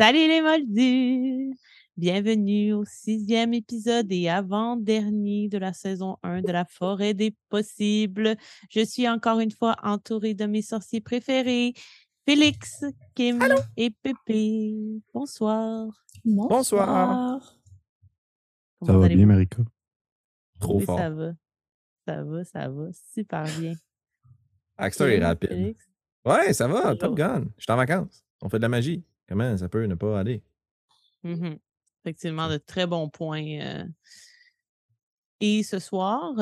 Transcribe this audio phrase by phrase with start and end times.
[0.00, 1.54] Salut les moldus!
[1.94, 8.34] Bienvenue au sixième épisode et avant-dernier de la saison 1 de la forêt des possibles.
[8.70, 11.74] Je suis encore une fois entourée de mes sorciers préférés,
[12.26, 12.82] Félix,
[13.14, 13.40] Kim
[13.76, 14.72] et Pépé.
[15.12, 15.90] Bonsoir.
[16.24, 17.60] Bonsoir.
[18.86, 19.62] Ça va bien, Marika?
[20.60, 20.98] Trop Oui, fort.
[20.98, 21.32] ça va.
[22.08, 22.86] Ça va, ça va.
[23.12, 23.74] Super bien.
[24.78, 25.50] Axter est rapide.
[25.50, 25.84] Félix?
[26.24, 27.14] Ouais, ça va, Top.
[27.14, 27.44] Gun.
[27.58, 28.24] Je suis en vacances.
[28.40, 29.04] On fait de la magie.
[29.30, 30.42] Comment ça peut ne pas aller?
[31.22, 31.56] Mhm.
[32.04, 33.60] Effectivement, de très bons points.
[33.60, 33.84] euh.
[35.40, 36.32] Et ce soir,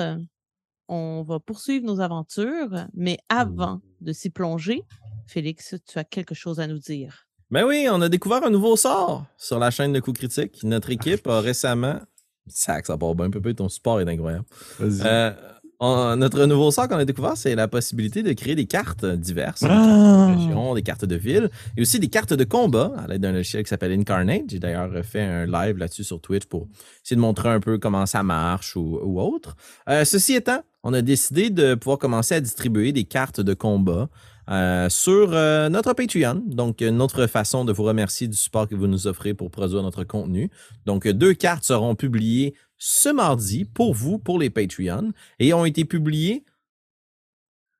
[0.88, 4.82] on va poursuivre nos aventures, mais avant de s'y plonger,
[5.26, 7.26] Félix, tu as quelque chose à nous dire.
[7.50, 10.62] Ben oui, on a découvert un nouveau sort sur la chaîne de coups critiques.
[10.64, 12.00] Notre équipe a récemment.
[12.46, 14.46] Sac, ça part bien, Pépé, ton support est incroyable.
[14.78, 15.06] Vas-y.
[15.06, 15.32] Euh,
[15.80, 19.60] on- notre nouveau sort qu'on a découvert, c'est la possibilité de créer des cartes diverses.
[19.62, 19.74] des Ah!
[19.76, 23.22] cartes de région, des cartes de ville et aussi des cartes de combat à l'aide
[23.22, 24.42] d'un logiciel qui s'appelle Incarnate.
[24.48, 26.66] J'ai d'ailleurs fait un live là-dessus sur Twitch pour
[27.04, 29.56] essayer de montrer un peu comment ça marche ou, ou autre.
[29.88, 34.08] Euh, ceci étant, on a décidé de pouvoir commencer à distribuer des cartes de combat
[34.48, 36.42] euh, sur euh, notre Patreon.
[36.46, 39.82] Donc, une autre façon de vous remercier du support que vous nous offrez pour produire
[39.82, 40.50] notre contenu.
[40.86, 45.64] Donc, euh, deux cartes seront publiées ce mardi pour vous, pour les Patreons, et ont
[45.64, 46.44] été publiées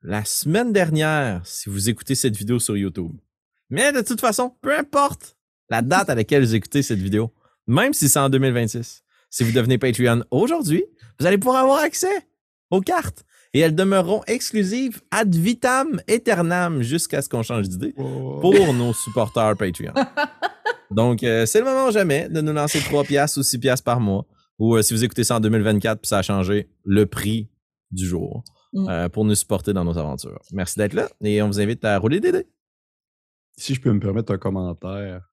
[0.02, 3.12] la semaine dernière si vous écoutez cette vidéo sur YouTube.
[3.70, 5.36] Mais de toute façon, peu importe
[5.70, 7.32] la date à laquelle vous écoutez cette vidéo,
[7.66, 10.84] même si c'est en 2026, si vous devenez Patreon aujourd'hui,
[11.18, 12.26] vous allez pouvoir avoir accès
[12.70, 13.24] aux cartes.
[13.54, 19.56] Et elles demeureront exclusives ad vitam aeternam jusqu'à ce qu'on change d'idée pour nos supporters
[19.56, 19.94] Patreon.
[20.90, 23.84] Donc, euh, c'est le moment ou jamais de nous lancer 3 piastres ou 6 piastres
[23.84, 24.26] par mois.
[24.58, 27.48] Ou euh, si vous écoutez ça en 2024 puis ça a changé, le prix
[27.90, 28.88] du jour Mm.
[28.88, 30.40] euh, pour nous supporter dans nos aventures.
[30.52, 32.46] Merci d'être là et on vous invite à rouler des dés.
[33.56, 35.27] Si je peux me permettre un commentaire,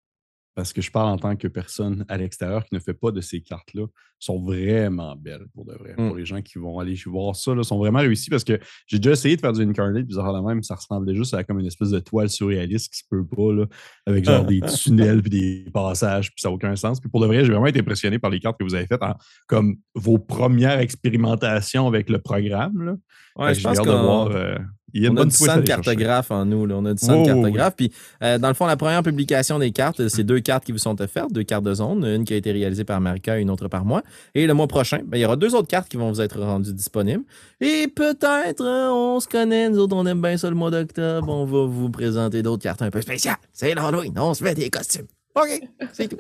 [0.55, 3.21] parce que je parle en tant que personne à l'extérieur qui ne fait pas de
[3.21, 3.85] ces cartes-là,
[4.19, 5.93] sont vraiment belles pour de vrai.
[5.97, 6.07] Mm.
[6.07, 8.97] Pour les gens qui vont aller voir ça, là, sont vraiment réussis parce que j'ai
[8.97, 11.65] déjà essayé de faire du incarnate, puis de même, ça ressemblait juste à comme une
[11.65, 13.65] espèce de toile surréaliste qui se peut pas, là,
[14.05, 16.99] avec genre des tunnels puis des passages, puis ça n'a aucun sens.
[16.99, 19.01] Puis pour de vrai, j'ai vraiment été impressionné par les cartes que vous avez faites,
[19.47, 22.81] comme vos premières expérimentations avec le programme.
[22.81, 22.95] Là.
[23.37, 24.27] Ouais, je pense de voir.
[24.27, 24.57] euh,
[24.95, 26.33] il y a une on a bonne du sang de chercher.
[26.33, 26.65] en nous.
[26.65, 26.75] là.
[26.77, 27.51] On a du sang de Oh, oui.
[27.75, 27.91] Puis,
[28.23, 30.77] euh, dans le fond, la première publication des cartes, euh, c'est deux cartes qui vous
[30.77, 33.49] sont offertes, deux cartes de zone, une qui a été réalisée par Marika et une
[33.49, 34.03] autre par moi.
[34.33, 36.39] Et le mois prochain, ben, il y aura deux autres cartes qui vont vous être
[36.39, 37.23] rendues disponibles.
[37.59, 41.27] Et peut-être, hein, on se connaît, nous autres, on aime bien ça le mois d'octobre,
[41.27, 43.35] on va vous présenter d'autres cartes un peu spéciales.
[43.51, 45.07] C'est l'Halloween, on se fait des costumes.
[45.35, 45.61] OK,
[45.91, 46.17] c'est tout.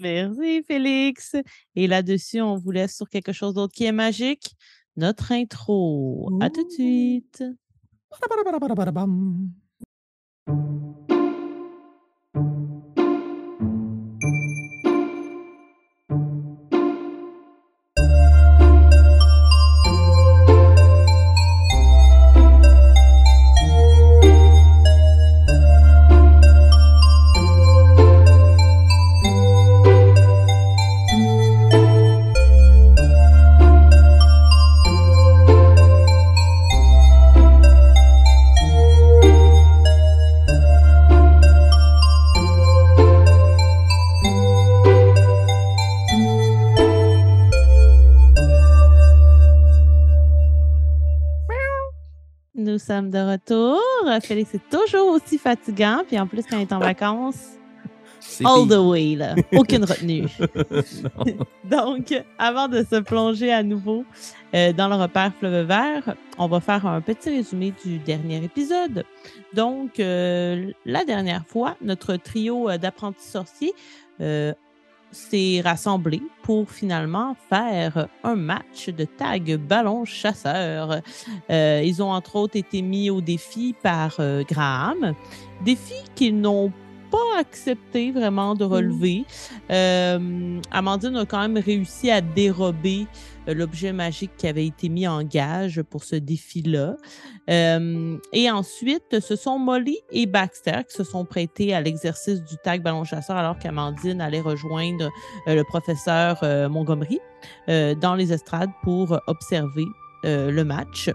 [0.00, 1.36] Merci, Félix.
[1.76, 4.54] Et là-dessus, on vous laisse sur quelque chose d'autre qui est magique.
[4.96, 6.30] Notre intro.
[6.40, 7.42] À tout de suite.
[52.94, 53.80] Sommes de retour.
[54.22, 56.02] Félix est toujours aussi fatigant.
[56.06, 57.58] Puis en plus, quand il est en vacances,
[58.20, 59.34] C'est all the way, là.
[59.52, 60.26] Aucune retenue.
[61.64, 64.04] Donc, avant de se plonger à nouveau
[64.54, 69.04] euh, dans le repère Fleuve Vert, on va faire un petit résumé du dernier épisode.
[69.54, 73.72] Donc, euh, la dernière fois, notre trio euh, d'apprentis sorciers
[74.20, 74.52] euh,
[75.14, 81.00] s'est rassemblé pour finalement faire un match de tag ballon chasseur.
[81.50, 85.14] Euh, ils ont entre autres été mis au défi par euh, Graham,
[85.64, 86.72] défi qu'ils n'ont
[87.10, 89.24] pas accepté vraiment de relever.
[89.70, 93.06] Euh, Amandine a quand même réussi à dérober
[93.46, 96.96] l'objet magique qui avait été mis en gage pour ce défi-là.
[97.50, 102.56] Euh, et ensuite, ce sont Molly et Baxter qui se sont prêtés à l'exercice du
[102.62, 105.10] tag ballon chasseur alors qu'Amandine allait rejoindre
[105.48, 107.20] euh, le professeur euh, Montgomery
[107.68, 109.84] dans les estrades pour observer
[110.22, 111.10] le match.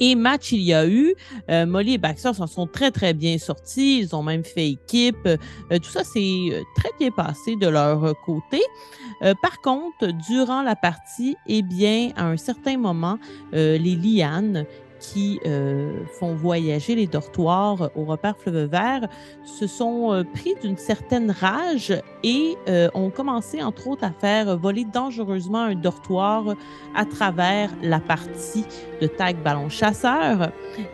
[0.00, 1.14] Et match il y a eu.
[1.50, 4.00] Euh, Molly et Baxter s'en sont très, très bien sortis.
[4.00, 5.26] Ils ont même fait équipe.
[5.26, 5.36] Euh,
[5.70, 8.60] tout ça s'est euh, très bien passé de leur côté.
[9.40, 13.18] Par contre, durant la partie, eh bien, à un certain moment,
[13.52, 14.66] les lianes
[15.12, 19.08] qui euh, font voyager les dortoirs au repère Fleuve Vert
[19.44, 21.92] se sont euh, pris d'une certaine rage
[22.22, 26.54] et euh, ont commencé, entre autres, à faire voler dangereusement un dortoir
[26.94, 28.64] à travers la partie
[29.00, 30.50] de tag ballon chasseur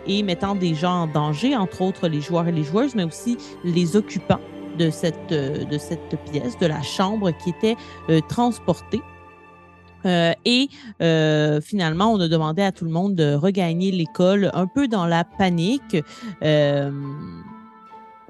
[0.06, 3.36] et mettant des gens en danger, entre autres les joueurs et les joueuses, mais aussi
[3.64, 4.40] les occupants
[4.78, 7.76] de cette, de cette pièce, de la chambre qui était
[8.28, 9.02] transportée.
[10.06, 10.68] Euh, et
[11.02, 15.06] euh, finalement, on a demandé à tout le monde de regagner l'école un peu dans
[15.06, 15.96] la panique.
[16.42, 16.90] Euh,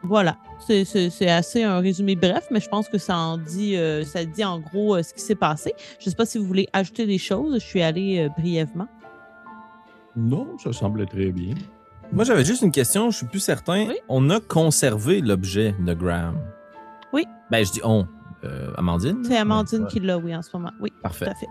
[0.03, 4.45] voilà, c'est assez un résumé bref, mais je pense que ça en dit, ça dit
[4.45, 5.75] en gros ce qui s'est passé.
[5.99, 7.55] Je ne sais pas si vous voulez ajouter des choses.
[7.55, 8.89] Je suis allée brièvement.
[10.17, 11.55] Non, ça semble très bien.
[12.13, 13.11] Moi, j'avais juste une question.
[13.11, 13.89] Je suis plus certain.
[14.09, 16.41] On a conservé l'objet de Graham.
[17.13, 17.27] Oui.
[17.51, 18.07] Ben, je dis on.
[18.79, 19.23] Amandine?
[19.23, 20.73] C'est Amandine qui l'a, oui, en ce moment.
[20.81, 21.27] Oui, Parfait.
[21.27, 21.47] tout à fait.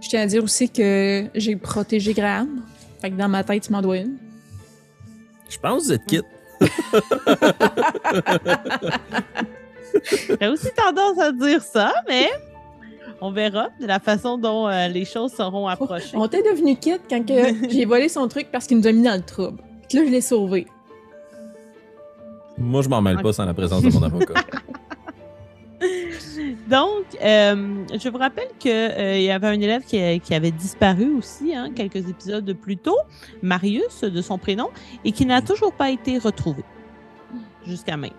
[0.00, 2.62] Je tiens à dire aussi que j'ai protégé Graham.
[3.00, 4.16] Fait que dans ma tête, tu m'en dois une.
[5.48, 6.24] Je pense que vous êtes quitte.
[10.40, 12.28] J'ai aussi tendance à dire ça, mais
[13.20, 16.16] on verra de la façon dont euh, les choses seront approchées.
[16.16, 17.24] On était devenu quitte quand
[17.70, 19.62] j'ai volé son truc parce qu'il nous a mis dans le trouble.
[19.88, 20.66] Puis là, je l'ai sauvé.
[22.56, 24.34] Moi, je m'en mêle pas sans la présence de mon avocat.
[26.68, 31.54] Donc, euh, je vous rappelle qu'il euh, y avait un élève qui, avait disparu aussi
[31.54, 32.98] hein, quelques épisodes plus tôt,
[33.42, 34.68] Marius de son prénom,
[35.04, 36.64] et qui n'a toujours pas été retrouvé
[37.66, 38.16] jusqu'à maintenant.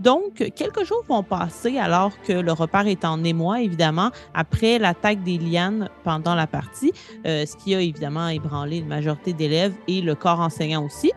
[0.00, 5.24] Donc, quelques jours vont passer alors que le repère est en émoi, évidemment, après l'attaque
[5.24, 6.92] des lianes pendant la partie,
[7.26, 11.10] euh, ce qui a évidemment ébranlé une majorité d'élèves et le corps enseignant aussi.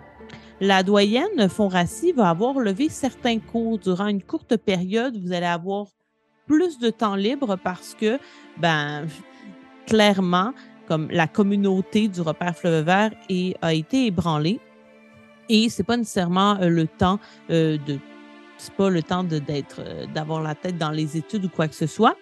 [0.59, 5.15] La doyenne Fonrassi va avoir levé certains cours durant une courte période.
[5.19, 5.87] Vous allez avoir
[6.51, 8.19] plus de temps libre parce que,
[8.57, 9.07] ben,
[9.87, 10.53] clairement,
[10.85, 13.11] comme la communauté du repère Fleuve Vert
[13.61, 14.59] a été ébranlée.
[15.47, 17.19] Et c'est pas nécessairement euh, le temps
[17.49, 17.99] euh, de
[18.57, 21.75] c'est pas le temps d'être euh, d'avoir la tête dans les études ou quoi que
[21.75, 22.17] ce soit.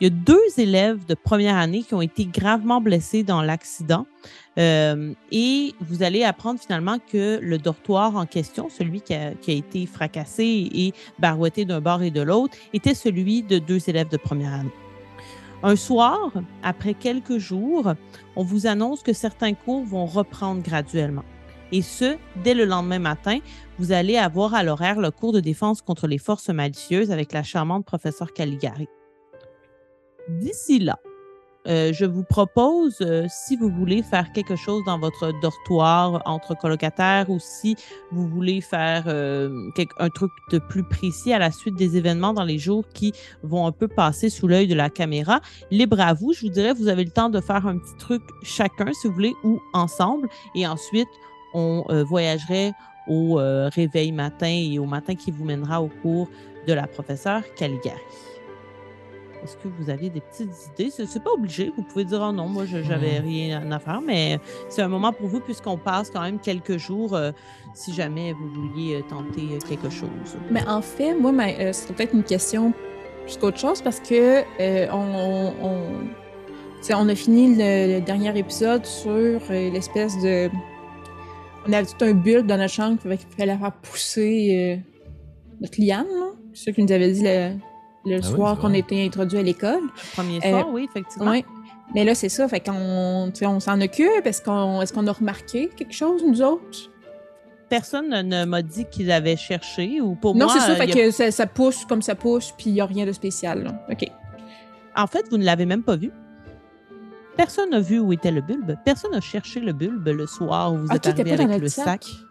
[0.00, 4.06] Il y a deux élèves de première année qui ont été gravement blessés dans l'accident.
[4.56, 9.86] Euh, et vous allez apprendre finalement que le dortoir en question, celui qui a, été
[9.86, 14.54] fracassé et barouetté d'un bord et de l'autre, était celui de deux élèves de première
[14.54, 14.72] année.
[15.64, 16.30] Un soir,
[16.62, 17.92] après quelques jours,
[18.36, 21.24] on vous annonce que certains cours vont reprendre graduellement.
[21.72, 23.40] Et ce, dès le lendemain matin,
[23.80, 27.42] vous allez avoir à l'horaire le cours de défense contre les forces malicieuses avec la
[27.42, 28.88] charmante professeure Caligari.
[30.28, 30.98] D'ici là,
[31.68, 36.56] euh, je vous propose, euh, si vous voulez faire quelque chose dans votre dortoir entre
[36.56, 37.76] colocataires ou si
[38.10, 39.50] vous voulez faire euh,
[39.98, 43.66] un truc de plus précis à la suite des événements dans les jours qui vont
[43.66, 45.40] un peu passer sous l'œil de la caméra,
[45.70, 46.32] libre à vous.
[46.32, 49.14] Je vous dirais, vous avez le temps de faire un petit truc chacun, si vous
[49.14, 50.28] voulez, ou ensemble.
[50.54, 51.08] Et ensuite,
[51.54, 52.72] on voyagerait
[53.08, 53.40] au
[53.74, 56.28] réveil matin et au matin qui vous mènera au cours
[56.66, 57.96] de la professeure Caligari.
[59.42, 60.90] Est-ce que vous avez des petites idées?
[60.90, 61.72] C'est pas obligé.
[61.76, 64.38] Vous pouvez dire, oh non, moi, j'avais rien à faire, mais
[64.68, 67.30] c'est un moment pour vous puisqu'on passe quand même quelques jours euh,
[67.74, 70.36] si jamais vous vouliez euh, tenter euh, quelque chose.
[70.50, 71.32] Mais en fait, moi,
[71.72, 72.72] c'est peut-être une question
[73.24, 74.42] plus qu'autre chose parce que
[74.90, 75.52] on,
[76.90, 80.50] on, a fini le, dernier épisode sur l'espèce de.
[81.66, 84.80] On avait tout un bulbe dans notre chambre qu'il fallait faire pousser
[85.60, 86.06] notre liane,
[86.54, 87.52] C'est ça qu'il nous avait dit le
[88.06, 89.82] ah soir qu'on était introduit à l'école.
[90.14, 91.34] Premier soir, euh, oui, effectivement.
[91.94, 94.26] Mais là, c'est ça, fait qu'on on, s'en occupe.
[94.26, 96.90] Est-ce qu'on est qu'on a remarqué quelque chose, nous autres?
[97.68, 100.46] Personne ne m'a dit qu'ils avaient cherché ou pour moi.
[100.46, 102.86] Non, c'est ça, fait que ça, ça, pousse comme ça pousse, puis il n'y a
[102.86, 103.78] rien de spécial.
[103.90, 104.06] OK.
[104.96, 106.10] En fait, vous ne l'avez même pas vu.
[107.36, 108.74] Personne n'a vu où était le bulbe.
[108.84, 112.04] Personne n'a cherché le bulbe le soir où vous êtes arrivé avec le sac?
[112.06, 112.27] Non.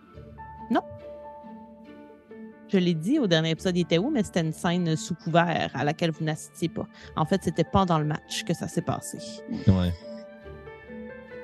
[2.70, 5.72] Je l'ai dit au dernier épisode, il était où, mais c'était une scène sous couvert
[5.74, 6.88] à laquelle vous n'assistiez pas.
[7.16, 9.20] En fait, c'était pas dans le match que ça s'est passé.
[9.68, 9.94] Ouais.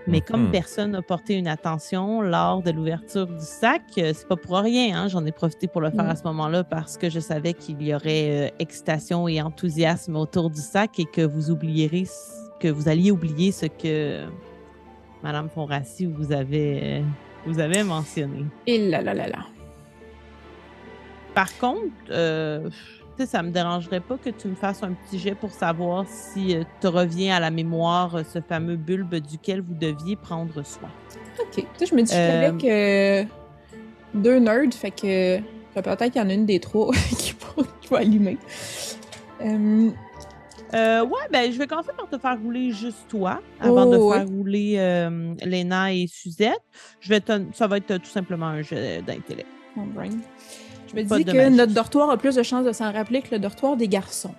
[0.05, 4.35] Mais comme personne n'a porté une attention lors de l'ouverture du sac, euh, c'est pas
[4.35, 4.97] pour rien.
[4.97, 5.07] Hein.
[5.07, 7.95] J'en ai profité pour le faire à ce moment-là parce que je savais qu'il y
[7.95, 12.03] aurait euh, excitation et enthousiasme autour du sac et que vous oublierez,
[12.59, 14.25] que vous alliez oublier ce que
[15.23, 17.01] Madame Fonrassi vous avez, euh,
[17.45, 18.45] vous avez mentionné.
[18.67, 19.45] Et là là là là.
[21.33, 21.79] Par contre,
[22.11, 22.69] euh,
[23.25, 26.63] ça me dérangerait pas que tu me fasses un petit jet pour savoir si euh,
[26.81, 30.89] te revient à la mémoire euh, ce fameux bulbe duquel vous deviez prendre soin.
[31.39, 31.65] Ok.
[31.77, 33.23] Tu je me dis euh, avec euh,
[34.13, 35.39] deux nerds, fait que
[35.73, 37.33] peut-être qu'il y en a une des trois qui,
[37.89, 38.37] va, allumer.
[39.41, 43.97] Euh, ouais, ben, je vais commencer par te faire rouler juste toi, avant Oh, de
[43.97, 44.17] ouais.
[44.17, 46.61] faire rouler euh, Léna et Suzette.
[46.99, 49.47] Je vais te- ça va être tout simplement un jeu d'intellect.
[49.75, 50.09] Mon brain.
[50.95, 51.55] Je me Pas dis que magie.
[51.55, 54.35] notre dortoir a plus de chances de s'en rappeler que le dortoir des garçons.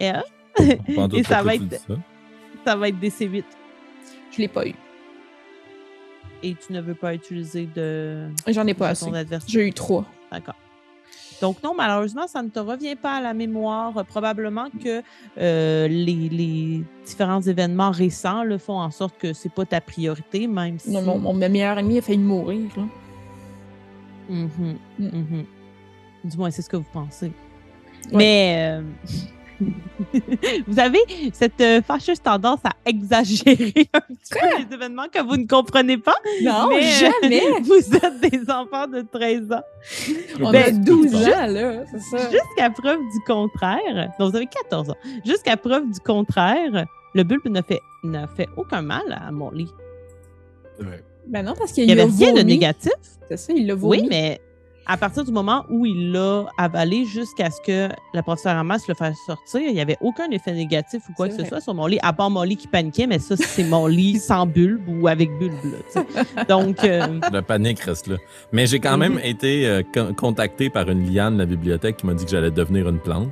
[0.00, 0.22] En
[1.08, 1.94] tout Et ça va tu être- ça.
[2.66, 3.44] ça va être des C8.
[4.32, 4.74] Je l'ai pas eu.
[6.42, 9.06] Et tu ne veux pas utiliser de, J'en ai pas assez.
[9.06, 9.48] ton adversaire.
[9.48, 10.04] J'ai eu trois.
[10.30, 10.56] D'accord.
[11.40, 14.04] Donc non, malheureusement, ça ne te revient pas à la mémoire.
[14.06, 15.02] Probablement que
[15.38, 20.46] euh, les, les différents événements récents le font en sorte que c'est pas ta priorité,
[20.46, 20.90] même si.
[20.90, 22.60] Non, mon, mon meilleur ami a failli mourir.
[22.76, 22.82] Là.
[24.32, 25.04] Mhm, Mm.
[25.06, 25.44] mhm.
[26.24, 27.26] Du moins, c'est ce que vous pensez.
[28.12, 28.12] Ouais.
[28.12, 28.82] Mais euh,
[30.66, 30.98] vous avez
[31.32, 35.98] cette euh, fâcheuse tendance à exagérer un petit peu les événements que vous ne comprenez
[35.98, 36.14] pas.
[36.42, 37.42] Non, mais, euh, jamais!
[37.62, 39.62] vous êtes des enfants de 13 ans.
[40.40, 42.30] On Ben, a 12 tout le ans, là, c'est ça.
[42.30, 44.96] Jusqu'à preuve du contraire, donc vous avez 14 ans.
[45.24, 47.80] Jusqu'à preuve du contraire, le bulbe n'a fait,
[48.36, 49.68] fait aucun mal à Molly.
[50.80, 51.02] Ouais.
[51.28, 52.92] Ben non, parce qu'il Il n'y avait rien de négatif.
[53.28, 54.00] C'est ça, il l'a vomi.
[54.02, 54.40] Oui, mais
[54.86, 58.94] à partir du moment où il l'a avalé jusqu'à ce que la professeure Hamas le
[58.94, 61.72] fasse sortir, il n'y avait aucun effet négatif ou quoi C'est que ce soit sur
[61.74, 64.82] mon lit, à part mon lit qui paniquait, mais ça, c'est mon lit sans bulbe
[64.88, 65.54] ou avec bulbe.
[65.94, 66.44] là.
[66.48, 68.16] Donc, euh, La panique reste là.
[68.50, 72.06] Mais j'ai quand même été euh, con- contacté par une liane de la bibliothèque qui
[72.06, 73.30] m'a dit que j'allais devenir une plante.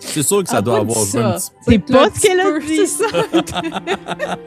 [0.00, 2.20] C'est sûr que ça Ah, doit pas avoir joué un petit c'est Là, pas ce
[2.20, 2.76] qu'elle a peu, dit.
[2.76, 3.06] C'est ça.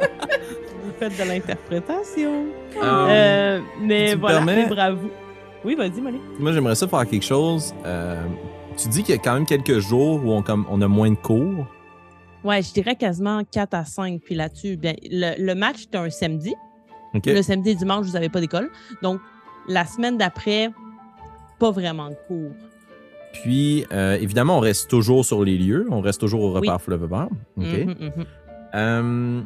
[0.84, 2.46] Vous faites de l'interprétation.
[2.78, 4.92] Euh, Euh, mais voilà, permets?
[4.94, 5.10] vous.
[5.64, 6.20] Oui, vas-y, Molly.
[6.40, 7.74] Moi, j'aimerais ça faire quelque chose.
[7.86, 8.24] euh,
[8.78, 11.10] tu dis qu'il y a quand même quelques jours où on, comme, on a moins
[11.12, 11.68] de cours.
[12.44, 14.22] Ouais, je dirais quasiment 4 à 5.
[14.24, 16.56] Puis là-dessus, bien, le, le match était un samedi.
[17.26, 18.72] Le samedi et dimanche, vous n'avez pas d'école.
[19.04, 19.20] Donc,
[19.68, 20.72] la semaine d'après,
[21.60, 22.52] pas vraiment de cours.
[23.34, 25.86] Puis, euh, évidemment, on reste toujours sur les lieux.
[25.92, 26.68] On reste toujours au Oui.
[26.70, 27.28] repère vert.
[27.58, 27.66] OK?
[27.66, 28.26] Mhm, mhm.
[28.74, 29.42] Euh,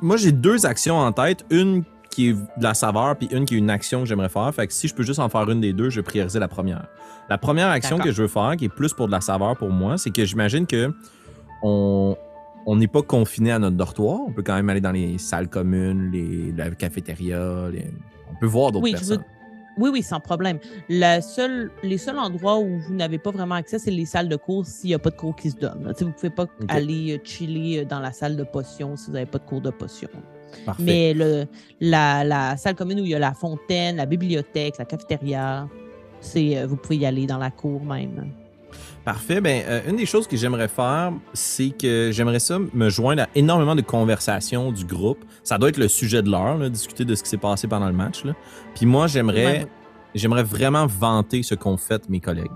[0.00, 1.44] moi, j'ai deux actions en tête.
[1.50, 4.54] Une qui est de la saveur, puis une qui est une action que j'aimerais faire.
[4.54, 6.48] Fait que si je peux juste en faire une des deux, je vais prioriser la
[6.48, 6.86] première.
[7.28, 9.70] La première action que je veux faire, qui est plus pour de la saveur pour
[9.70, 10.92] moi, c'est que j'imagine que
[11.62, 12.16] on
[12.64, 14.20] on n'est pas confiné à notre dortoir.
[14.24, 17.68] On peut quand même aller dans les salles communes, les, la cafétéria.
[17.72, 17.90] les-
[18.30, 19.24] On peut voir d'autres Oui, personnes.
[19.78, 20.58] Oui, oui, sans problème.
[20.88, 24.36] La seule, les seuls endroits où vous n'avez pas vraiment accès, c'est les salles de
[24.36, 25.92] cours s'il n'y a pas de cours qui se donnent.
[25.98, 29.14] Vous ne pouvez pas aller euh, chiller euh, dans la salle de potions si vous
[29.14, 30.10] n'avez pas de cours de potions.
[30.64, 30.82] Parfait.
[30.82, 31.46] Mais le,
[31.80, 35.68] la, la salle commune où il y a la fontaine, la bibliothèque, la cafétéria,
[36.20, 38.32] c'est, euh, vous pouvez y aller dans la cour même.
[39.04, 39.40] Parfait.
[39.40, 43.28] Ben, euh, une des choses que j'aimerais faire, c'est que j'aimerais ça me joindre à
[43.34, 45.24] énormément de conversations du groupe.
[45.42, 47.88] Ça doit être le sujet de l'heure, là, discuter de ce qui s'est passé pendant
[47.88, 48.24] le match.
[48.24, 48.34] là.
[48.76, 49.66] Puis moi, j'aimerais, ouais.
[50.14, 52.52] j'aimerais vraiment vanter ce qu'ont fait mes collègues.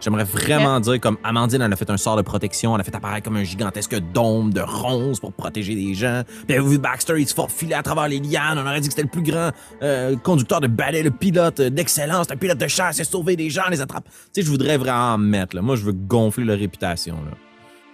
[0.00, 2.94] J'aimerais vraiment dire comme Amandine, elle a fait un sort de protection, elle a fait
[2.94, 6.22] apparaître comme un gigantesque dôme de ronces pour protéger les gens.
[6.48, 8.58] Puis vous, Baxter, il se faufilait à travers les lianes.
[8.58, 9.50] On aurait dit que c'était le plus grand
[9.82, 13.50] euh, conducteur de balai, le pilote d'excellence, un pilote de chasse, il a sauvé des
[13.50, 14.04] gens, les attrape.
[14.04, 15.54] Tu sais, je voudrais vraiment en mettre.
[15.54, 15.62] Là.
[15.62, 17.16] Moi, je veux gonfler leur réputation.
[17.16, 17.32] Là,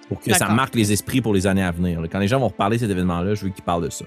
[0.09, 2.01] pour que ça marque les esprits pour les années à venir.
[2.01, 2.09] là.
[2.09, 4.05] Quand les gens vont reparler de cet événement-là, je veux qu'ils parlent de ça.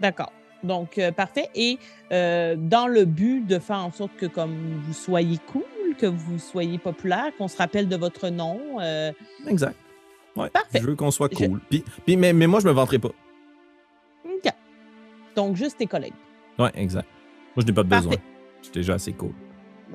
[0.00, 0.32] D'accord.
[0.62, 1.48] Donc, euh, parfait.
[1.54, 1.78] Et
[2.12, 4.54] euh, dans le but de faire en sorte que comme
[4.86, 5.62] vous soyez cool,
[6.00, 9.12] que vous soyez populaire, qu'on se rappelle de votre nom, euh,
[9.46, 9.76] Exact.
[10.36, 10.48] Ouais.
[10.50, 10.80] Parfait.
[10.80, 11.60] Je veux qu'on soit Je- cool.
[11.68, 13.10] Puis, puis- mais, mais moi, je me vanterai pas.
[14.24, 14.52] OK.
[15.36, 16.14] Donc, juste tes collègues.
[16.58, 17.06] Ouais, exact.
[17.56, 18.08] Moi, je n'ai pas de Parfait.
[18.08, 18.22] besoin.
[18.60, 19.32] Je suis déjà assez cool.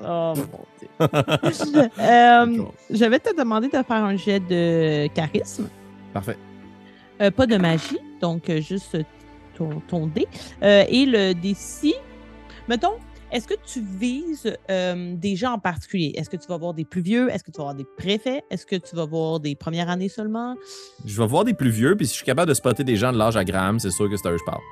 [0.02, 0.88] Oh mon Dieu.
[1.98, 5.68] Euh, je vais te demander de faire un jet de charisme.
[6.12, 6.36] Parfait.
[7.22, 8.98] Euh, pas de magie, donc juste
[9.56, 10.26] ton, ton dé.
[10.62, 11.94] Euh, et le D6,
[12.68, 12.98] mettons,
[13.32, 16.12] est-ce que tu vises euh, des gens en particulier?
[16.16, 17.30] Est-ce que tu vas voir des plus vieux?
[17.30, 18.42] Est-ce que tu vas voir des préfets?
[18.50, 20.56] Est-ce que tu vas voir des premières années seulement?
[21.04, 23.12] Je vais voir des plus vieux, puis si je suis capable de spotter des gens
[23.12, 24.62] de l'âge à Graham, c'est sûr que c'est à eux que je parle.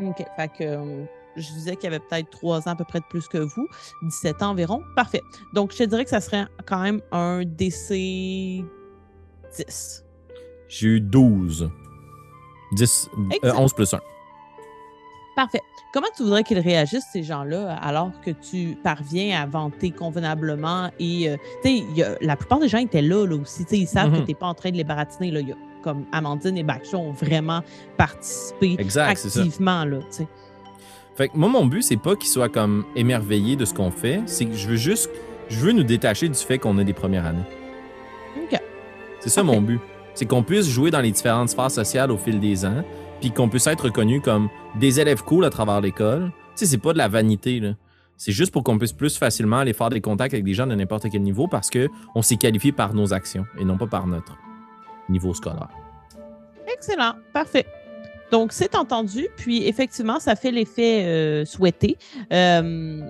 [0.00, 0.24] OK.
[0.36, 1.04] Fait que euh,
[1.36, 3.68] je disais qu'il y avait peut-être trois ans à peu près de plus que vous,
[4.02, 4.82] 17 ans environ.
[4.94, 5.22] Parfait.
[5.52, 8.64] Donc, je te dirais que ça serait quand même un DC
[9.56, 10.04] 10.
[10.68, 11.70] J'ai eu 12.
[12.72, 13.62] 10, euh, Excellent.
[13.62, 14.00] 11 plus 1.
[15.34, 15.62] Parfait.
[15.98, 21.28] Comment tu voudrais qu'ils réagissent, ces gens-là, alors que tu parviens à vanter convenablement et,
[21.28, 23.64] euh, tu sais, la plupart des gens étaient là, là aussi.
[23.64, 25.32] Tu sais, ils savent que tu n'es pas en train de les baratiner.
[25.32, 25.40] Là.
[25.40, 27.62] Y a, comme Amandine et Baksha ont vraiment
[27.96, 29.84] participé Exact, activement.
[29.84, 30.28] Là, tu sais.
[31.16, 34.20] Fait que moi, mon but, c'est pas qu'ils soient comme émerveillés de ce qu'on fait,
[34.26, 35.10] c'est que je veux juste,
[35.48, 37.42] je veux nous détacher du fait qu'on a des premières années.
[38.36, 38.56] OK.
[39.18, 39.56] C'est ça Parfait.
[39.56, 39.80] mon but.
[40.14, 42.84] C'est qu'on puisse jouer dans les différentes sphères sociales au fil des ans,
[43.20, 46.32] puis qu'on puisse être reconnu comme des élèves cool à travers l'école.
[46.56, 47.74] Tu sais, c'est pas de la vanité, là.
[48.16, 50.74] C'est juste pour qu'on puisse plus facilement aller faire des contacts avec des gens de
[50.74, 54.36] n'importe quel niveau parce qu'on s'est qualifié par nos actions et non pas par notre
[55.08, 55.68] niveau scolaire.
[56.66, 57.64] Excellent, parfait.
[58.32, 61.96] Donc, c'est entendu, puis effectivement, ça fait l'effet euh, souhaité.
[62.32, 63.00] Euh,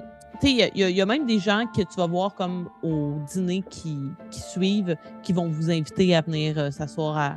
[0.43, 3.99] il y, a même des gens que tu vas voir comme au dîner qui,
[4.31, 7.35] qui suivent, qui vont vous inviter à venir euh, s'asseoir à,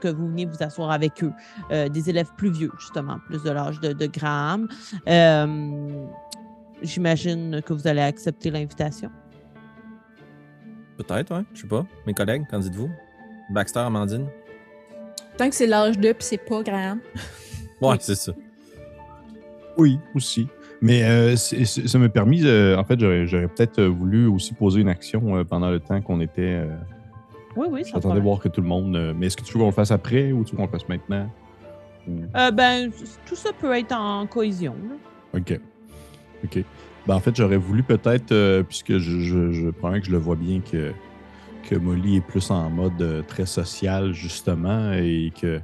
[0.00, 1.32] que vous venez vous asseoir avec eux.
[1.70, 4.68] Euh, des élèves plus vieux, justement, plus de l'âge de, de Graham.
[5.08, 6.06] Euh,
[6.82, 9.10] J'imagine que vous allez accepter l'invitation.
[10.98, 11.44] Peut-être, oui.
[11.54, 11.86] Je sais pas.
[12.06, 12.90] Mes collègues, qu'en dites-vous?
[13.50, 14.26] Baxter, Amandine?
[15.36, 17.00] Tant que c'est l'âge de, puis c'est pas Graham.
[17.80, 18.32] ouais, c'est ça.
[19.76, 20.46] Oui, aussi.
[20.80, 25.36] Mais euh, ça m'a permis, euh, en fait, j'aurais peut-être voulu aussi poser une action
[25.36, 26.62] euh, pendant le temps qu'on était.
[27.56, 28.96] Oui, oui, ça J'attendais voir que tout le monde.
[28.96, 30.70] euh, mais est-ce que tu veux qu'on le fasse après ou tu veux qu'on le
[30.70, 31.28] fasse maintenant?
[32.36, 32.90] Euh, ben,
[33.26, 34.74] tout ça peut être en cohésion.
[34.88, 35.40] là.
[35.40, 35.60] OK.
[36.44, 36.64] OK.
[37.06, 40.60] Ben, en fait, j'aurais voulu peut-être, euh, puisque je, je, que je le vois bien
[40.60, 40.92] que,
[41.68, 45.60] que Molly est plus en mode euh, très social, justement, et que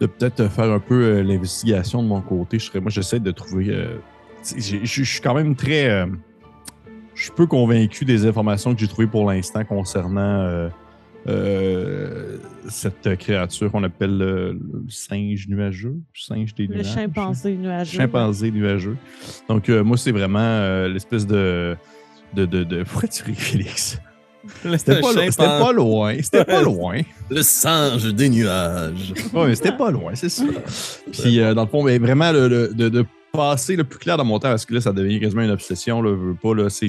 [0.00, 2.58] de peut-être faire un peu l'investigation de mon côté.
[2.58, 3.86] Je serais, moi, j'essaie de trouver.
[4.56, 6.06] je suis quand même très.
[7.14, 10.68] je suis peu convaincu des informations que j'ai trouvées pour l'instant concernant
[11.28, 12.36] euh,
[12.68, 16.92] cette créature qu'on appelle le, le singe nuageux, singe des Le nuages.
[16.94, 17.96] chimpanzé nuageux.
[17.98, 18.96] Chimpanzé nuageux.
[19.48, 21.76] Donc, euh, moi, c'est vraiment euh, l'espèce de,
[22.34, 23.98] de, de, de- Pourquoi tu ris, Félix?
[24.76, 26.16] C'était pas, c'était pas loin.
[26.20, 27.00] C'était pas loin.
[27.30, 29.14] Le singe des nuages.
[29.32, 30.44] Oui, mais c'était pas loin, c'est ça.
[31.12, 34.16] Puis, euh, dans le fond, mais vraiment, le- le- de, de passer le plus clair
[34.16, 36.02] dans mon temps, parce que là, ça devient quasiment une obsession.
[36.02, 36.88] Là, je veux pas, là, c'est-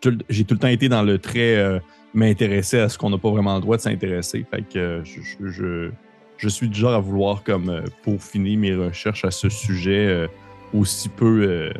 [0.00, 1.78] tout J'ai tout le temps été dans le trait euh,
[2.14, 4.44] m'intéresser à ce qu'on n'a pas vraiment le droit de s'intéresser.
[4.50, 5.90] Fait que euh, je, je, je,
[6.36, 10.26] je suis du genre à vouloir, comme, euh, peaufiner mes recherches à ce sujet euh,
[10.74, 11.72] aussi peu, euh,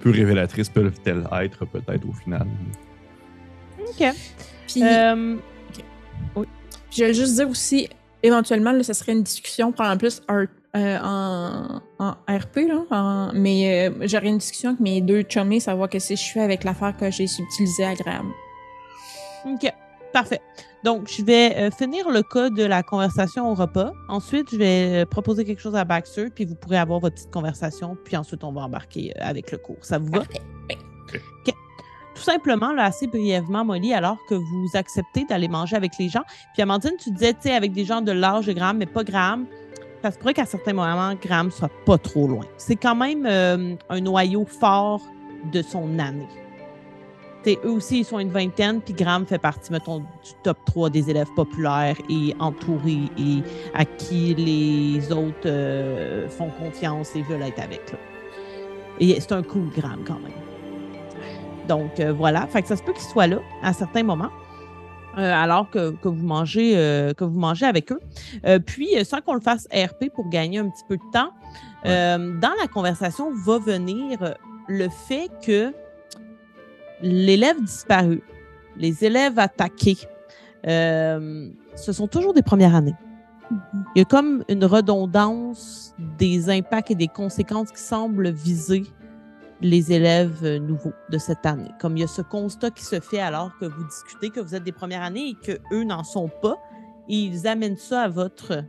[0.00, 2.46] peu révélatrices peuvent-elles être, peut-être, au final.
[3.80, 4.06] OK.
[4.66, 5.36] Puis, Euh,
[6.90, 7.88] je vais juste dire aussi,
[8.22, 13.88] éventuellement, là, ce serait une discussion, probablement plus euh, en, en RP, là, en- mais
[13.88, 16.96] euh, j'aurais une discussion avec mes deux chummies, savoir que si je fais avec l'affaire
[16.96, 18.30] que j'ai subtilisée à Graham.
[19.44, 19.72] OK.
[20.12, 20.40] Parfait.
[20.82, 23.92] Donc, je vais euh, finir le cas de la conversation au repas.
[24.08, 27.32] Ensuite, je vais euh, proposer quelque chose à Baxter, puis vous pourrez avoir votre petite
[27.32, 29.76] conversation, puis ensuite, on va embarquer euh, avec le cours.
[29.82, 30.22] Ça vous va?
[32.14, 36.22] Tout simplement, là, assez brièvement, Molly, alors que vous acceptez d'aller manger avec les gens.
[36.54, 39.04] Puis, Amandine, tu disais, tu sais, avec des gens de l'âge de Graham, mais pas
[39.04, 39.44] Graham.
[40.02, 42.44] Ça se pourrait qu'à certains moments, Graham soit pas trop loin.
[42.56, 45.02] C'est quand même euh, un noyau fort
[45.52, 46.28] de son année.
[47.64, 51.10] Eux aussi, ils sont une vingtaine, puis Graham fait partie, mettons, du top 3 des
[51.10, 53.42] élèves populaires et entourés et
[53.74, 57.92] à qui les autres euh, font confiance et veulent être avec.
[57.92, 57.98] Là.
[58.98, 60.32] Et c'est un cool Graham quand même.
[61.68, 64.30] Donc euh, voilà, fait que ça se peut qu'il soit là à certains moments.
[65.18, 66.74] euh, alors que, que vous mangez
[67.16, 68.00] que vous mangez avec eux.
[68.66, 71.30] Puis, sans qu'on le fasse RP pour gagner un petit peu de temps,
[71.84, 74.36] dans la conversation va venir
[74.68, 75.72] le fait que
[77.02, 78.22] l'élève disparu,
[78.76, 79.98] les élèves attaqués,
[80.66, 82.94] euh, ce sont toujours des premières années.
[83.94, 88.84] Il y a comme une redondance des impacts et des conséquences qui semblent viser
[89.60, 91.70] les élèves euh, nouveaux de cette année.
[91.80, 94.54] Comme il y a ce constat qui se fait alors que vous discutez que vous
[94.54, 96.56] êtes des premières années et que eux n'en sont pas,
[97.08, 98.64] et ils amènent ça à votre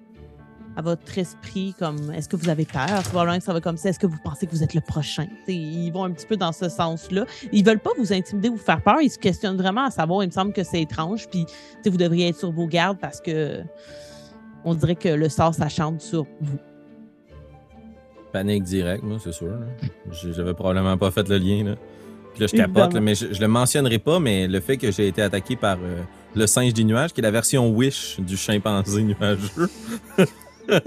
[0.77, 3.01] à votre esprit comme est-ce que vous avez peur?
[3.03, 5.25] Probablement que ça va comme ça est-ce que vous pensez que vous êtes le prochain?
[5.43, 8.53] T'sais, ils vont un petit peu dans ce sens-là ils veulent pas vous intimider ou
[8.53, 11.27] vous faire peur ils se questionnent vraiment à savoir il me semble que c'est étrange
[11.29, 11.45] puis
[11.85, 13.63] vous devriez être sur vos gardes parce que
[14.63, 16.57] on dirait que le sort s'achante sur vous
[18.33, 19.53] Panique direct, moi, c'est sûr.
[20.11, 21.63] J'avais probablement pas fait le lien.
[21.63, 21.75] Là.
[22.33, 24.91] Puis là, je capote, là, mais je, je le mentionnerai pas, mais le fait que
[24.91, 26.01] j'ai été attaqué par euh,
[26.35, 29.69] le singe des nuages, qui est la version Wish du chimpanzé nuageux.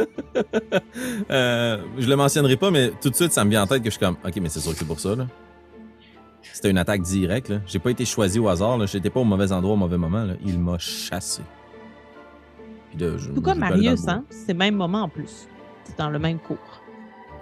[1.31, 3.87] Euh, je le mentionnerai pas, mais tout de suite, ça me vient en tête que
[3.91, 5.15] je suis comme, OK, mais c'est sûr que c'est pour ça.
[5.15, 5.27] là.
[6.53, 7.49] C'était une attaque directe.
[7.49, 7.61] là.
[7.67, 8.79] J'ai pas été choisi au hasard.
[8.79, 8.87] là.
[8.87, 10.25] J'étais pas au mauvais endroit au mauvais moment.
[10.25, 10.35] là.
[10.45, 11.43] Il m'a chassé.
[12.91, 14.25] Puis là, je- tout comme Marius hein?
[14.31, 15.47] C'est le même moment en plus
[15.85, 16.83] c'est dans le même cours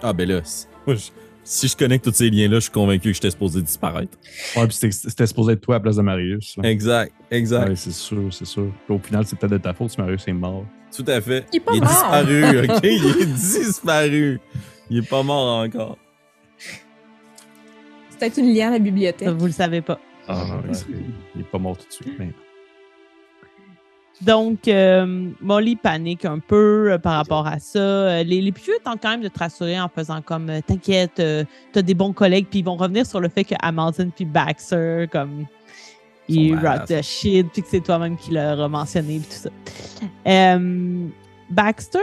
[0.03, 1.11] Ah, ben là, c'est- moi, je-
[1.43, 4.17] si je connecte tous ces liens-là, je suis convaincu que j'étais supposé disparaître.
[4.57, 6.57] Ouais, puis c'était c'était supposé être toi à la place de Marius.
[6.59, 6.69] là.
[6.69, 7.69] Exact, exact.
[7.71, 8.71] Ouais, c'est sûr, c'est sûr.
[8.87, 10.65] Puis au final, c'est peut-être de ta faute si Marius est mort.
[10.95, 11.47] Tout à fait.
[11.53, 11.81] Il est pas mort.
[11.89, 12.81] disparu, OK?
[12.83, 14.41] Il est disparu.
[14.91, 15.97] Il est pas mort encore.
[18.11, 19.29] C'est peut-être une lien à la bibliothèque.
[19.29, 20.45] vous le savez pas Ah,
[20.89, 20.97] il,
[21.37, 22.15] il est pas mort tout de suite.
[22.19, 22.31] Mais...
[24.23, 27.79] Donc, euh, Molly panique un peu euh, par rapport à ça.
[27.79, 31.21] Euh, les, les plus vieux tentent quand même de te rassurer en faisant comme T'inquiète,
[31.21, 34.25] euh, t'as des bons collègues, puis ils vont revenir sur le fait que Hamilton puis
[34.25, 35.47] Baxter, comme,
[36.29, 39.51] ils rock the shit, puis que c'est toi-même qui l'as mentionné, puis tout ça.
[40.27, 41.07] Euh,
[41.51, 41.99] Baxter,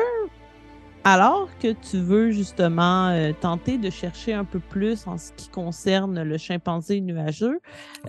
[1.04, 5.50] alors que tu veux justement euh, tenter de chercher un peu plus en ce qui
[5.50, 7.60] concerne le chimpanzé nuageux,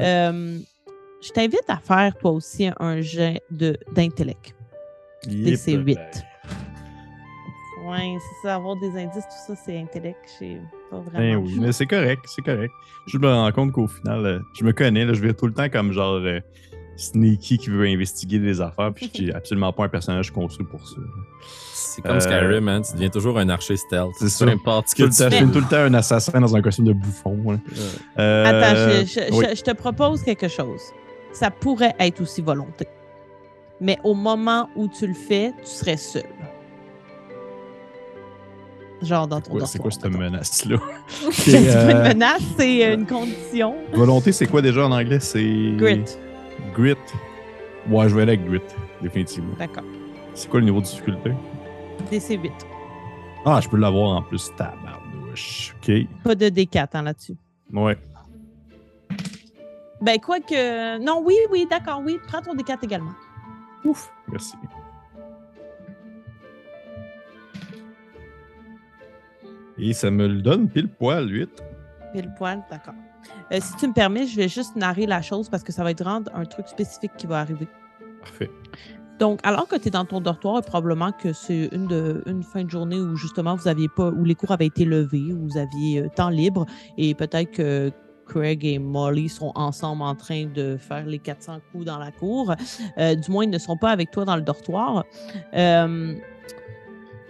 [0.00, 0.58] euh,
[1.22, 4.54] je t'invite à faire toi aussi un jet de- d'intellect.
[5.26, 5.98] DC 8.
[7.88, 10.18] Ouais, c'est ça, avoir des indices, tout ça, c'est intellect.
[10.40, 11.18] J'ai pas vraiment.
[11.18, 12.72] Ben oui, mais c'est correct, c'est correct.
[13.06, 15.52] Je me rends compte qu'au final, euh, je me connais, là, je vais tout le
[15.52, 16.40] temps comme genre euh,
[16.96, 20.96] sneaky qui veut investiguer des affaires, puis j'ai absolument pas un personnage construit pour ça.
[21.74, 24.10] C'est comme Euh, Skyrim, hein, tu deviens toujours un archer stealth.
[24.18, 24.44] C'est ça.
[24.46, 26.40] Peu importe ce Tout que le tu temps, je suis tout le temps un assassin
[26.40, 27.58] dans un costume de bouffon.
[28.18, 29.46] Euh, Attends, je, je- oui.
[29.50, 30.80] je- je te propose quelque chose.
[31.32, 32.86] Ça pourrait être aussi volonté.
[33.80, 36.22] Mais au moment où tu le fais, tu serais seul.
[39.06, 40.78] Genre dans ton C'est quoi cette menace-là?
[41.30, 43.74] C'est Ok, pas euh, une menace, c'est une condition.
[43.92, 45.20] Volonté, c'est quoi déjà en anglais?
[45.20, 45.72] C'est.
[45.76, 46.04] Grit.
[46.74, 46.96] Grit.
[47.88, 48.60] Ouais, je vais aller avec Grit,
[49.00, 49.54] définitivement.
[49.58, 49.84] D'accord.
[50.34, 51.30] C'est quoi le niveau de difficulté?
[52.10, 52.52] DC 8.
[53.44, 54.50] Ah, je peux l'avoir en plus.
[54.56, 55.74] Tabarnouche.
[55.80, 55.92] OK.
[56.24, 57.36] Pas de D4 hein, là-dessus.
[57.72, 57.96] Ouais.
[60.02, 60.98] Ben, quoi que.
[60.98, 62.18] Non, oui, oui, d'accord, oui.
[62.26, 63.12] Prends ton D4 également.
[63.84, 64.10] Ouf.
[64.28, 64.54] Merci.
[69.78, 71.48] Et ça me le donne pile poil, 8.
[72.12, 72.94] Pile poil, d'accord.
[73.52, 75.90] Euh, si tu me permets, je vais juste narrer la chose parce que ça va
[75.90, 77.68] être vraiment un truc spécifique qui va arriver.
[78.20, 78.50] Parfait.
[79.18, 82.64] Donc, alors que tu es dans ton dortoir, probablement que c'est une, de, une fin
[82.64, 85.56] de journée où justement vous aviez pas, où les cours avaient été levés, où vous
[85.58, 86.66] aviez euh, temps libre,
[86.98, 87.90] et peut-être que
[88.26, 92.54] Craig et Molly sont ensemble en train de faire les 400 coups dans la cour.
[92.98, 95.04] Euh, du moins, ils ne sont pas avec toi dans le dortoir.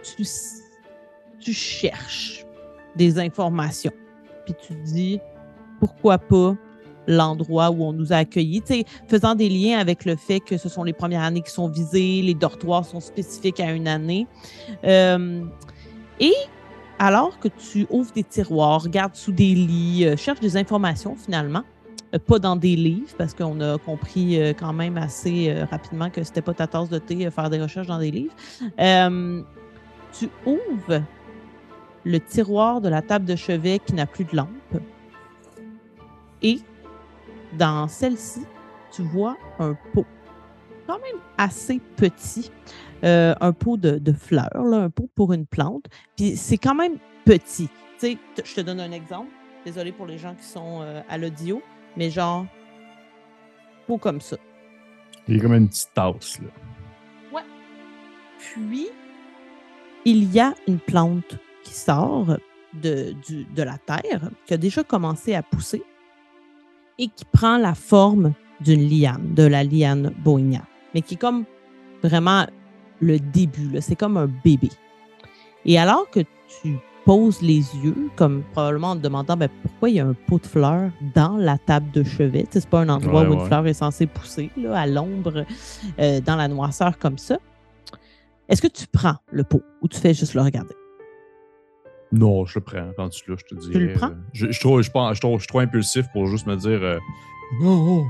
[0.03, 0.63] Tu, s-
[1.41, 2.45] tu cherches
[2.97, 3.93] des informations,
[4.45, 5.21] puis tu dis
[5.81, 6.57] pourquoi pas
[7.07, 8.63] l'endroit où on nous a accueillis,
[9.09, 12.23] faisant des liens avec le fait que ce sont les premières années qui sont visées,
[12.23, 14.27] les dortoirs sont spécifiques à une année.
[14.85, 15.45] Euh,
[16.21, 16.35] et
[16.99, 21.63] alors que tu ouvres des tiroirs, regardes sous des lits, euh, cherches des informations finalement,
[22.15, 26.43] euh, pas dans des livres, parce qu'on a compris quand même assez rapidement que c'était
[26.43, 28.35] pas ta tasse de thé faire des recherches dans des livres.
[30.19, 31.03] Tu ouvres
[32.07, 34.81] le tiroir de la table de chevet qui n'a plus de lampe.
[36.41, 36.61] Et
[37.59, 38.43] dans celle-ci,
[38.93, 40.07] tu vois un pot
[40.87, 42.53] quand même assez petit,
[43.03, 45.87] euh, un pot de, de fleurs, là, un pot pour une plante.
[46.17, 47.69] Puis c'est quand même petit.
[47.99, 49.31] Tu sais, je te donne un exemple.
[49.65, 51.61] Désolé pour les gens qui sont euh, à l'audio,
[51.97, 52.47] mais genre,
[53.89, 54.37] pot comme ça.
[55.27, 56.49] Il y a comme une petite tasse, là.
[58.39, 58.87] Puis,
[60.05, 61.37] il y a une plante
[61.67, 62.37] qui sort
[62.75, 65.83] de, du- de la terre, qui a déjà commencé à pousser
[66.99, 70.63] et qui prend la forme d'une liane, de la liane boinia,
[70.95, 71.45] mais qui est comme
[72.03, 72.47] vraiment
[73.01, 74.69] le début, c'est comme un bébé.
[75.65, 76.21] Et alors que
[76.63, 80.15] tu poses les yeux, comme probablement en te demandant ben, pourquoi il y a un
[80.15, 83.47] pot de fleurs dans la table de chevet, c'est pas un endroit Ouais, où une
[83.47, 85.45] fleur est censée pousser, là, à l'ombre,
[85.99, 87.39] euh, dans la noirceur comme ça.
[88.49, 90.75] Est-ce que tu prends le pot ou tu fais juste le regarder?
[92.19, 92.91] Non, je le prends.
[92.97, 93.73] Quand tu là, je te dis.
[93.73, 94.13] le prends?
[94.33, 96.83] Je, je, trouve- je, pense- je, trouve- je suis trop impulsif pour juste me dire
[96.83, 96.99] euh,
[97.61, 98.07] non.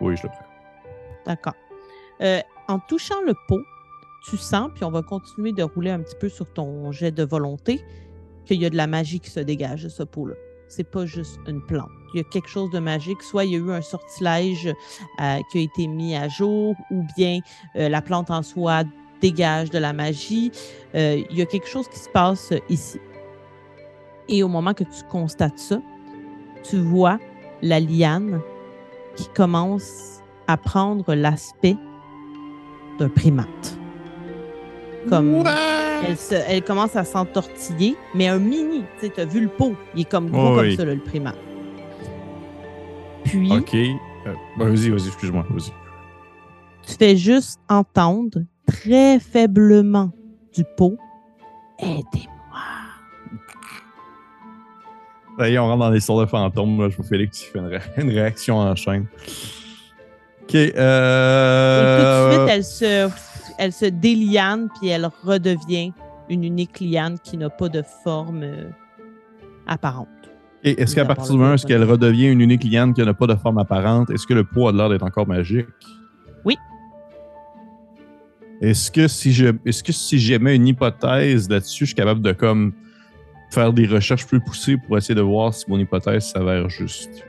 [0.00, 0.46] Oui, je le prends.
[1.26, 1.54] D'accord.
[2.20, 3.60] Euh, en touchant le pot,
[4.28, 7.24] tu sens, puis on va continuer de rouler un petit peu sur ton jet de
[7.24, 7.80] volonté,
[8.46, 10.34] qu'il y a de la magie qui se dégage de ce pot-là.
[10.68, 11.90] C'est pas juste une plante.
[12.14, 13.22] Il y a quelque chose de magique.
[13.22, 14.66] Soit il y a eu un sortilège
[15.20, 17.40] euh, qui a été mis à jour, ou bien
[17.76, 18.82] euh, la plante en soi
[19.20, 20.50] dégage de la magie.
[20.94, 22.98] Euh, il y a quelque chose qui se passe euh, ici.
[24.28, 25.80] Et au moment que tu constates ça,
[26.62, 27.18] tu vois
[27.62, 28.40] la liane
[29.16, 31.76] qui commence à prendre l'aspect
[32.98, 33.78] d'un primate.
[35.08, 35.44] Comme
[36.06, 39.74] elle, se- elle commence à s'entortiller, mais un mini, tu sais, as vu le pot,
[39.94, 40.76] il est comme gros comme oui.
[40.76, 41.36] ça, là, le primate.
[43.24, 43.74] Puis, Ok.
[43.74, 45.44] Euh, ben, vas-y, vas-y, excuse-moi.
[45.50, 45.70] Vas-y.
[46.86, 50.10] tu fais juste entendre très faiblement
[50.54, 50.96] du pot
[51.78, 52.33] Aidez-moi.
[55.38, 56.80] Ça y est, on rentre dans l'histoire de fantômes.
[56.80, 56.88] Là.
[56.88, 59.06] Je vous Félix qui fait une, ré- une réaction en chaîne.
[60.42, 60.54] Ok.
[60.54, 62.30] Et tout de Euh...
[62.46, 63.08] suite, elle se,
[63.58, 65.92] elle se déliane, puis elle redevient
[66.28, 68.64] une unique liane qui n'a pas de forme euh,
[69.66, 70.08] apparente.
[70.62, 71.82] Et est-ce qu'à partir du moment où téléphone.
[71.82, 74.68] elle redevient une unique liane qui n'a pas de forme apparente, est-ce que le pot
[74.68, 75.66] a l'air d'être encore magique?
[76.44, 76.56] Oui.
[78.62, 82.72] Est-ce que si je est-ce que si une hypothèse là-dessus, je suis capable de comme
[83.54, 87.24] faire des recherches plus poussées pour essayer de voir si mon hypothèse s'avère juste?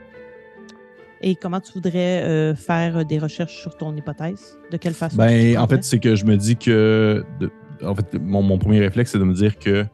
[1.22, 4.58] Et comment tu voudrais euh, faire des recherches sur ton hypothèse?
[4.70, 5.16] De quelle façon?
[5.16, 7.24] Ben, en fait, c'est que je me dis que.
[7.40, 7.50] de-
[7.82, 9.84] en fait, mon, mon premier réflexe, c'est de me dire que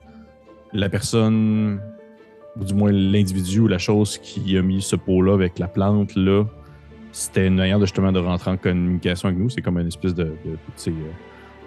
[0.72, 1.80] la personne,
[2.58, 6.14] ou du moins l'individu ou la chose qui a mis ce pot-là avec la plante,
[6.16, 6.44] là,
[7.12, 9.48] c'était une manière de, justement de rentrer en communication avec nous.
[9.50, 10.24] C'est comme une espèce de.
[10.24, 10.94] de- tu sais, euh,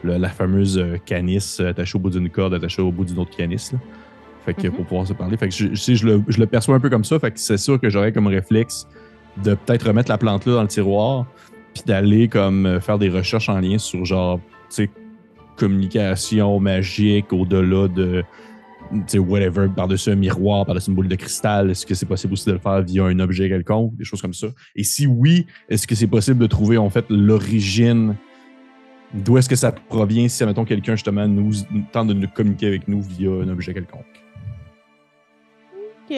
[0.03, 3.35] le- la fameuse euh, canisse attachée au bout d'une corde, attachée au bout d'une autre
[3.35, 3.71] canisse.
[3.73, 3.79] là.
[4.45, 4.73] Fait que Mhm.
[4.73, 5.37] pour pouvoir se parler.
[5.37, 7.17] Fait que je, je- je le, je le perçois un peu comme ça.
[7.19, 8.87] Fait que c'est sûr que j'aurais comme réflexe
[9.43, 11.25] de peut-être remettre la plante là dans le tiroir,
[11.73, 14.89] puis d'aller comme euh, faire des recherches en lien sur genre, tu sais,
[15.57, 18.23] communication magique au-delà de,
[18.91, 21.71] tu sais, whatever, par-dessus un miroir, par-dessus une boule de cristal.
[21.71, 24.33] Est-ce que c'est possible aussi de le faire via un objet quelconque, des choses comme
[24.33, 24.47] ça?
[24.75, 28.15] Et si oui, est-ce que c'est possible de trouver en fait l'origine
[29.13, 31.51] D'où est-ce que ça provient si, admettons, quelqu'un justement nous
[31.93, 34.03] tente de nous communiquer avec nous via un objet quelconque?
[36.09, 36.15] OK.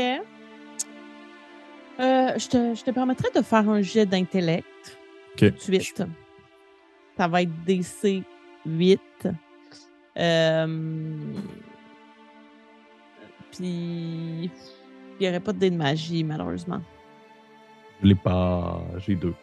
[2.00, 5.00] Euh, je, te, je te permettrais de faire un jet d'intellect.
[5.34, 5.56] OK.
[5.58, 6.04] Tout de suite.
[7.18, 8.24] Ça va être DC
[8.66, 9.02] 8.
[10.18, 11.18] Euh,
[13.52, 14.52] Puis, il
[15.20, 16.82] n'y aurait pas de dé de magie, malheureusement.
[18.02, 18.84] Je l'ai pas.
[19.00, 19.34] J'ai deux.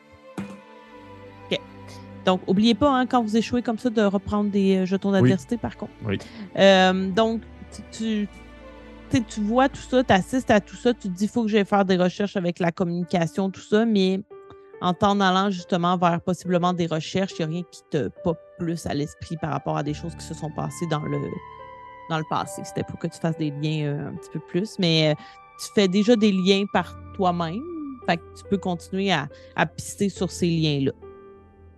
[2.24, 5.57] Donc, oubliez pas, hein, quand vous échouez comme ça, de reprendre des euh, jetons d'adversité,
[5.57, 5.92] par contre.
[6.04, 6.18] Oui.
[6.57, 7.42] Euh, donc,
[7.92, 8.28] tu,
[9.10, 11.48] tu, vois tout ça, tu assistes à tout ça, tu te dis, il faut que
[11.48, 14.20] j'aille faire des recherches avec la communication, tout ça, mais
[14.80, 18.38] en t'en allant justement vers possiblement des recherches, il n'y a rien qui te pop
[18.58, 21.18] plus à l'esprit par rapport à des choses qui se sont passées dans le,
[22.10, 22.62] dans le passé.
[22.64, 25.14] C'était pour que tu fasses des liens euh, un petit peu plus, mais euh,
[25.60, 27.62] tu fais déjà des liens par toi-même,
[28.06, 30.92] fait que tu peux continuer à, à pister sur ces liens-là.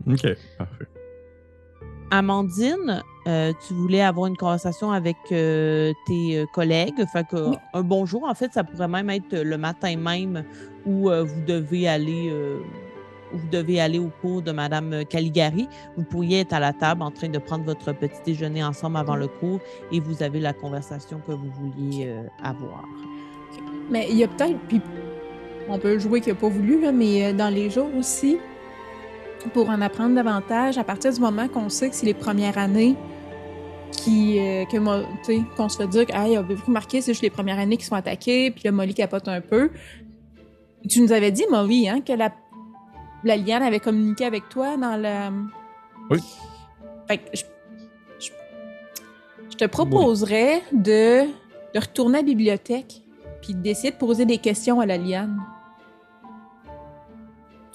[0.06, 0.26] OK,
[0.58, 0.86] parfait.
[2.10, 7.04] Amandine, euh, tu voulais avoir une conversation avec euh, tes euh, collègues.
[7.12, 7.56] Fait que, Oui.
[7.74, 10.44] un bonjour, en fait, ça pourrait même être le matin même
[10.86, 12.32] où euh, vous devez aller
[13.34, 15.68] où vous devez aller au cours de Madame Caligari.
[15.96, 19.16] Vous pourriez être à la table en train de prendre votre petit déjeuner ensemble avant
[19.16, 19.58] le cours
[19.90, 22.84] et vous avez la conversation que vous vouliez avoir.
[23.90, 24.80] Mais il y a peut-être, puis
[25.68, 28.38] on peut jouer qu'il n'a pas voulu, là, mais dans les jours aussi,
[29.52, 32.96] pour en apprendre davantage, à partir du moment qu'on sait que c'est les premières années
[33.92, 37.58] qui, euh, que qu'on se fait dire que, hey, avez-vous remarqué, c'est juste les premières
[37.58, 39.70] années qui sont attaquées, puis là, Molly capote un peu.
[40.88, 42.32] Tu nous avais dit, Molly, hein, que la,
[43.24, 45.30] la liane avait communiqué avec toi dans la.
[46.10, 46.20] Oui.
[47.08, 47.44] Fait que je,
[48.20, 48.30] je,
[49.50, 51.22] je te proposerais de,
[51.74, 53.02] de retourner à la bibliothèque
[53.42, 55.40] puis d'essayer de poser des questions à la liane.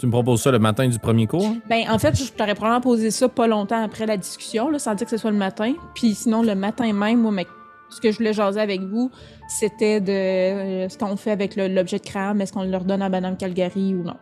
[0.02, 1.56] Tu me proposes ça le matin du premier cours?
[1.70, 4.96] Ben, en fait, je t'aurais probablement posé ça pas longtemps après la discussion, là, sans
[4.96, 5.74] dire que ce soit le matin.
[5.94, 7.46] Puis sinon, le matin même, moi, mais
[7.92, 9.12] ce que je voulais jaser avec vous,
[9.48, 12.42] c'était de euh, ce qu'on fait avec l'objet de crâne.
[12.42, 14.16] Est-ce qu'on le redonne à Madame Calgary ou non?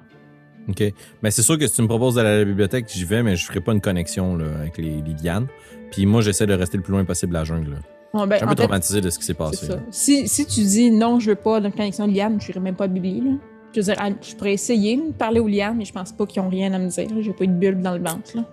[0.68, 0.84] OK.
[1.24, 3.38] Ben, c'est sûr que si tu me proposes d'aller à la bibliothèque, j'y vais, mais
[3.38, 5.48] je ferai pas une connexion là, avec les, les lianes.
[5.92, 7.72] Puis moi, j'essaie de rester le plus loin possible de la jungle.
[7.72, 7.78] là.
[8.14, 9.66] Bon, ben, Je suis un en peu fait, traumatisé de ce qui s'est passé.
[9.68, 9.80] ça.
[9.92, 12.76] Si, si tu dis non, je veux pas de connexion de liane, je n'irai même
[12.76, 13.40] pas à Bibli.
[13.74, 16.42] Je veux dire, je pourrais essayer de parler aux lianes, mais je pense pas qu'ils
[16.42, 17.08] ont rien à me dire.
[17.22, 18.44] J'ai pas eu de bulle dans le ventre, là.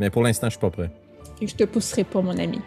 [0.00, 0.90] Mais pour l'instant, je suis pas prêt.
[1.42, 2.60] Et je te pousserai pas, mon ami.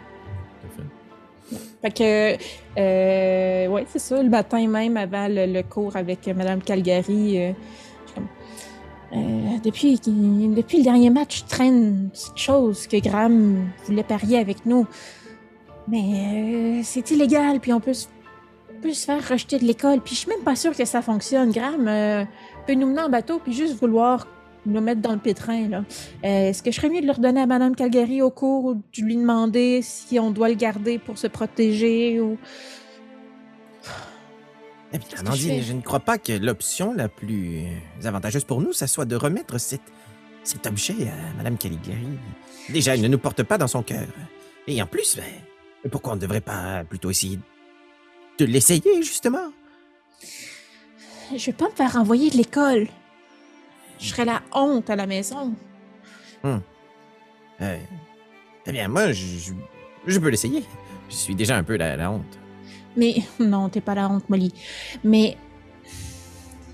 [1.80, 1.90] Fait.
[1.90, 2.36] Que,
[2.78, 4.22] euh, ouais, c'est ça.
[4.22, 7.52] Le matin même, avant le, le cours avec euh, Madame Calgary, euh,
[9.14, 14.38] euh, depuis, depuis le dernier match, je traîne une petite chose que Graham voulait parier
[14.38, 14.86] avec nous.
[15.88, 18.08] Mais euh, c'est illégal, puis on peut, se-
[18.82, 20.00] peut se faire rejeter de l'école.
[20.00, 21.50] Puis je suis même pas sûre que ça fonctionne.
[21.52, 22.24] Graham euh,
[22.66, 24.26] peut nous mener en bateau, puis juste vouloir
[24.66, 25.68] nous mettre dans le pétrin.
[25.68, 25.84] là.
[26.24, 28.74] Euh, Est-ce que je serais mieux de le redonner à Madame Calgary au cours ou
[28.74, 32.36] de lui demander si on doit le garder pour se protéger ou.
[34.94, 37.62] Eh bien, Amandine, je ne crois pas que l'option la plus
[38.04, 39.80] avantageuse pour nous, ça soit de remettre cette-
[40.44, 42.06] cet objet à Madame Caligari.
[42.68, 44.04] Déjà, il ne nous porte pas dans son cœur.
[44.66, 47.38] Et en plus, ben, pourquoi on ne devrait pas plutôt essayer
[48.46, 49.52] de l'essayer, justement?
[51.34, 52.88] Je vais pas me faire renvoyer de l'école.
[53.98, 55.54] Je serais la honte à la maison.
[56.44, 56.58] Euh,
[58.66, 59.52] eh bien, moi, je, je-
[60.06, 60.64] je peux l'essayer.
[61.08, 62.38] Je suis déjà un peu la, la honte.
[62.96, 64.52] Mais non, t'es pas la honte, Molly.
[65.04, 65.36] Mais.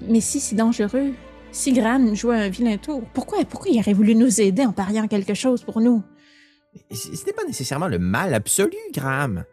[0.01, 1.13] Mais si c'est dangereux,
[1.53, 5.09] si Graham jouait un vilain tour, pourquoi, pourquoi il aurait voulu nous aider en pariant
[5.09, 6.03] quelque chose pour nous?
[6.93, 9.45] Ce n'est pas nécessairement le mal absolu, Graham.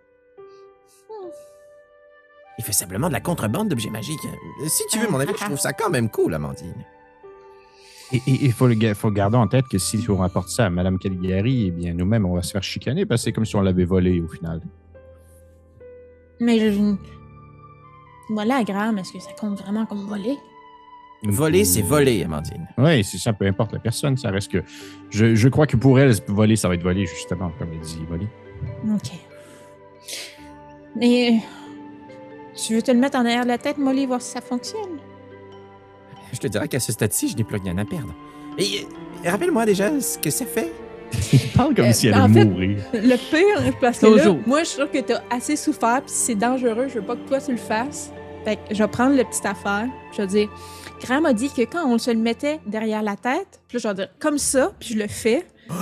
[2.57, 4.19] Il fait simplement de la contrebande d'objets magiques.
[4.67, 6.73] Si tu veux mon avis, je trouve ça quand même cool, Amandine.
[8.13, 11.67] Et il faut, faut garder en tête que si on rapporte ça à Mme Caligari,
[11.67, 13.85] eh bien, nous-mêmes, on va se faire chicaner parce que c'est comme si on l'avait
[13.85, 14.61] volé au final.
[16.39, 16.95] Mais je.
[18.29, 20.37] Voler à Graham, est-ce que ça compte vraiment comme voler?
[21.23, 22.67] Voler, c'est voler, Amandine.
[22.77, 24.63] Oui, c'est ça, peu importe la personne, ça reste que.
[25.09, 28.05] Je, je crois que pour elle, voler, ça va être voler, justement, comme elle dit,
[28.07, 28.27] voler.
[28.93, 29.11] Ok.
[30.95, 31.39] Mais.
[32.55, 34.99] Tu veux te le mettre en arrière de la tête, Molly, voir si ça fonctionne?
[36.31, 38.13] Je te dirais qu'à ce stade-ci, je n'ai plus rien à perdre.
[38.57, 38.85] Et
[39.25, 40.71] euh, rappelle-moi déjà ce que ça fait.
[41.33, 42.77] Il parle comme Euh, si elle en allait mourir.
[42.93, 46.35] Le pire, parce que là, moi, je suis sûre que t'as assez souffert, puis c'est
[46.35, 48.11] dangereux, je veux pas que toi tu le fasses.
[48.43, 50.49] Fait que je vais prendre la petite affaire, je vais dire,
[51.01, 53.87] Graham a dit que quand on se le mettait derrière la tête, puis là, je
[53.87, 55.45] vais dire comme ça, puis je le fais.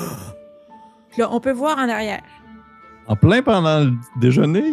[1.11, 2.23] Puis là, on peut voir en arrière.
[3.07, 4.63] En plein pendant le déjeuner?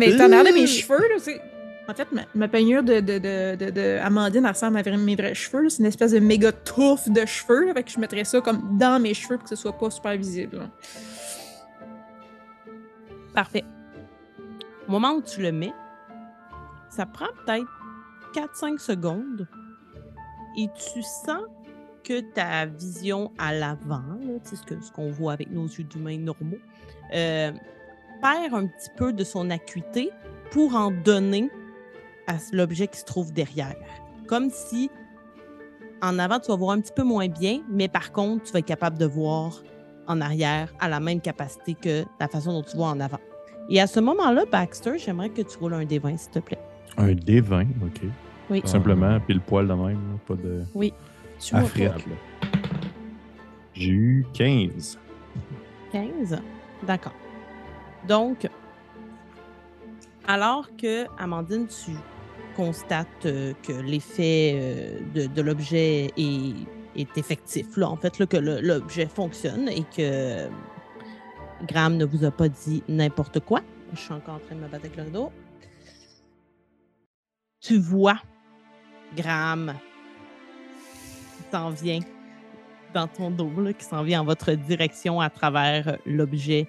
[0.00, 0.52] Mais t'en as de Euh.
[0.54, 1.40] mes cheveux, là, c'est...
[1.88, 5.16] En fait, ma, ma peignure de, de, de, de, de Amandine elle ressemble à mes
[5.16, 5.62] vrais cheveux.
[5.64, 5.70] là.
[5.70, 7.66] C'est une espèce de méga touffe de cheveux.
[7.66, 9.90] Là, fait que je mettrais ça comme dans mes cheveux pour que ce soit pas
[9.90, 10.58] super visible.
[10.58, 10.70] là.
[13.34, 13.64] Parfait.
[14.88, 15.72] Au moment où tu le mets,
[16.90, 17.66] ça prend peut-être
[18.34, 19.48] 4-5 secondes
[20.58, 21.42] et tu sens
[22.04, 24.02] que ta vision à l'avant,
[24.44, 26.58] sais, ce que- ce qu'on voit avec nos yeux d'humains normaux,
[27.14, 27.52] euh,
[28.20, 30.10] perd un petit peu de son acuité
[30.50, 31.50] pour en donner
[32.26, 33.76] à l'objet qui se trouve derrière.
[34.26, 34.90] Comme si
[36.02, 38.60] en avant, tu vas voir un petit peu moins bien, mais par contre, tu vas
[38.60, 39.62] être capable de voir
[40.06, 43.20] en arrière à la même capacité que la façon dont tu vois en avant.
[43.68, 46.58] Et à ce moment-là, Baxter, j'aimerais que tu roules un D20, s'il te plaît.
[46.96, 48.00] Un D20, OK.
[48.50, 48.62] Oui.
[48.62, 50.64] Tout simplement, pile poil de même, pas de.
[51.52, 52.14] Là.
[53.74, 54.98] J'ai eu 15.
[55.92, 56.38] 15.
[56.86, 57.14] D'accord.
[58.06, 58.48] Donc,
[60.26, 61.92] alors que, Amandine, tu
[62.56, 69.84] constates euh, que l'effet euh, de, l'objet est, effectif, en fait, que l'objet fonctionne et
[69.84, 70.48] que
[71.66, 73.60] Graham ne vous a pas dit n'importe quoi.
[73.92, 75.32] Je suis encore en train de me battre avec le rideau.
[77.60, 78.20] Tu vois
[79.16, 79.74] Graham
[81.50, 82.00] s'en vient
[82.94, 86.68] dans ton dos, qui s'en vient en votre direction à travers l'objet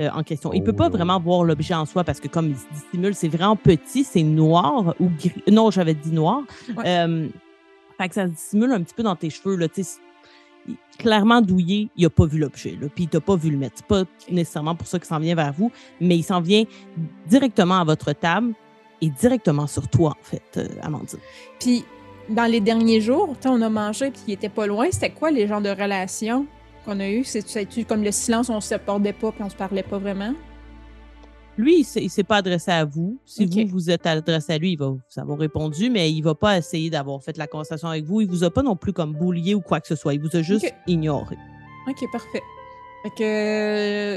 [0.00, 0.52] euh, en question.
[0.52, 0.90] Il peut Oh pas là.
[0.90, 4.22] vraiment voir l'objet en soi parce que comme il se dissimule, c'est vraiment petit, c'est
[4.22, 5.42] noir ou gris.
[5.50, 6.42] Non, j'avais dit noir.
[6.76, 6.84] Ouais.
[6.86, 7.28] Euh,
[7.98, 9.56] fait que ça se dissimule un petit peu dans tes cheveux.
[9.56, 9.68] Là,
[10.98, 12.78] clairement douillé, il n'a pas vu l'objet.
[12.94, 13.76] Puis il t'a pas vu le mettre.
[13.76, 16.64] C'est pas nécessairement pour ça qu'il s'en vient vers vous, mais il s'en vient
[17.26, 18.54] directement à votre table
[19.00, 21.18] et directement sur toi, en fait, euh, Amandine.
[21.58, 21.84] Puis,
[22.28, 24.88] dans les derniers jours, tu sais, on a mangé puis il était pas loin.
[24.90, 26.46] C'était quoi les genres de relations
[26.84, 27.24] qu'on a eues?
[27.24, 30.34] C'est-tu comme le silence, on se parlait pas puis on se parlait pas vraiment?
[31.58, 33.18] Lui, il il s'est pas adressé à vous.
[33.26, 36.34] Si vous vous êtes adressé à lui, il va vous avoir répondu, mais il va
[36.34, 38.20] pas essayer d'avoir fait la conversation avec vous.
[38.22, 40.14] Il vous a pas non plus comme boulié ou quoi que ce soit.
[40.14, 41.36] Il vous a juste ignoré.
[41.88, 42.40] Ok, parfait.
[43.02, 43.22] Fait que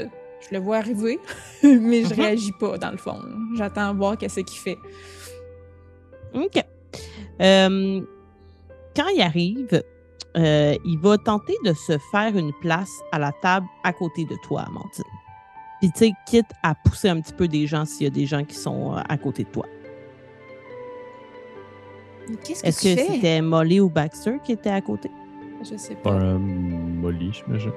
[0.04, 0.08] euh,
[0.40, 1.18] je le vois arriver,
[1.62, 2.20] mais je Mhm.
[2.20, 3.18] réagis pas dans le fond.
[3.56, 4.78] J'attends voir qu'est-ce qu'il fait.
[6.34, 6.62] OK.
[7.42, 8.00] Euh,
[8.96, 9.82] quand il arrive,
[10.36, 14.36] euh, il va tenter de se faire une place à la table à côté de
[14.42, 15.04] toi, Amandine.
[15.80, 18.26] Puis, tu sais, quitte à pousser un petit peu des gens s'il y a des
[18.26, 19.66] gens qui sont euh, à côté de toi.
[22.42, 25.10] Qu'est-ce que Est-ce que c'était Molly ou Baxter qui était à côté?
[25.62, 26.16] Je sais Pas pas.
[26.16, 27.72] un molly, j'imagine.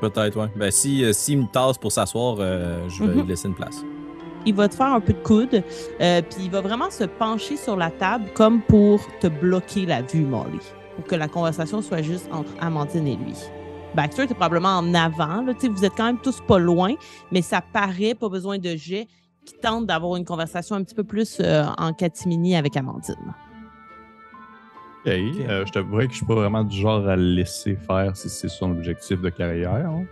[0.00, 0.48] Peut-être, ouais.
[0.56, 3.20] Ben, si, euh, s'il me tasse pour s'asseoir, euh, je vais Mhm.
[3.22, 3.84] lui laisser une place.
[4.46, 5.62] il va te faire un peu de coude,
[6.02, 10.02] euh, puis il va vraiment se pencher sur la table comme pour te bloquer la
[10.02, 10.60] vue, Molly,
[10.96, 13.34] pour que la conversation soit juste entre Amandine et lui.
[13.94, 16.94] Baxter, t'es probablement en avant, là, tu sais, vous êtes quand même tous pas loin,
[17.30, 19.06] mais ça paraît, pas besoin de jet,
[19.44, 23.34] qui tente d'avoir une conversation un petit peu plus euh, en catimini avec Amandine.
[25.06, 25.12] Ok.
[25.12, 28.28] Euh, je t'avouerais que je suis pas vraiment du genre à le laisser faire si
[28.28, 29.74] c'est son objectif de carrière.
[29.74, 30.04] hein.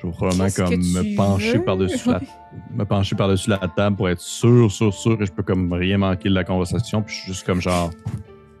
[0.00, 1.64] Je vais probablement comme me pencher veux?
[1.64, 2.20] par-dessus la
[2.74, 5.98] me pencher par-dessus la table pour être sûr, sûr, sûr que je peux comme rien
[5.98, 7.02] manquer de la conversation.
[7.02, 7.90] Puis je suis juste comme genre.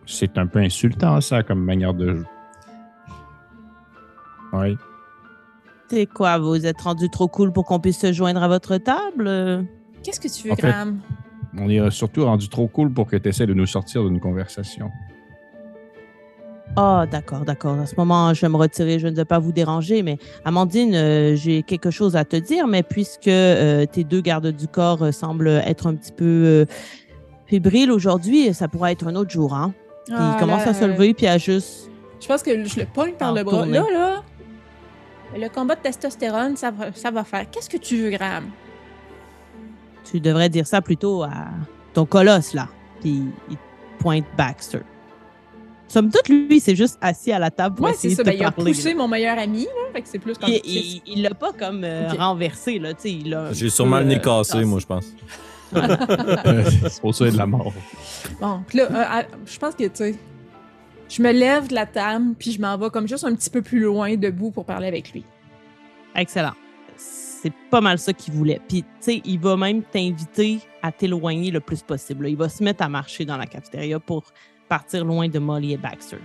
[0.06, 2.22] C'est un peu insultant ça comme manière de.
[4.52, 4.76] Oui.
[5.88, 9.66] C'est quoi, vous êtes rendu trop cool pour qu'on puisse se joindre à votre table?
[10.02, 10.98] Qu'est-ce que tu veux, En fait- Graham?
[11.58, 14.90] On est surtout rendu trop cool pour que tu essaies de nous sortir d'une conversation.
[16.76, 17.78] Ah, d'accord, d'accord.
[17.78, 20.94] À ce moment, je vais me retirer, je ne vais pas vous déranger, mais Amandine,
[20.94, 25.02] euh, j'ai quelque chose à te dire, mais puisque euh, tes deux gardes du corps
[25.02, 26.64] euh, semblent être un petit peu euh,
[27.46, 29.74] fébriles aujourd'hui, ça pourrait être un autre jour, hein?
[30.06, 31.88] Puis Ah, il commence là, à se lever, puis à juste...
[32.20, 33.66] Je pense que je le pogne par le bras.
[33.66, 34.22] Là, là,
[35.36, 37.48] le combat de testostérone, ça va, ça va faire.
[37.50, 38.44] Qu'est-ce que tu veux, Graham?
[40.10, 41.30] Tu devrais dire ça plutôt à
[41.94, 42.68] ton colosse, là.
[43.00, 43.56] Puis il
[43.98, 44.80] pointe Baxter.
[45.88, 48.22] somme toute, lui, c'est juste assis à la table pour Ouais, c'est essayer ça.
[48.24, 49.92] de te Ben, il a poussé mon meilleur ami, là.
[49.92, 50.50] Fait que c'est plus comme.
[50.50, 53.12] Il- l'a pas comme euh, renversé, là, tu sais.
[53.12, 55.06] il un J'ai sûrement le nez euh, cassé, moi, je pense.
[55.72, 57.72] C'est pour ça qu'il y a de la mort.
[58.40, 60.14] Bon, puis là, euh, je pense que, tu sais,
[61.08, 63.62] je me lève de la table, puis je m'en vais comme juste un petit peu
[63.62, 65.24] plus loin debout pour parler avec lui.
[66.14, 66.52] Excellent.
[66.96, 68.60] C'est pas mal ça qu'il voulait.
[68.68, 72.24] Puis, tu sais, il va même t'inviter à t'éloigner le plus possible.
[72.24, 72.28] là.
[72.30, 74.24] Il va se mettre à marcher dans la cafétéria pour
[74.68, 76.18] partir loin de Molly et Baxter.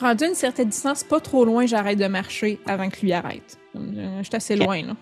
[0.00, 3.58] Rendu à une certaine distance, pas trop loin, j'arrête de marcher avant que lui arrête.
[3.76, 4.94] Euh, Je suis assez loin, là.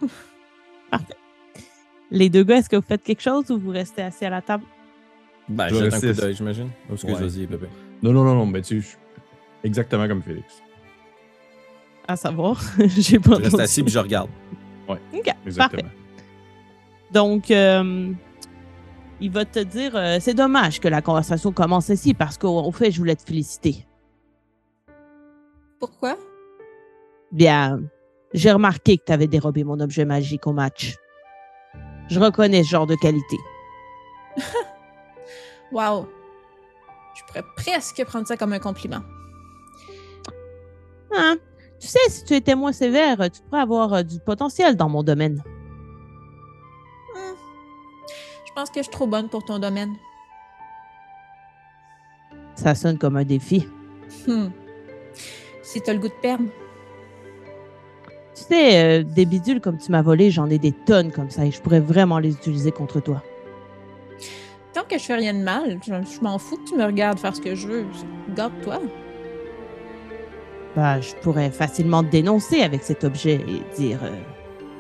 [2.15, 4.43] Les deux gars, est-ce que vous faites quelque chose ou vous restez assis à la
[4.43, 4.65] table?
[5.49, 6.69] Ben, Je vais jette un coup rester- d'œil, j'imagine.
[6.89, 7.21] Oh, excuse, Ouais.
[7.21, 7.49] vas-y.
[8.03, 8.89] Non, non, non, non, mais tu sais,
[9.63, 10.63] je- exactement comme Félix.
[12.07, 14.29] À savoir, j'ai pas Je reste assis puis je regarde.
[14.89, 14.99] OK,
[15.47, 15.57] Exactement.
[15.83, 15.85] parfait.
[17.13, 18.13] Donc, euh,
[19.21, 22.73] il va te dire euh, c'est dommage que la conversation commence ici parce qu'au au
[22.73, 23.87] fait, je voulais te féliciter.
[25.79, 26.17] Pourquoi?
[27.31, 27.81] Bien,
[28.35, 30.97] j'ai remarqué que tu avais dérobé mon objet magique au match.
[32.09, 33.39] Je reconnais ce genre de qualité.
[35.73, 36.07] Wow.
[37.15, 39.01] Je pourrais presque prendre ça comme un compliment.
[41.17, 41.37] Hein?
[41.81, 45.03] Tu sais, si tu étais moins sévère, tu pourrais avoir euh, du potentiel dans mon
[45.03, 45.43] domaine.
[47.15, 47.35] Hmm.
[48.47, 49.95] Je pense que je suis trop bonne pour ton domaine.
[52.55, 53.67] Ça sonne comme un défi.
[54.27, 54.49] Hmm.
[55.63, 56.45] Si t'as le goût de perdre.
[58.35, 61.45] Tu sais, euh, des bidules comme tu m'as volé, j'en ai des tonnes comme ça
[61.45, 63.23] et je pourrais vraiment les utiliser contre toi.
[64.73, 67.19] Tant que je fais rien de mal, je, je m'en fous que tu me regardes
[67.19, 67.85] faire ce que je veux.
[68.35, 68.81] Garde-toi.
[70.75, 74.17] Bah, je pourrais facilement te dénoncer avec cet objet et dire euh,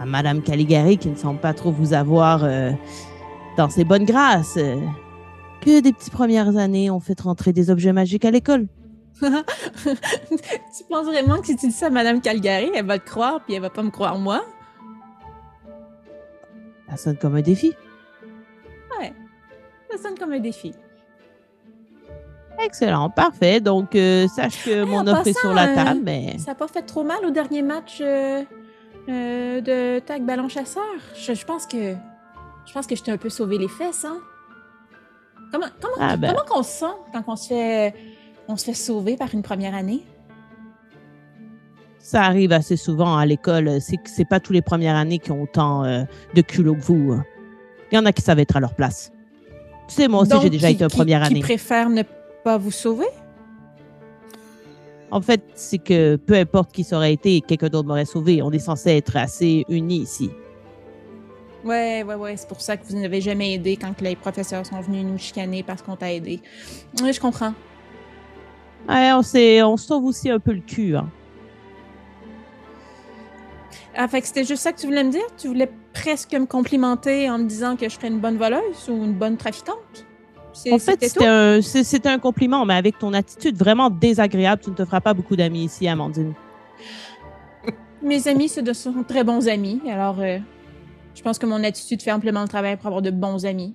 [0.00, 2.72] à Madame Caligari qui ne semble pas trop vous avoir euh,
[3.58, 4.58] dans ses bonnes grâces
[5.60, 8.66] que des petites premières années ont fait rentrer des objets magiques à l'école.
[9.20, 13.40] tu penses vraiment que si tu dis ça à Madame Calgary, elle va te croire
[13.44, 14.42] puis elle va pas me croire moi?
[16.90, 17.72] Ça sonne comme un défi.
[18.98, 19.12] Ouais.
[19.90, 20.74] Ça sonne comme un défi.
[22.62, 23.60] Excellent, parfait.
[23.60, 26.68] Donc, euh, sache que mon offre est sur la euh, table, mais Ça a pas
[26.68, 28.42] fait trop mal au dernier match euh,
[29.06, 30.82] de tag ballon chasseur.
[31.16, 31.94] Je, je pense que
[32.66, 34.18] je pense que je t'ai un peu sauvé les fesses, hein.
[35.50, 36.32] Comment comment Ah, ben.
[36.32, 37.94] comment qu'on se sent quand on se fait
[38.48, 40.02] on se fait sauver par une première année?
[41.98, 43.80] ça arrive assez souvent à l'école.
[43.80, 46.02] C'est que c'est pas tous les premières années qui ont autant euh,
[46.34, 47.12] de culot que vous.
[47.12, 47.24] hein.
[47.90, 49.12] Il y en a qui savent être à leur place.
[49.88, 51.40] Tu sais, moi aussi, j'ai déjà qui- été en qui- première qui année.
[51.40, 52.02] préfèrent ne
[52.42, 53.06] pas vous sauver?
[55.12, 58.42] En fait, c'est que peu importe qui ça aurait été, quelqu'un d'autre m'aurait sauvé.
[58.42, 60.30] On est censé être assez unis ici.
[61.64, 62.36] Ouais, ouais, ouais.
[62.36, 65.62] C'est pour ça que vous n'avez jamais aidé quand les professeurs sont venus nous chicaner
[65.62, 66.40] parce qu'on t'a aidé.
[67.00, 67.54] Oui, je comprends.
[68.88, 70.96] Ouais, on, s'est- on se sauve aussi un peu le cul.
[70.96, 71.08] hein.
[73.94, 75.22] Ah, fait que c'était juste ça que tu voulais me dire?
[75.38, 79.04] Tu voulais presque me complimenter en me disant que je serais une bonne voleuse ou
[79.04, 80.06] une bonne trafiquante?
[80.54, 83.90] C'est- En fait, c'était c'était un, c'est- c'était un compliment, mais avec ton attitude vraiment
[83.90, 86.32] désagréable, tu ne te feras pas beaucoup d'amis ici, Amandine.
[88.02, 89.80] Mes amis, ce de- sont très bons amis.
[89.88, 90.38] Alors, euh,
[91.14, 93.74] je pense que mon attitude fait amplement le travail pour avoir de bons amis.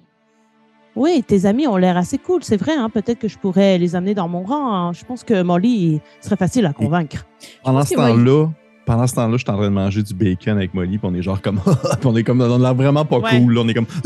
[0.98, 2.74] Oui, tes amis ont l'air assez cool, c'est vrai.
[2.78, 2.90] Hein?
[2.90, 4.74] Peut-être que je pourrais les amener dans mon rang.
[4.74, 4.94] hein.
[4.94, 7.26] Je pense que Molly serait facile à convaincre.
[7.64, 8.48] Pendant ce Molly- temps-là,
[8.86, 11.14] pendant ce temps-là, je suis en train de manger du bacon avec Molly, puis on
[11.14, 11.60] est genre comme,
[12.06, 13.40] on est comme, on a l'air vraiment pas Ouais.
[13.40, 13.86] cool, là, on est comme,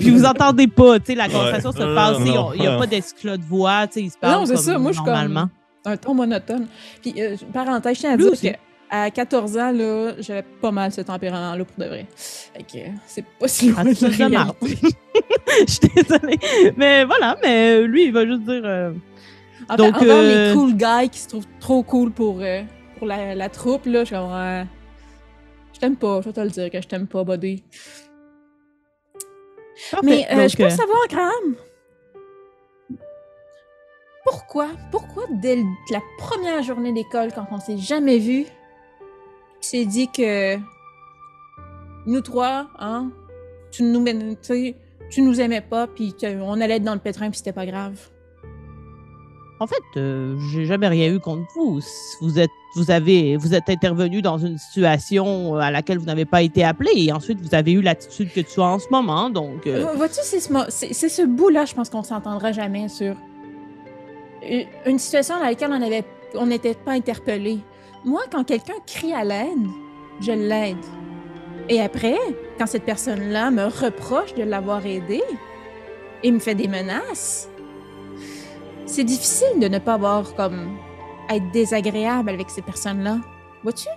[0.00, 2.16] Puis vous entendez pas, tu sais, la conversation se passe,
[2.54, 4.62] il n'y a pas d'esclat de voix, tu sais, ils se parlent Non, c'est comme
[4.62, 5.48] ça, moi, je suis comme- normalement.
[5.86, 6.66] Un ton monotone.
[7.02, 8.50] Puis, euh, parenthèse, je tiens à Lui dire aussi.
[8.50, 8.56] que
[8.90, 12.06] à 14 ans, là, j'avais pas mal ce tempérament-là pour de vrai.
[12.16, 14.88] Fait que c'est pas si loin Ah, de la réalité.
[15.66, 16.38] Je suis désolée.
[16.76, 18.62] Mais voilà, mais lui, il va juste dire.
[18.64, 18.92] euh,
[19.68, 22.62] En Donc, fait, euh, les cool guys qui se trouvent trop cool pour, euh,
[22.98, 24.16] pour la, la troupe, là, je suis
[25.74, 27.62] je t'aime pas, je vais te le dire que je t'aime pas, buddy.
[29.90, 30.06] parfait.
[30.06, 31.56] Mais euh, Donc, je peux savoir, Graham,
[34.24, 35.56] pourquoi, pourquoi dès
[35.90, 38.46] la première journée d'école, quand on s'est jamais vu,
[39.70, 40.56] t'es dit que
[42.06, 43.10] nous trois, hein,
[43.70, 44.36] tu nous, mènes-
[45.10, 47.98] tu nous aimais pas, puis on allait être dans le pétrin, puis c'était pas grave.
[49.60, 51.80] En fait, euh, j'ai jamais rien eu contre vous.
[52.20, 56.42] Vous êtes, vous avez, vous êtes intervenu dans une situation à laquelle vous n'avez pas
[56.42, 59.30] été appelé, et ensuite vous avez eu l'attitude que tu as en ce moment.
[59.30, 63.14] Donc, euh, Vois- Vois-tu, c'est ce, bout-là, je pense qu'on s'entendra jamais sur
[64.42, 65.70] u- une situation dans laquelle
[66.34, 67.60] on n'était pas interpellé.
[68.04, 69.66] Moi, quand quelqu'un crie à l'aide,
[70.20, 70.76] je l'aide.
[71.68, 72.16] Et après,
[72.58, 75.22] quand cette personne-là me reproche de l'avoir aidé
[76.22, 77.48] et me fait des menaces,
[78.86, 80.76] c'est difficile de ne pas avoir comme
[81.30, 83.18] être désagréable avec ces personnes-là.
[83.62, 83.88] Vois-tu?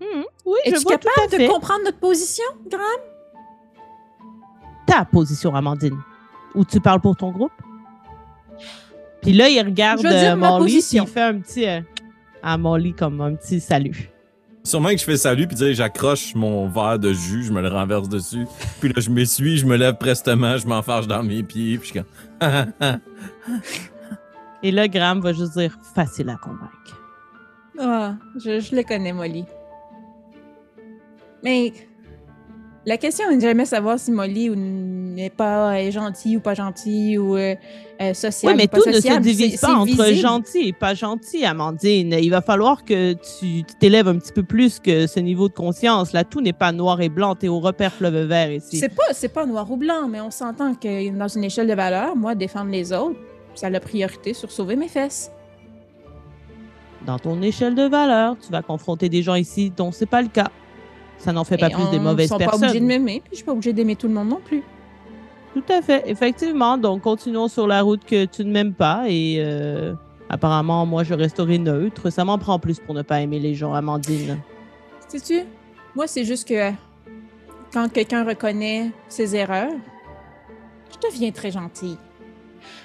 [0.00, 0.24] Mhm.
[0.46, 2.84] Oui, je vois tout à capable de fait comprendre notre position, Graham?
[4.86, 5.98] ta position, Amandine.
[6.54, 7.52] Ou tu parles pour ton groupe?
[9.22, 11.04] Puis là, il regarde Je veux dire euh, ma Molly, puis position.
[11.04, 11.68] il fait un petit...
[11.68, 11.80] euh,
[12.42, 14.10] à Molly comme un petit salut.
[14.62, 18.08] Sûrement que je fais salut, puis j'accroche mon verre de jus, je me le renverse
[18.08, 18.46] dessus.
[18.80, 21.92] Puis là, je m'essuie, je me lève prestement, je m'enfarge dans mes pieds, puis je
[21.94, 22.04] suis
[22.40, 22.90] comme.
[24.62, 27.00] Et là, Graham va juste dire facile à convaincre.
[27.78, 29.46] Ah, je, je le connais, Molly.
[31.42, 31.72] Mais
[32.86, 37.36] la question n'est jamais savoir si Molly n'est pas est gentille ou pas gentille ou
[37.36, 37.54] euh,
[38.00, 40.14] euh, Oui, sociable mais ou pas tout ne se divise pas entre visible.
[40.14, 42.16] gentil et pas gentil, Amandine.
[42.20, 45.54] Il va falloir que tu tu t'élèves un petit peu plus que ce niveau de
[45.54, 46.12] conscience.
[46.12, 47.34] Là, tout n'est pas noir et blanc.
[47.34, 48.78] T'es au repère fleuve vert ici.
[48.78, 51.74] C'est pas, c'est pas noir ou blanc, mais on s'entend que dans une échelle de
[51.74, 53.18] valeur, moi, défendre les autres,
[53.54, 55.30] ça a la priorité sur sauver mes fesses.
[57.06, 60.28] Dans ton échelle de valeur, tu vas confronter des gens ici dont c'est pas le
[60.28, 60.50] cas.
[61.20, 62.86] Ça n'en fait pas Et plus des mauvaises Ils sont pas obligés de personnes.
[62.86, 64.62] m'aimer, puis je suis pas obligée d'aimer tout le monde non plus.
[65.54, 66.76] Tout à fait, effectivement.
[66.78, 69.94] Donc, continuons sur la route que tu ne m'aimes pas et euh,
[70.28, 72.10] apparemment, moi, je resterai neutre.
[72.10, 74.38] Ça m'en prend plus pour ne pas aimer les gens, Amandine.
[75.08, 75.40] Sais-tu,
[75.94, 76.70] moi, c'est juste que
[77.72, 79.72] quand quelqu'un reconnaît ses erreurs,
[80.92, 81.96] je deviens très gentille.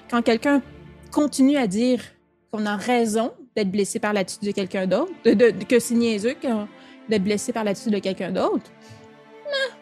[0.09, 0.61] Quand quelqu'un
[1.11, 2.01] continue à dire
[2.51, 5.95] qu'on a raison d'être blessé par l'attitude de quelqu'un d'autre, de, de- de- que c'est
[5.95, 6.47] niaiseux que-
[7.09, 8.71] d'être blessé par l'attitude de quelqu'un d'autre,
[9.45, 9.75] non,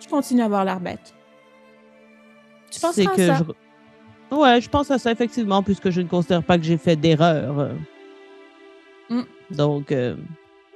[0.00, 1.14] je continue à avoir l'air bête.
[2.70, 3.38] Tu penses à que ça?
[4.30, 4.36] je...
[4.36, 7.70] Ouais, je pense à ça, effectivement, puisque je ne considère pas que j'ai fait d'erreur.
[9.08, 9.22] Mm.
[9.50, 10.16] Donc, euh,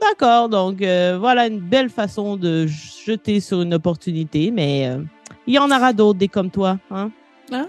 [0.00, 0.48] d'accord.
[0.48, 5.02] Donc, euh, voilà une belle façon de jeter sur une opportunité, mais euh,
[5.46, 6.78] il y en aura d'autres, des comme toi.
[6.90, 7.10] Hein?
[7.50, 7.66] J'en ai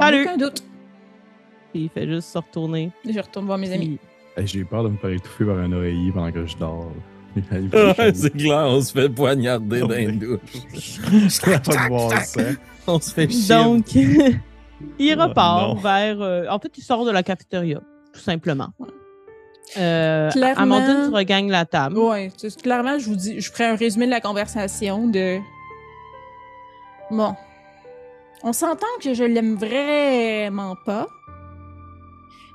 [0.00, 0.22] Salut.
[0.24, 0.62] aucun doute.
[1.72, 2.90] Puis il fait juste se retourner.
[3.08, 3.98] Je retourne voir mes amis.
[3.98, 6.56] Puis- Hey, J'ai eu peur de me faire étouffer par un oreiller pendant que je
[6.56, 6.90] dors.
[7.36, 10.38] Ouais, c'est clair, on se fait poignarder Oh, dans mais- une douche.
[11.28, 12.36] Ça n'a pas de bon sens.
[12.86, 13.48] On se fait chier.
[13.54, 13.86] Donc,
[14.98, 16.20] il repart vers.
[16.20, 17.80] euh, en fait, il sort de la cafétéria,
[18.12, 18.68] tout simplement.
[19.78, 21.96] Euh, Clairement- Amandine regagne la table.
[22.36, 25.38] C'est- clairement, je vous dis, je ferai un résumé de la conversation de.
[27.10, 27.34] Bon.
[28.42, 31.06] On s'entend que je l'aime vraiment pas,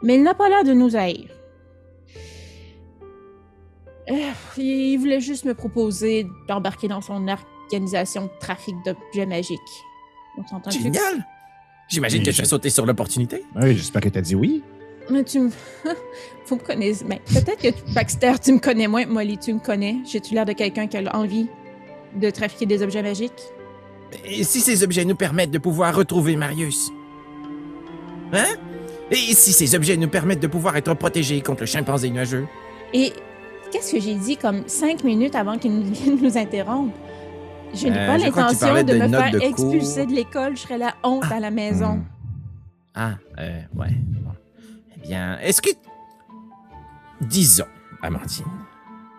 [0.04, 1.30] mais il n'a pas l'air de nous haïr.
[4.12, 4.16] Euh,
[4.58, 9.60] il voulait juste me proposer d'embarquer dans son organisation de trafic d'objets magiques.
[10.38, 11.26] On s'entend que- Génial!
[11.88, 13.44] J'imagine que tu as sauté sur l'opportunité.
[13.56, 14.64] Oui, j'espère que t'as dit oui.
[15.10, 15.50] Mais tu me.
[16.46, 17.04] Faut me connaître.
[17.06, 19.06] Ben, peut-être que tu- Baxter, tu me connais moins.
[19.08, 19.98] Molly, tu me connais.
[20.06, 21.48] J'ai-tu l'air de quelqu'un qui a envie
[22.16, 23.42] de trafiquer des objets magiques?
[24.26, 26.92] Et si ces objets nous permettent de pouvoir retrouver Marius?
[28.34, 28.56] Hein?
[29.12, 32.48] Et si ces objets nous permettent de pouvoir être protégés contre le chimpanzé nuageux?
[32.94, 33.14] Et
[33.72, 36.94] qu'est-ce que j'ai dit comme cinq minutes avant qu'il nous, vienne nous interrompre?
[37.74, 40.56] Je n'ai Euh, pas l'intention de de me faire de expulser de l'école.
[40.58, 41.98] Je serais la honte à la maison.
[41.98, 42.06] Hmm.
[42.96, 43.90] Ah, euh, ouais.
[44.22, 44.32] Bon.
[44.96, 45.70] Eh bien, est-ce que.
[47.22, 47.66] Disons,
[48.02, 48.46] Amandine.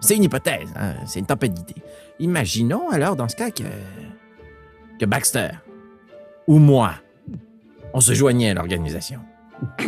[0.00, 1.82] C'est une hypothèse, hein, c'est une tempête d'idées.
[2.18, 3.62] Imaginons alors dans ce cas que.
[4.98, 5.50] que Baxter
[6.48, 6.94] ou moi,
[7.94, 9.20] on se joignait à l'organisation.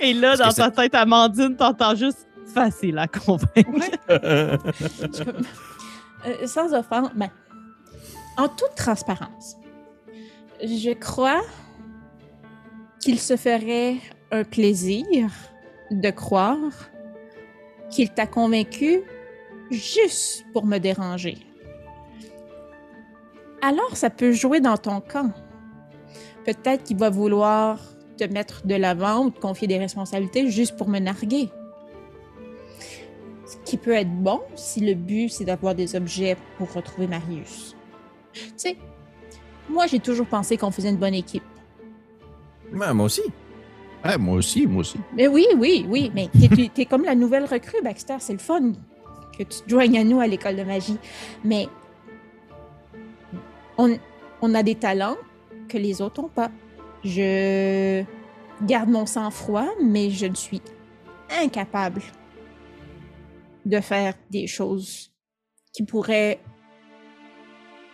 [0.00, 3.50] Et là, dans ta tête, Amandine, t'entends juste facile à convaincre.
[4.08, 5.24] Je
[6.26, 7.30] Euh, sans offense, ben,
[8.36, 9.56] en toute transparence,
[10.62, 11.40] je crois
[13.00, 13.96] qu'il se ferait
[14.30, 15.30] un plaisir
[15.90, 16.58] de croire
[17.90, 19.00] qu'il t'a convaincu
[19.70, 21.38] juste pour me déranger.
[23.62, 25.32] Alors, ça peut jouer dans ton camp.
[26.44, 27.78] Peut-être qu'il va vouloir
[28.26, 31.48] te mettre de l'avant ou te confier des responsabilités juste pour me narguer.
[33.46, 37.74] Ce qui peut être bon si le but c'est d'avoir des objets pour retrouver Marius.
[38.32, 38.76] Tu sais,
[39.68, 41.42] moi j'ai toujours pensé qu'on faisait une bonne équipe.
[42.72, 43.22] Moi aussi.
[44.04, 44.98] Ouais, moi aussi, moi aussi.
[45.14, 48.72] Mais oui, oui, oui, mais t'es- t'es comme la nouvelle recrue, Baxter, c'est le fun
[49.36, 50.96] que tu te joignes à nous à l'école de magie.
[51.44, 51.66] Mais
[53.76, 53.98] on,
[54.40, 55.16] on a des talents
[55.68, 56.50] que les autres n'ont pas.
[57.04, 58.04] Je
[58.62, 60.60] garde mon sang-froid, mais je ne suis
[61.42, 62.02] incapable
[63.64, 65.12] de faire des choses
[65.72, 66.40] qui pourraient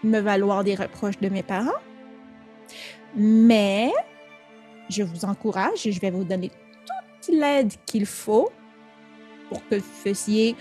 [0.02, 1.80] me valoir des reproches de mes parents.
[3.14, 3.90] Mais
[4.88, 8.50] je vous encourage et je vais vous donner toute l'aide qu'il faut
[9.48, 10.56] pour que vous fassiez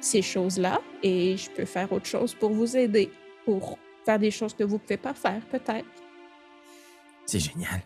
[0.00, 3.10] ces choses-là et je peux faire autre chose pour vous aider,
[3.44, 5.86] pour faire des choses que vous ne pouvez pas faire, peut-être.
[7.28, 7.82] C'est génial.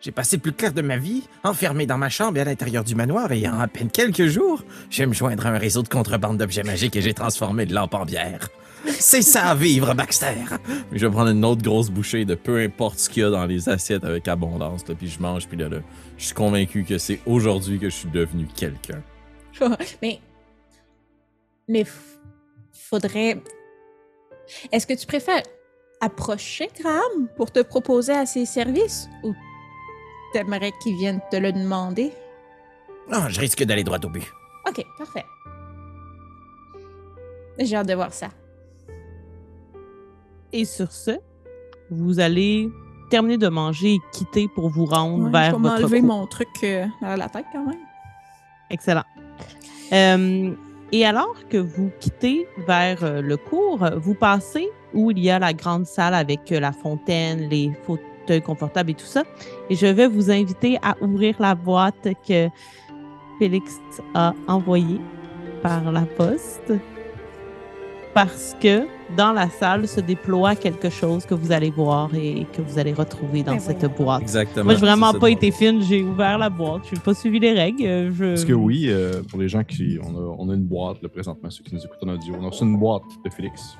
[0.00, 2.84] J'ai passé le plus clair de ma vie enfermé dans ma chambre et à l'intérieur
[2.84, 5.82] du manoir et en à peine quelques jours, je vais me joindre à un réseau
[5.82, 8.48] de contrebande d'objets magiques et j'ai transformé de lampe en bière.
[8.86, 10.36] C'est ça, vivre, Baxter!
[10.90, 13.30] Puis je vais prendre une autre grosse bouchée de peu importe ce qu'il y a
[13.30, 15.78] dans les assiettes avec abondance, là, puis je mange, puis là, là,
[16.16, 19.02] je suis convaincu que c'est aujourd'hui que je suis devenu quelqu'un.
[20.00, 20.20] mais.
[21.66, 21.84] Mais.
[22.72, 23.42] Faudrait.
[24.70, 25.42] Est-ce que tu préfères
[26.00, 29.34] approcher Graham pour te proposer à ses services ou
[30.32, 32.12] t'aimerais qu'il vienne te le demander?
[33.10, 34.30] Non, je risque d'aller droit au but.
[34.68, 35.24] Ok, parfait.
[37.58, 38.28] J'ai hâte de voir ça.
[40.52, 41.12] Et sur ce,
[41.90, 42.70] vous allez
[43.10, 46.26] terminer de manger et quitter pour vous rendre Ouais, je vers vais votre m'enlever mon
[46.26, 47.78] truc euh, à la tête quand même.
[48.70, 49.04] Excellent.
[49.92, 50.52] Euh,
[50.92, 55.38] et alors que vous quittez vers euh, le cours, vous passez où il y a
[55.38, 59.22] la grande salle avec euh, la fontaine, les fauteuils confortables et tout ça.
[59.70, 62.48] Et je vais vous inviter à ouvrir la boîte que
[63.38, 63.78] Félix
[64.14, 65.00] a envoyée
[65.62, 66.72] par la poste.
[68.14, 72.62] Parce que dans la salle se déploie quelque chose que vous allez voir et que
[72.62, 74.22] vous allez retrouver dans Ben cette boîte.
[74.22, 74.64] Exactement.
[74.64, 75.82] Moi, j'ai vraiment pas été fine.
[75.82, 76.82] J'ai ouvert la boîte.
[76.88, 77.84] Je n'ai pas suivi les règles.
[77.84, 78.24] euh, Je...
[78.30, 79.98] Parce que oui, euh, pour les gens qui.
[80.02, 82.34] On a, on a une boîte, là, présentement, ceux qui nous écoutent en audio.
[82.40, 83.76] On a reçu une boîte de Félix.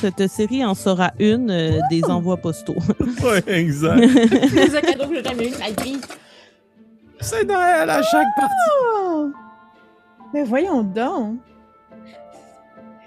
[0.00, 2.76] Cette série en sera une euh, des envois postaux.
[3.22, 4.00] Ouais, exact.
[4.48, 6.00] C'est un cadeau que j'ai jamais eu de ma vie.
[7.20, 8.54] C'est Noël à chaque partie.
[9.04, 9.30] Oh!
[10.34, 11.38] Mais voyons donc.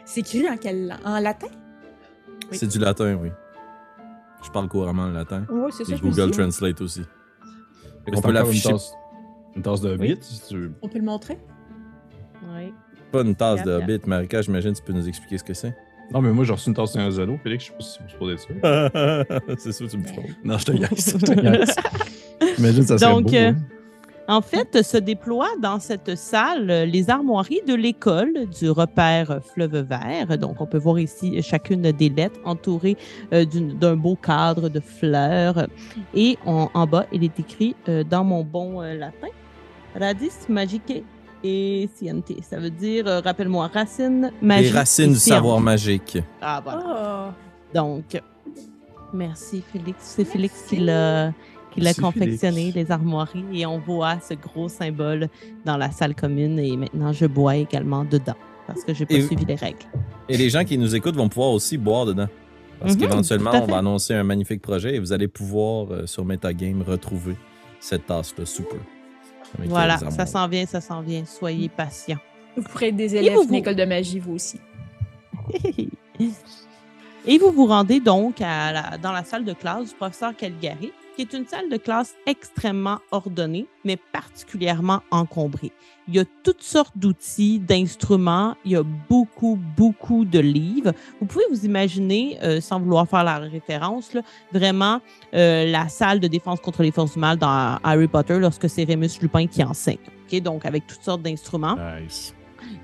[0.06, 0.94] C'est écrit en langue?
[1.04, 1.48] En latin?
[2.50, 2.58] Oui.
[2.58, 3.30] C'est du latin, oui.
[4.44, 5.44] Je parle couramment le latin.
[5.50, 5.96] Oui, c'est ça.
[5.96, 6.32] Et Google.
[6.32, 7.02] Translate aussi.
[8.14, 8.70] On peut l'afficher.
[8.70, 8.94] Une tasse,
[9.56, 10.14] une tasse de Oui.
[10.16, 10.72] bits, si tu veux.
[10.82, 11.38] On peut le montrer?
[12.56, 12.72] Oui.
[13.12, 14.08] Pas une tasse de Regarde, Hobbit.
[14.08, 15.76] Marika, j'imagine que tu peux nous expliquer ce que c'est.
[16.14, 17.66] Non, mais moi, j'ai reçu une tasse d'un zéro, Félix.
[17.66, 19.26] Je sais pas si vous supposez ça.
[19.58, 20.26] c'est sûr, tu me trompes.
[20.44, 20.90] Non, je te gagne.
[20.96, 22.60] Je te.
[22.60, 23.36] Imagine, ça serait Donc, beau.
[23.36, 23.56] euh, hein.
[24.28, 29.78] En fait, se déploient dans cette salle euh, les armoiries de l'école du repère Fleuve
[29.88, 30.38] Vert.
[30.40, 32.98] Donc, on peut voir ici chacune des lettres entourées
[33.34, 35.68] euh, d'un beau cadre de fleurs.
[36.16, 39.28] Et en, en bas, il est écrit euh, dans mon bon euh, latin
[40.00, 41.04] Radis magique
[41.46, 42.32] et sciente.
[42.42, 44.72] Ça veut dire, euh, rappelle-moi, racine magique.
[44.72, 46.18] Les racines du savoir magique.
[46.42, 47.32] Ah, voilà.
[47.32, 47.34] Oh!
[47.74, 48.22] Donc,
[49.14, 49.98] merci Félix.
[50.00, 51.32] C'est Félix qui l'a
[51.72, 52.76] qui l'a confectionné, Félix.
[52.76, 55.28] les armoiries, et on voit ce gros symbole
[55.66, 56.58] dans la salle commune.
[56.58, 58.36] Et maintenant, je bois également dedans
[58.66, 59.80] parce que j'ai pas Et- suivi les règles.
[60.30, 62.28] Et les gens qui nous écoutent vont pouvoir aussi boire dedans.
[62.80, 66.24] Parce Mhm, qu'éventuellement, on va annoncer un magnifique projet et vous allez pouvoir, euh, sur
[66.26, 67.36] Metagame, retrouver
[67.80, 68.80] cette tasse-là super.
[68.80, 68.95] Avec, euh,
[69.68, 71.24] Voilà, ça s'en vient, ça s'en vient.
[71.26, 72.18] Soyez patients.
[72.56, 74.60] Vous pourrez être des élèves d'une école de magie, vous aussi.
[77.28, 80.92] Et vous vous rendez donc à la- dans la salle de classe du professeur Calgary,
[81.16, 85.72] qui est une salle de classe extrêmement ordonnée, mais particulièrement encombrée.
[86.08, 90.92] Il y a toutes sortes d'outils, d'instruments, il y a beaucoup, beaucoup de livres.
[91.20, 95.00] Vous pouvez vous imaginer, euh, sans vouloir faire la référence, là, vraiment
[95.34, 98.84] euh, la salle de défense contre les forces du mal dans Harry Potter lorsque c'est
[98.84, 99.98] Rémus Lupin qui enseigne.
[100.32, 100.42] OK?
[100.42, 102.36] Donc, avec toutes sortes d'instruments Nice.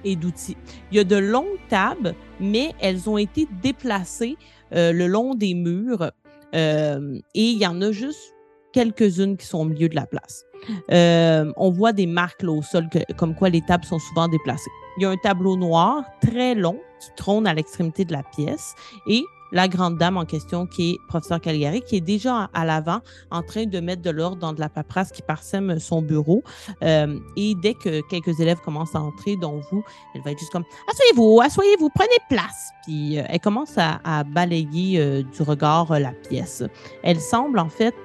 [0.03, 0.57] et d'outils.
[0.91, 4.37] Il y a de longues tables, mais elles ont été déplacées
[4.73, 6.11] euh, le long des murs
[6.55, 8.33] euh, et il y en a juste
[8.73, 10.45] quelques-unes qui sont au milieu de la place.
[10.91, 12.87] Euh, on voit des marques au sol
[13.17, 14.69] comme quoi les tables sont souvent déplacées.
[14.97, 18.75] Il y a un tableau noir très long qui trône à l'extrémité de la pièce
[19.07, 22.65] et la grande dame en question qui est professeur Caligari qui est déjà à, à
[22.65, 26.43] l'avant en train de mettre de l'ordre dans de la paperasse qui parsème son bureau.
[26.83, 29.83] Euh, et dès que quelques élèves commencent à entrer, dont vous,
[30.15, 32.71] elle va être juste comme Asseyez-vous, asseyez-vous, prenez place.
[32.83, 36.63] Puis euh, elle commence à, à balayer euh, du regard euh, la pièce.
[37.03, 37.95] Elle semble en fait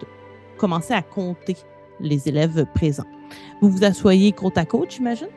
[0.59, 1.57] commencer à compter
[2.01, 3.07] les élèves présents.
[3.61, 5.29] Vous vous asseyez côte à côte, j'imagine?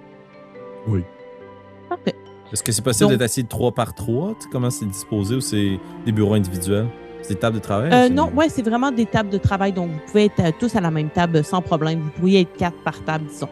[0.88, 1.04] Oui.
[1.88, 2.16] Parfait.
[2.52, 4.34] Est-ce que c'est possible d'être assis de 3 par 3?
[4.52, 6.88] Comment c'est disposé ou c'est des bureaux individuels?
[7.22, 7.92] C'est des tables de travail?
[7.94, 9.74] Euh, non, ouais, c'est vraiment des tables de travail.
[9.74, 12.00] Donc, vous pouvez être euh, tous à la même table sans problème.
[12.02, 13.50] Vous pourriez être quatre par table, disons.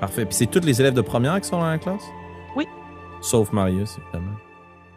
[0.00, 0.26] Parfait.
[0.26, 2.02] Puis c'est tous les élèves de première qui sont dans la classe?
[2.56, 2.66] Oui.
[3.22, 4.36] Sauf Marius, évidemment.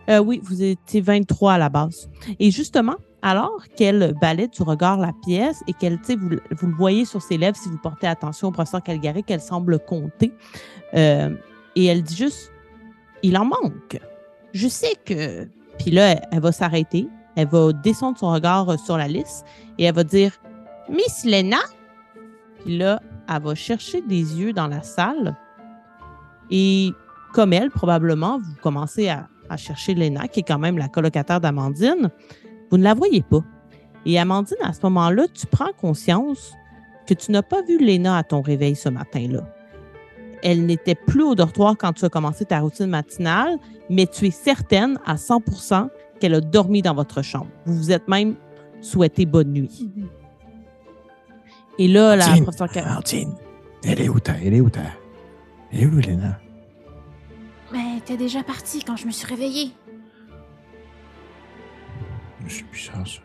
[0.10, 2.10] Euh, oui, vous étiez 23 à la base.
[2.40, 6.42] Et justement, alors qu'elle balaie du regard la pièce et qu'elle, tu sais, vous, le-
[6.52, 9.78] vous le voyez sur ses lèvres si vous portez attention au professeur Calgary, qu'elle semble
[9.80, 10.34] compter.
[10.96, 11.30] Euh,
[11.76, 12.52] et elle dit juste,
[13.24, 14.00] il en manque.
[14.54, 15.48] Je sais que.
[15.78, 17.08] Puis là, elle, va s'arrêter.
[17.36, 19.46] Elle va descendre son regard euh, sur la liste
[19.78, 20.34] et elle va dire,
[20.90, 21.60] Miss Lena.
[22.64, 25.38] Puis là, elle va chercher des yeux dans la salle.
[26.50, 26.92] Et
[27.34, 32.12] comme elle, probablement, vous commencez à, chercher Lena, qui est quand même la colocataire d'Amandine.
[32.70, 33.44] Vous ne la voyez pas.
[34.06, 36.54] Et Amandine, à ce moment-là, tu prends conscience
[37.08, 39.42] que tu n'as pas vu Léna à ton réveil ce matin-là.
[40.44, 43.58] Elle n'était plus au dortoir quand tu as commencé ta routine matinale,
[43.90, 47.48] mais tu es certaine à 100% qu'elle a dormi dans votre chambre.
[47.66, 48.36] Vous vous êtes même
[48.82, 49.90] souhaité bonne nuit.
[51.78, 53.34] Et là, la Martine, professeure Car- Martine,
[53.84, 54.34] elle est où ta?
[54.44, 54.82] Elle est où ta?
[55.72, 56.40] Elle est où, Léna?
[57.72, 59.72] Mais t'es déjà parti quand je me suis réveillée.
[62.48, 63.20] Je suis bizarre, ça.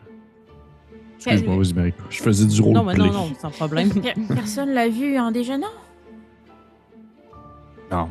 [1.31, 1.93] Excuse-moi, vas-y.
[2.09, 3.07] Je faisais du Non, mais roleplay.
[3.07, 3.89] non, non, sans problème.
[3.89, 5.67] Per- Personne l'a vu en déjeunant?
[7.91, 8.09] Non,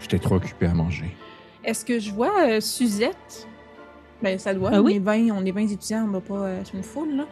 [0.00, 1.16] j'étais trop occupé à manger.
[1.62, 3.48] Est-ce que je vois euh, Suzette?
[4.22, 4.70] Ben, ça doit.
[4.72, 4.96] Ah on, oui.
[4.96, 7.26] est 20, on est 20 étudiants, on va pas euh, sur une foule, là.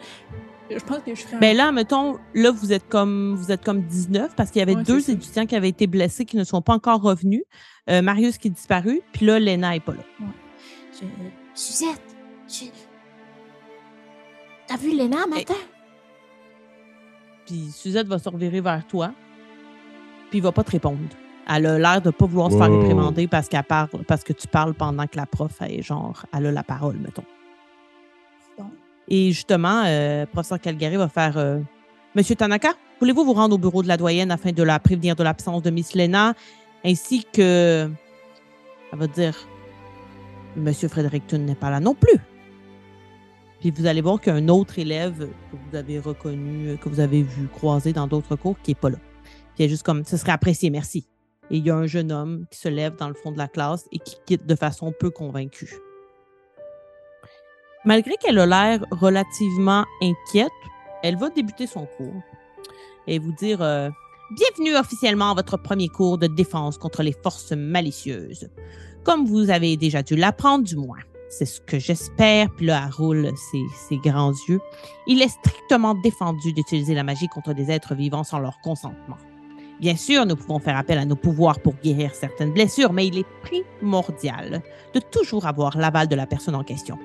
[0.71, 3.63] Je pense que je ferais un- Ben là, mettons, là, vous êtes comme vous êtes
[3.63, 5.17] comme 19 parce qu'il y avait Ouais, deux c'est ça.
[5.17, 7.43] étudiants qui avaient été blessés qui ne sont pas encore revenus.
[7.89, 10.03] Euh, Marius qui est disparu, puis là, Léna n'est pas là.
[10.93, 11.05] Je-
[11.53, 12.01] Suzette,
[12.47, 12.65] je-
[14.67, 15.53] t'as vu Léna matin?
[17.45, 19.11] Puis Suzette va se revirer vers toi,
[20.29, 20.97] puis il va pas te répondre.
[21.49, 24.47] Elle a l'air de pas vouloir se faire réprimander parce qu'elle parle, parce que tu
[24.47, 27.25] parles pendant que la prof est genre, elle a la parole, mettons.
[28.57, 28.65] Bon.
[29.07, 31.59] Et justement, euh, professeur Calgary va faire euh,
[32.15, 35.23] Monsieur Tanaka, voulez-vous vous rendre au bureau de la doyenne afin de la prévenir de
[35.23, 36.33] l'absence de Miss Lena,
[36.85, 37.89] ainsi que.
[38.91, 39.35] Elle va dire
[40.55, 42.19] Monsieur Fredericton n'est pas là non plus.
[43.59, 46.89] Puis vous allez voir qu'il y a un autre élève que vous avez reconnu, que
[46.89, 48.97] vous avez vu croiser dans d'autres cours qui n'est pas là.
[49.55, 51.07] Puis elle est juste comme Ce serait apprécié, merci.
[51.53, 53.47] Et il y a un jeune homme qui se lève dans le fond de la
[53.47, 55.75] classe et qui quitte de façon peu convaincue.
[57.85, 60.49] Malgré qu'elle a l'air relativement inquiète,
[61.03, 62.23] elle va débuter son cours
[63.05, 63.91] et vous dire euh,
[64.31, 68.49] Bienvenue officiellement à votre premier cours de défense contre les forces malicieuses.
[69.03, 71.01] Comme vous avez déjà dû l'apprendre, du moins.
[71.29, 72.49] C'est ce que j'espère.
[72.55, 74.59] Puis là, roule ses grands yeux.
[75.05, 79.17] Il est strictement défendu d'utiliser la magie contre des êtres vivants sans leur consentement.
[79.79, 83.17] Bien sûr, nous pouvons faire appel à nos pouvoirs pour guérir certaines blessures, mais il
[83.17, 84.61] est primordial
[84.93, 86.97] de toujours avoir l'aval de la personne en question.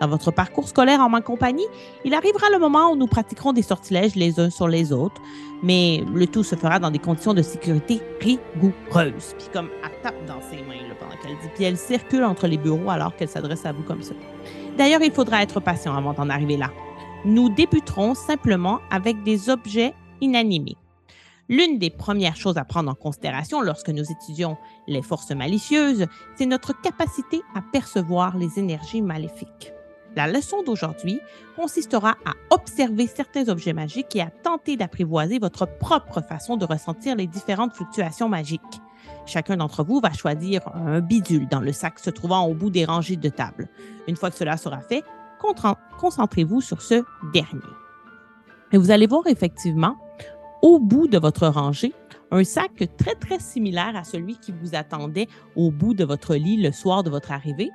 [0.00, 1.66] Dans votre parcours scolaire en ma compagnie,
[2.04, 5.22] il arrivera le moment où nous pratiquerons des sortilèges les uns sur les autres,
[5.62, 9.34] mais le tout se fera dans des conditions de sécurité rigoureuses.
[9.38, 12.58] Puis comme elle tape dans ses mains pendant qu'elle dit, puis elle circule entre les
[12.58, 14.14] bureaux alors qu'elle s'adresse à vous comme ça.
[14.76, 16.70] D'ailleurs, il faudra être patient avant d'en arriver là.
[17.24, 20.76] Nous débuterons simplement avec des objets inanimés.
[21.48, 26.46] L'une des premières choses à prendre en considération lorsque nous étudions les forces malicieuses, c'est
[26.46, 29.72] notre capacité à percevoir les énergies maléfiques.
[30.16, 31.20] La leçon d'aujourd'hui
[31.56, 37.16] consistera à observer certains objets magiques et à tenter d'apprivoiser votre propre façon de ressentir
[37.16, 38.60] les différentes fluctuations magiques.
[39.26, 42.84] Chacun d'entre vous va choisir un bidule dans le sac se trouvant au bout des
[42.84, 43.68] rangées de tables.
[44.06, 45.02] Une fois que cela sera fait,
[45.98, 47.60] concentrez-vous sur ce dernier.
[48.72, 49.96] Et vous allez voir effectivement,
[50.64, 51.92] au bout de votre rangée,
[52.30, 56.56] un sac très, très similaire à celui qui vous attendait au bout de votre lit
[56.56, 57.70] le soir de votre arrivée,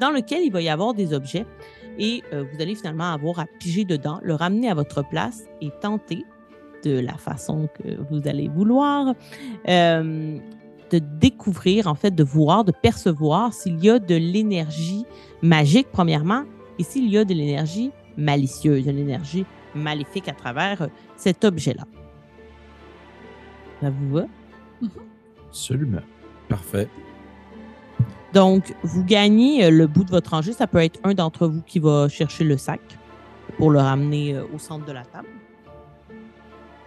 [0.00, 1.44] dans lequel il va y avoir des objets
[1.98, 5.70] et euh, vous allez finalement avoir à piger dedans, le ramener à votre place et
[5.80, 6.24] tenter,
[6.84, 9.14] de la façon que vous allez vouloir,
[9.68, 10.38] euh,
[10.92, 15.04] de découvrir, en fait, de voir, de percevoir s'il y a de l'énergie
[15.42, 16.44] magique, premièrement,
[16.78, 20.86] et s'il y a de l'énergie malicieuse, de l'énergie maléfique à travers euh,
[21.16, 21.82] cet objet-là.
[23.80, 24.24] Ça vous va?
[25.48, 26.02] Absolument.
[26.48, 26.88] Parfait.
[28.34, 30.52] Donc, vous gagnez euh, le bout de votre rangée.
[30.52, 32.80] Ça peut être un d'entre vous qui va chercher le sac
[33.56, 35.28] pour le ramener euh, au centre de la table.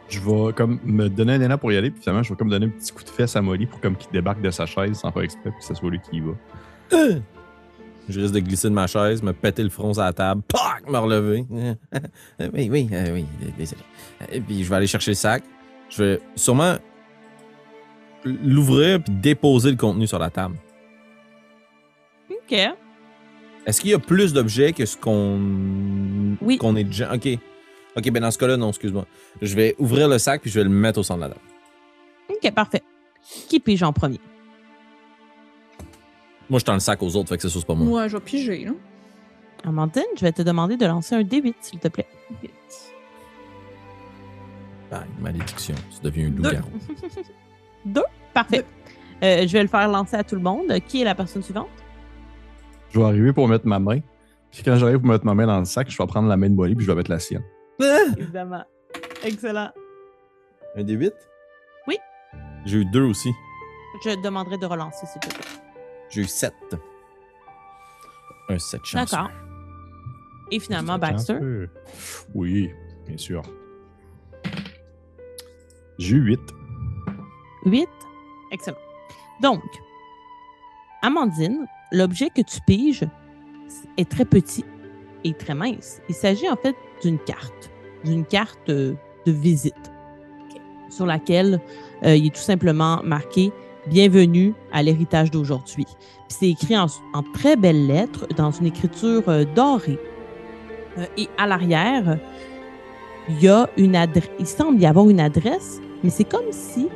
[0.10, 2.50] Je vais comme me donner un élan pour y aller, puis finalement, je vais comme
[2.50, 4.98] donner un petit coup de fesse à Molly pour comme qu'il débarque de sa chaise
[4.98, 6.34] sans faire exprès, puis que ce soit lui qui y va.
[8.10, 10.90] Je risque de glisser de ma chaise, me péter le front à la table, pac,
[10.90, 11.46] me relever.
[12.54, 13.26] Oui, oui, euh, oui,
[13.58, 13.82] désolé.
[14.32, 15.44] Et puis je vais aller chercher le sac.
[15.92, 16.78] Je vais sûrement
[18.24, 20.56] l'ouvrir puis déposer le contenu sur la table.
[22.30, 22.54] OK.
[23.66, 25.40] Est-ce qu'il y a plus d'objets que ce qu'on
[26.42, 26.58] Oui.
[26.58, 27.28] qu'on est déjà OK.
[27.98, 29.06] OK, ben dans ce cas-là non, excuse-moi.
[29.42, 31.42] Je vais ouvrir le sac puis je vais le mettre au centre de la table.
[32.30, 32.82] OK, parfait.
[33.50, 34.20] Qui pige en premier?
[36.50, 37.86] Moi je tends le sac aux autres, fait que c'est sûr c'est pas moi.
[37.86, 38.72] Moi, je vais piger, là.
[39.64, 42.08] Amandine, je vais te demander de lancer un D8, s'il te plaît.
[42.42, 42.52] Vite.
[44.92, 46.70] Bang, malédiction, tu deviens un loup-garou.
[48.34, 48.66] Parfait.
[49.24, 50.68] Euh, je vais le faire lancer à tout le monde.
[50.88, 51.70] Qui est la personne suivante?
[52.90, 54.00] Je vais arriver pour mettre ma main.
[54.52, 56.50] Puis quand j'arrive pour mettre ma main dans le sac, je vais prendre la main
[56.50, 57.44] de Molly puis je vais mettre la sienne.
[58.18, 58.64] Évidemment.
[59.24, 59.70] Excellent.
[60.76, 61.14] Un des 8?
[61.88, 61.98] Oui.
[62.66, 63.32] J'ai eu deux aussi.
[64.04, 65.46] Je demanderai de relancer, s'il te plaît.
[66.10, 66.54] J'ai eu 7.
[68.50, 69.12] Un 7 chance.
[69.12, 69.32] D'accord.
[70.52, 71.40] Et finalement, Baxter?
[72.34, 72.70] Oui,
[73.08, 73.42] bien sûr.
[75.98, 76.40] J'ai eu 8.
[77.66, 77.88] 8.
[78.52, 78.78] Excellent.
[79.42, 79.64] Donc,
[81.02, 83.06] Amandine, l'objet que tu piges
[83.98, 84.66] est très petit
[85.24, 86.02] et très mince.
[86.10, 87.72] Il s'agit en fait d'une carte,
[88.04, 88.94] d'une carte euh,
[89.26, 89.92] de visite
[90.90, 91.62] sur laquelle
[92.04, 93.52] euh, il est tout simplement marqué
[93.88, 95.86] Bienvenue à l'héritage d'aujourd'hui.
[95.86, 95.96] Puis
[96.28, 99.98] c'est écrit en, en très belles lettres dans une écriture euh, dorée.
[101.00, 102.20] Euh, et à l'arrière,
[103.30, 104.30] il y a une adresse.
[104.40, 106.88] Il semble y avoir une adresse, mais c'est comme si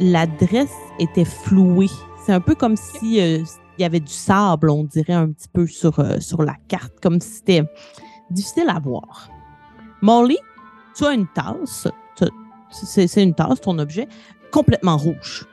[0.00, 1.90] l'adresse était flouée.
[2.24, 3.42] C'est un peu comme si euh,
[3.78, 6.94] il y avait du sable, on dirait un petit peu sur, euh, sur la carte,
[7.00, 7.62] comme si c'était
[8.30, 9.28] difficile à voir.
[10.02, 10.38] Molly,
[10.94, 11.88] tu as une tasse.
[12.70, 14.08] C'est c'est une tasse, ton objet,
[14.50, 15.46] complètement rouge.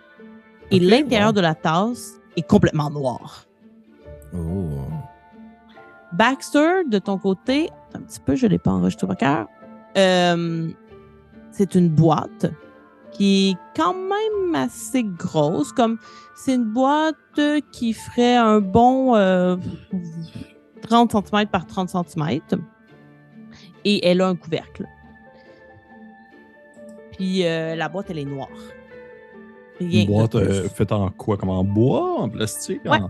[0.72, 3.46] Et l'intérieur de la tasse est complètement noir.
[4.34, 4.84] Oh.
[6.14, 9.48] Baxter, de ton côté, un petit peu, je ne l'ai pas enregistré au cœur.
[9.98, 10.70] Euh,
[11.52, 12.52] c'est une boîte
[13.12, 15.72] qui est quand même assez grosse.
[15.74, 15.98] Comme
[16.36, 17.16] c'est une boîte
[17.72, 19.58] qui ferait un bon euh,
[20.84, 22.40] 30 cm par 30 cm.
[23.86, 24.86] Et elle a un couvercle.
[27.14, 28.48] Puis euh, la boîte, elle est noire.
[29.80, 31.38] Rien Une boîte euh, faite en quoi?
[31.38, 32.92] Comme en bois, en plastique Ouais.
[33.00, 33.10] en-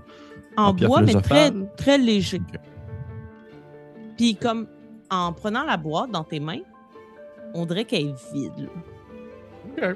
[0.57, 2.41] en en pierre bois, mais très, très léger.
[4.17, 4.67] Puis comme
[5.09, 6.59] en prenant la boîte dans tes mains,
[7.53, 8.69] on dirait qu'elle est vide.
[9.77, 9.93] là.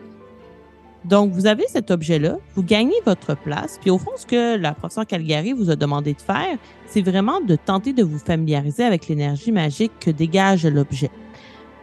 [1.06, 4.74] Donc, vous avez cet objet-là, vous gagnez votre place, puis au fond, ce que la
[4.74, 9.10] professeure Calgary vous a demandé de faire, c'est vraiment de tenter de vous familiariser avec
[9.10, 11.12] l'énergie magique que dégage l'objet.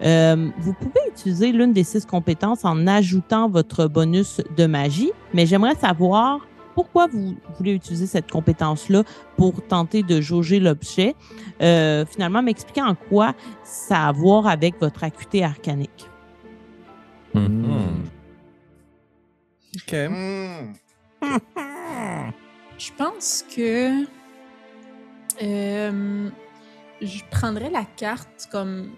[0.02, 5.44] Euh, vous pouvez utiliser l'une des six compétences en ajoutant votre bonus de magie, mais
[5.44, 6.40] j'aimerais savoir
[6.74, 9.04] pourquoi vous voulez utiliser cette compétence-là
[9.36, 11.14] pour tenter de jauger l'objet?
[11.62, 16.08] Euh, finalement, m'expliquer en quoi ça a à voir avec votre acuité arcanique.
[17.34, 18.04] Mhm.
[19.76, 19.94] OK.
[22.78, 24.04] Je pense que
[25.42, 26.30] euh,
[27.02, 28.90] je prendrais la carte comme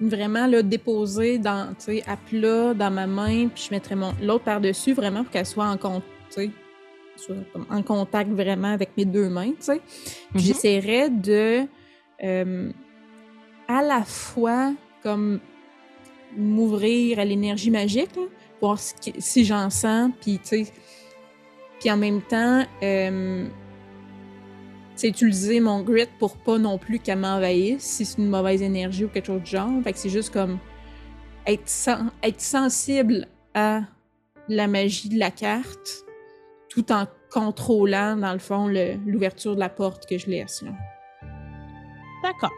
[0.00, 4.14] vraiment là, déposée dans, tu sais, à plat dans ma main, puis je mettrais mon
[4.22, 5.76] l'autre par-dessus vraiment pour qu'elle soit en
[6.30, 6.50] sais,
[7.16, 9.80] soit comme en contact vraiment avec mes deux mains, tu sais.
[9.84, 10.40] Puis Mhm.
[10.40, 11.66] j'essaierais de
[12.22, 12.70] euh,
[13.68, 15.40] à la fois comme
[16.36, 18.10] m'ouvrir à l'énergie magique,
[18.60, 20.72] voir ce qui- si j'en sens, puis tu sais,
[21.80, 23.46] puis en même temps, euh,
[24.96, 29.04] c'est utiliser mon grit pour pas non plus qu'elle m'envahisse si c'est une mauvaise énergie
[29.04, 29.70] ou quelque chose de genre.
[29.82, 30.58] Fait que c'est juste comme
[31.46, 33.82] être, sen- être sensible à
[34.48, 36.03] la magie de la carte
[36.74, 38.68] tout en contrôlant, dans le fond,
[39.06, 40.62] l'ouverture de la porte que je laisse.
[40.62, 40.70] Là.
[42.22, 42.52] D'accord.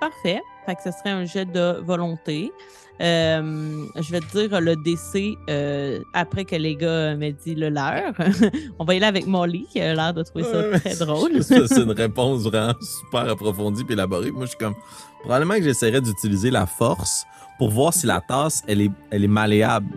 [0.00, 0.40] Parfait.
[0.66, 2.52] Fait que ce serait un jet de volonté.
[3.00, 7.68] Euh, je vais te dire le DC euh, après que les gars m'aient dit le
[7.68, 8.12] leur.
[8.78, 11.42] On va y aller avec Molly qui a l'air de trouver ça très drôle.
[11.42, 14.30] C'est une réponse vraiment super approfondie puis élaborée.
[14.30, 14.74] Moi, je suis comme.
[15.20, 17.24] Probablement que j'essaierais d'utiliser la force
[17.58, 19.88] pour voir si la tasse, elle est, elle est malléable.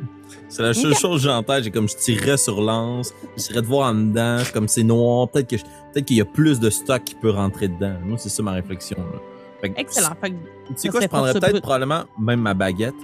[0.49, 1.63] C'est la seule chose que tête.
[1.63, 4.37] J'ai comme je tirerais sur l'anse, j'essaierais de voir en dedans.
[4.53, 5.29] Comme c'est noir.
[5.29, 5.63] Peut-être que je-
[5.93, 7.95] peut-être qu'il y a plus de stock qui peut rentrer dedans.
[8.05, 8.97] Moi, c'est ça ma réflexion.
[8.97, 9.19] Là.
[9.61, 10.09] Fait que, Excellent.
[10.21, 10.35] Fait que
[10.67, 12.95] Tu sais quoi, je prendrais peut-être probablement même ma baguette.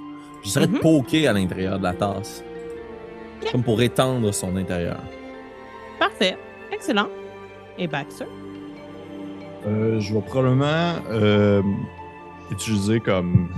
[0.43, 0.73] J'essaierais Mhm.
[0.75, 2.43] de poker à l'intérieur de la tasse.
[3.51, 4.97] Comme pour étendre son intérieur.
[5.99, 6.38] parfait.
[6.71, 7.07] Excellent.
[7.78, 8.25] Et Baxter?
[9.65, 11.61] Euh, je vais probablement euh,
[12.51, 13.49] utiliser comme.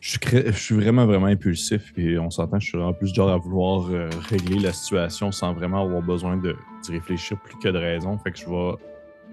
[0.00, 3.36] Je je suis vraiment, vraiment impulsif et on s'entend, je suis en plus genre à
[3.36, 6.56] vouloir euh, régler la situation sans vraiment avoir besoin de,
[6.88, 8.16] réfléchir plus que de raison.
[8.18, 8.72] Fait que je vais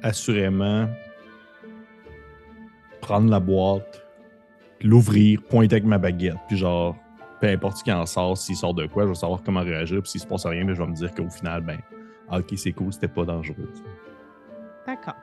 [0.04, 0.90] assurément
[3.00, 4.06] prendre la boîte,
[4.84, 6.98] l'ouvrir, pointer avec ma baguette, puis genre,
[7.40, 10.02] peu importe ce qui en sort, s'il sort de quoi, je vais savoir comment réagir,
[10.02, 11.80] puis s'il se passe rien, ben, je vais me dire qu'au final, ben,
[12.30, 13.72] ah, ok, c'est cool, c'était pas dangereux.
[14.86, 15.16] D'accord.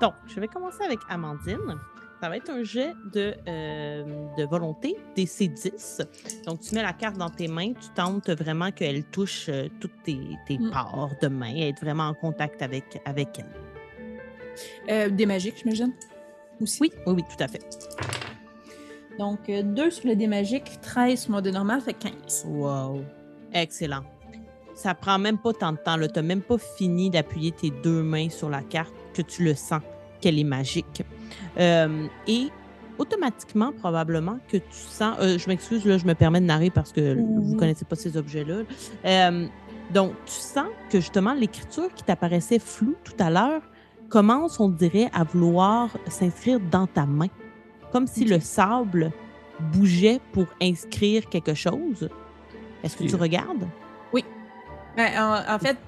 [0.00, 1.78] Donc, je vais commencer avec Amandine.
[2.22, 4.04] Ça va être un jet de, euh,
[4.38, 6.06] de volonté, DC10.
[6.46, 10.04] Donc, tu mets la carte dans tes mains, tu tentes vraiment qu'elle touche euh, toutes
[10.04, 10.70] tes, tes Mm.
[10.70, 13.46] pores de main, être vraiment en contact avec, avec elle.
[14.88, 15.92] Euh, des magiques, j'imagine?
[16.60, 16.78] Aussi?
[16.82, 17.60] Oui, oui, oui, tout à fait.
[19.18, 22.44] Donc, 2 sur le dé magique, 13 sur le dé normal, fait 15.
[22.46, 23.02] Wow.
[23.52, 24.04] Excellent.
[24.76, 25.96] Ça prend même pas tant de temps.
[25.98, 29.56] Tu n'as même pas fini d'appuyer tes deux mains sur la carte que tu le
[29.56, 29.82] sens
[30.20, 31.02] qu'elle est magique.
[31.58, 32.48] Euh, et
[32.98, 35.16] automatiquement, probablement, que tu sens...
[35.20, 37.54] euh, je m'excuse, là, je me permets de narrer parce que vous Mhm.
[37.54, 38.62] ne connaissez pas ces objets-là.
[39.04, 39.46] Euh,
[39.92, 43.62] donc, tu sens que justement, l'écriture qui t'apparaissait floue tout à l'heure
[44.08, 47.28] commence, on dirait, à vouloir s'inscrire dans ta main.
[47.92, 49.10] Comme si le sable
[49.72, 52.08] bougeait pour inscrire quelque chose.
[52.82, 53.66] Est-ce que tu regardes?
[54.94, 55.78] Ben, en, en fait,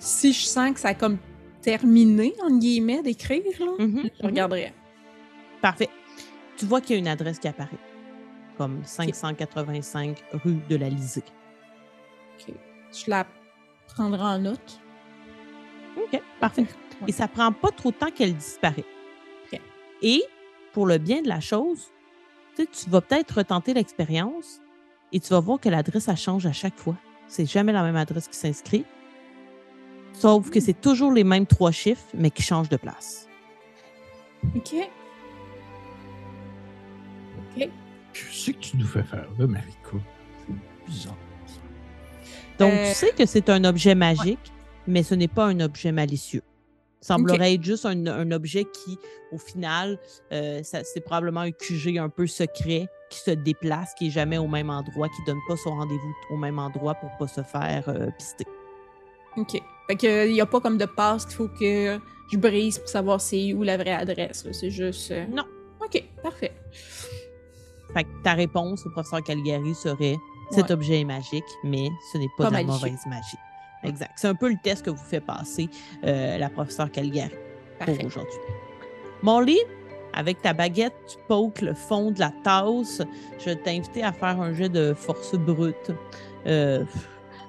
[0.00, 1.18] si je sens que ça a comme
[1.62, 4.72] terminé, entre guillemets, d'écrire, là, Mhm, je regarderai.
[5.60, 5.88] Parfait.
[6.56, 7.78] Tu vois qu'il y a une adresse qui apparaît,
[8.58, 11.24] comme 585 rue de la Lysée.
[12.92, 13.26] Je la
[13.86, 14.80] prendrai en note.
[15.96, 16.64] OK, parfait.
[17.06, 18.84] Et ça prend pas trop de temps qu'elle disparaît.
[19.52, 19.60] OK.
[20.02, 20.22] Et
[20.72, 21.88] pour le bien de la chose,
[22.56, 24.60] tu vas peut-être retenter l'expérience
[25.12, 26.96] et tu vas voir que l'adresse, elle change à chaque fois.
[27.28, 28.84] C'est jamais la même adresse qui s'inscrit.
[30.20, 33.26] Sauf que c'est toujours les mêmes trois chiffres, mais qui changent de place.
[34.54, 34.74] OK.
[38.12, 39.72] Qu'est-ce que tu nous fais faire là, Marika?
[40.46, 41.16] C'est bizarre.
[42.58, 44.52] Donc, Euh, tu sais que c'est un objet magique,
[44.86, 46.42] mais ce n'est pas un objet malicieux.
[47.00, 48.98] Semblerait être juste un, un objet qui,
[49.32, 49.98] au final,
[50.32, 54.36] euh, ça- c'est probablement un QG un peu secret qui se déplace, qui est jamais
[54.36, 57.88] au même endroit, qui donne pas son rendez-vous au même endroit pour pas se faire
[57.88, 58.44] euh, pister.
[59.38, 59.62] OK.
[59.90, 61.98] Fait que il y a pas comme de passe qu'il faut que
[62.30, 64.46] je brise pour savoir c'est où la vraie adresse.
[64.52, 65.10] C'est juste.
[65.10, 65.42] euh, Non.
[65.84, 66.52] OK, parfait.
[67.92, 70.14] Fait que ta réponse au professeur Caligari serait
[70.52, 70.72] cet Ouais.
[70.72, 73.36] objet est magique, mais ce n'est pas, Pas de la mauvaise magie.
[73.82, 74.12] Exact.
[74.14, 75.68] C'est un peu le test que vous fait passer
[76.04, 77.32] euh, la professeure Caligari.
[77.84, 78.38] pour aujourd'hui.
[79.22, 79.58] Molly,
[80.12, 83.02] avec ta baguette, tu pokes le fond de la tasse.
[83.40, 85.90] Je vais t'inviter à faire un jet de force brute.
[86.46, 86.84] Euh,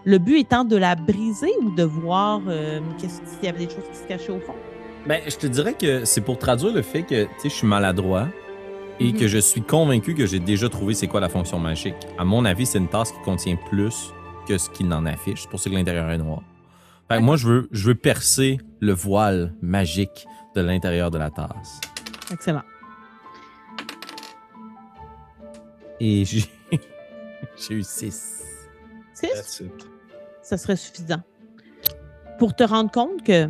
[0.06, 3.84] le but étant de la briser ou de voir euh, s'il y avait des choses
[3.91, 4.56] qui se cachaient au fond?
[5.08, 7.68] Ben, je te dirais que c'est pour traduire le fait que tu sais, je suis
[7.68, 8.28] maladroit
[8.99, 9.20] et Mhm.
[9.20, 11.95] que je suis convaincu que j'ai déjà trouvé c'est quoi la fonction magique.
[12.20, 14.12] À mon avis, c'est une tasse qui contient plus
[14.47, 15.41] que ce qu'il n'en affiche.
[15.43, 16.41] C'est pour ça que l'intérieur est noir.
[17.10, 20.26] Fait que moi, je veux, je veux percer le voile magique
[20.56, 21.80] de l'intérieur de la tasse.
[22.32, 22.62] Excellent.
[25.99, 28.43] Et j'ai eu 6.
[29.14, 29.88] Six, That's it.
[30.42, 31.22] Ça serait suffisant.
[32.39, 33.50] Pour te rendre compte que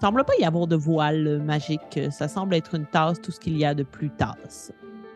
[0.00, 2.00] semble pas y avoir de voile magique.
[2.10, 4.72] Ça semble être une tasse, tout ce qu'il y a de plus tasse.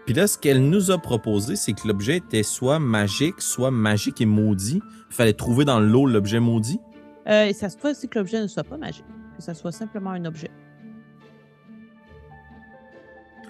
[0.06, 4.20] Puis là, ce qu'elle nous a proposé, c'est que l'objet était soit magique, soit magique
[4.20, 4.82] et maudit.
[5.10, 6.80] Il fallait trouver dans l'eau l'objet maudit.
[7.28, 9.04] Euh, et ça se peut aussi que l'objet ne soit pas magique,
[9.36, 10.50] que ça soit simplement un objet.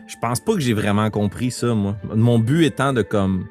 [0.07, 1.97] Je pense pas que j'ai vraiment compris ça, moi.
[2.15, 3.47] Mon but étant de comme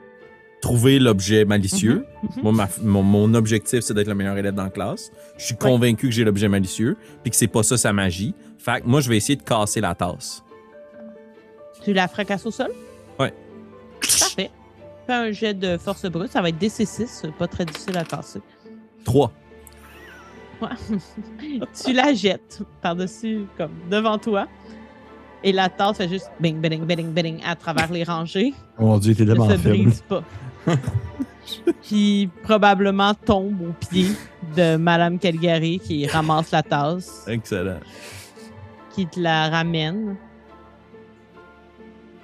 [0.62, 2.06] trouver l'objet malicieux.
[2.24, 2.44] Mhm.
[2.44, 5.12] Moi, ma- mon, mon objectif, c'est d'être le meilleur élève dans la classe.
[5.38, 5.60] Je suis Ouais.
[5.60, 8.34] convaincu que j'ai l'objet malicieux, puis que c'est pas ça sa magie.
[8.58, 10.44] Fait que moi, je vais essayer de casser la tasse.
[11.84, 12.72] Tu la fracasses au sol?
[13.18, 13.34] Ouais.
[14.02, 14.52] Parfait.
[15.08, 16.32] Fais un jet de force brute.
[16.32, 18.42] Ça va être DC6, pas très difficile à casser.
[19.06, 19.32] 3.
[21.86, 24.48] tu la jettes par-dessus, comme devant toi.
[25.42, 28.54] Et la tasse fait juste bing, bing, bing, bing à travers les rangées.
[28.78, 29.70] Oh mon dieu, t'es tellement faible.
[29.70, 30.22] brise pas.
[31.84, 34.08] Puis probablement tombe au pied
[34.56, 37.80] de Madame Calgary qui ramasse la tasse, Excellent.
[38.92, 40.16] qui te la ramène.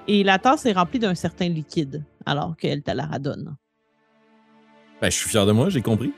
[0.08, 3.56] Et la tasse est remplie d'un certain liquide, alors qu'elle te la radonne.
[5.02, 6.14] Ben, je suis fier de moi, j'ai compris.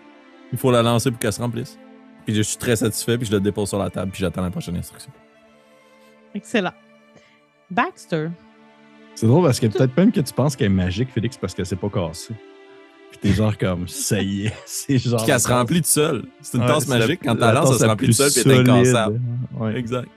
[0.51, 1.77] Il faut la lancer pour qu'elle se remplisse.
[2.25, 4.49] Puis je suis très satisfait, puis je le dépose sur la table, puis j'attends la
[4.51, 5.11] prochaine instruction.
[6.35, 6.73] Excellent.
[7.71, 8.29] Baxter,
[9.19, 11.65] C'est drôle parce que peut-être même que tu penses qu'elle est magique, Félix, parce qu'elle
[11.65, 12.35] s'est pas cassée.
[13.09, 15.17] Puis t'es genre comme, ça y est, c'est genre.
[15.17, 16.25] Puis qu'elle se remplit tout seule.
[16.41, 17.21] C'est une Ouais, tasse la- magique.
[17.23, 19.21] Quand tu la lances, tasse elle se remplit toute seule, puis elle est incassable.
[19.59, 19.75] Ouais.
[19.77, 20.07] Exact.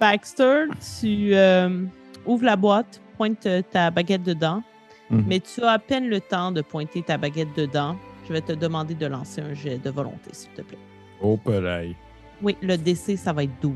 [0.00, 0.64] Baxter,
[1.00, 1.84] tu euh,
[2.26, 4.62] ouvres la boîte, pointes euh, ta baguette dedans,
[5.10, 5.24] Mhm.
[5.28, 7.96] mais tu as à peine le temps de pointer ta baguette dedans.
[8.26, 10.78] Je vais te demander de lancer un jet de volonté, s'il te plaît.
[11.20, 11.94] Oh, pareil.
[12.40, 13.72] Oui, le DC, ça va être 12.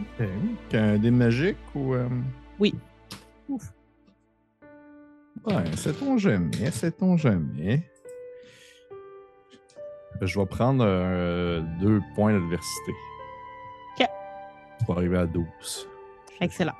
[0.00, 0.26] Ok.
[0.74, 1.94] Un dé magique ou.
[1.94, 2.08] euh,
[2.58, 2.74] Oui.
[3.48, 3.72] Ouf.
[5.46, 7.82] Ouais, sait-on jamais, sait-on jamais.
[10.20, 12.94] Je vais prendre euh, deux points d'adversité.
[13.98, 14.06] Ok.
[14.86, 15.88] Pour arriver à 12.
[16.40, 16.72] Excellent.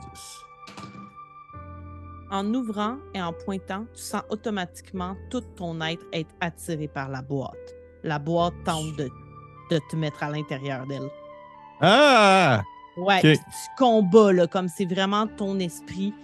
[2.30, 7.22] En ouvrant et en pointant, tu sens automatiquement tout ton être être attiré par la
[7.22, 7.74] boîte.
[8.02, 9.08] La boîte tente de,
[9.70, 11.10] de te mettre à l'intérieur d'elle.
[11.80, 12.62] Ah!
[12.96, 13.36] Ouais, tu
[13.76, 16.14] combats, là, comme c'est vraiment ton esprit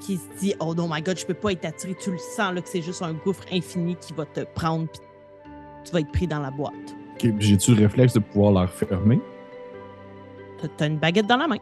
[0.00, 1.94] qui se dit Oh non, my God, je peux pas être attiré.
[1.94, 5.00] Tu le sens, là, que c'est juste un gouffre infini qui va te prendre, puis
[5.84, 6.74] tu vas être pris dans la boîte.
[7.14, 9.20] Ok, J'ai-tu le réflexe de pouvoir la refermer?
[10.76, 11.56] T'as- une baguette dans la main.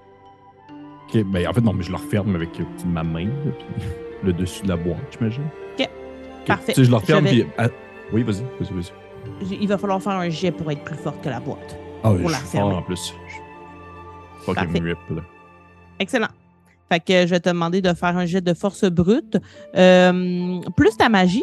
[1.09, 3.87] Ok, ben en fait, non, mais je la referme avec euh, ma main, là, puis
[4.25, 5.45] le dessus de la boîte, j'imagine.
[5.79, 5.89] Ok.
[6.47, 6.73] Parfait.
[6.73, 7.47] Tu sais, je la referme, puis.
[7.59, 7.69] ah,
[8.13, 9.57] Oui, vas-y, vas-y, vas-y.
[9.61, 11.77] Il va falloir faire un jet pour être plus forte que la boîte.
[12.05, 13.15] Ah oui, Pour je la suis fort en plus.
[14.49, 14.69] Je- Parfait.
[14.69, 15.23] Fucking rip, là.
[15.99, 16.29] Excellent.
[16.89, 19.39] Fait que je vais te demander de faire un jet de force brute.
[19.75, 21.43] Euh, plus ta magie.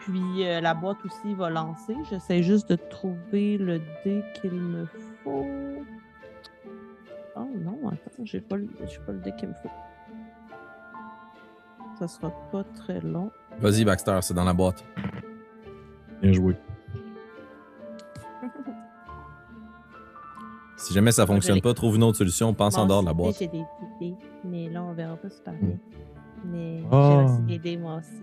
[0.00, 1.94] Puis euh, la boîte aussi va lancer.
[2.10, 4.86] J'essaie juste de trouver le dé qu'il me
[5.24, 5.46] faut.
[7.36, 9.70] Oh non, attends, j'ai pas, le- j'ai pas le dé qu'il me faut.
[11.98, 13.30] Ça sera pas très long.
[13.58, 14.84] Vas-y, Baxter, c'est dans la boîte.
[16.20, 16.56] Bien joué.
[20.82, 23.36] Si jamais ça fonctionne pas, trouve une autre solution, pense en dehors de la boîte.
[23.38, 23.62] J'ai des
[24.00, 24.14] dés,
[24.44, 25.76] mais là, on verra pas super bien.
[26.44, 27.24] Mais Ah.
[27.46, 28.22] j'ai aussi des moi aussi.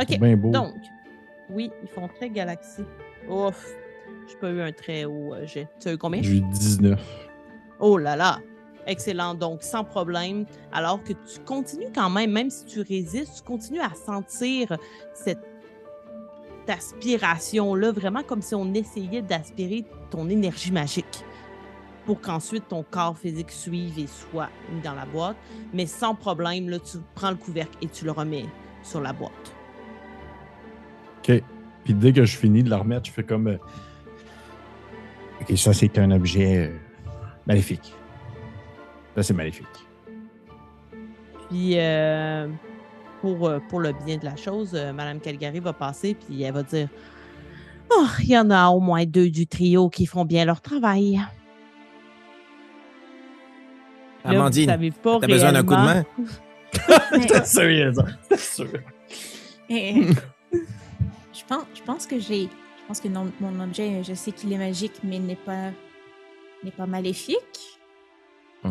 [0.00, 0.18] OK.
[0.18, 0.50] Bien beau.
[0.50, 0.72] Donc,
[1.50, 2.84] oui, ils font très galaxie.
[3.28, 3.66] Ouf,
[4.28, 5.68] j'ai pas eu un très haut euh, jet.
[5.80, 6.22] Tu as eu combien?
[6.22, 6.98] J'ai eu 19.
[7.78, 8.38] Oh là là!
[8.86, 9.34] Excellent.
[9.34, 10.46] Donc, sans problème.
[10.72, 14.76] Alors que tu continues quand même, même si tu résistes, tu continues à sentir
[15.12, 15.44] cette
[16.68, 21.24] aspiration-là, vraiment comme si on essayait d'aspirer ton énergie magique
[22.06, 25.36] pour qu'ensuite ton corps physique suive et soit mis dans la boîte.
[25.72, 28.46] Mais sans problème, là, tu prends le couvercle et tu le remets
[28.82, 29.54] sur la boîte.
[31.18, 31.42] OK.
[31.84, 33.46] Puis dès que je finis de la remettre, je fais comme.
[33.48, 33.58] euh,
[35.40, 36.76] Ok, ça, c'est un objet euh,
[37.46, 37.94] maléfique.
[39.16, 39.66] Ça, c'est maléfique.
[41.48, 42.46] Puis, euh,
[43.22, 46.88] pour, pour le bien de la chose, Madame Calgary va passer, puis elle va dire
[47.92, 51.20] Oh, il y en a au moins deux du trio qui font bien leur travail.
[54.24, 54.76] Là, Amandine, t'as
[55.26, 56.04] besoin d'un coup de main?
[57.12, 58.04] Mais- Sérieux, ça?
[58.28, 58.68] C'est sûr.
[59.68, 59.94] Eh,
[60.52, 64.52] je pense, je pense que j'ai, je pense que non- mon objet, je sais qu'il
[64.52, 65.70] est magique, mais n'est pas,
[66.62, 67.78] n'est pas maléfique.
[68.64, 68.68] Oh.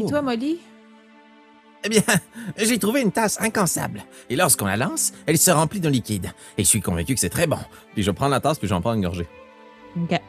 [0.00, 0.58] Et toi, Molly?
[1.84, 2.02] Eh bien,
[2.56, 4.04] j'ai trouvé une tasse incansable.
[4.28, 6.32] Et lorsqu'on la lance, elle se remplit de liquide.
[6.56, 7.58] Et je suis convaincu que c'est très bon.
[7.94, 9.28] Puis je prends la tasse, puis j'en prends une gorgée.
[9.96, 10.20] OK.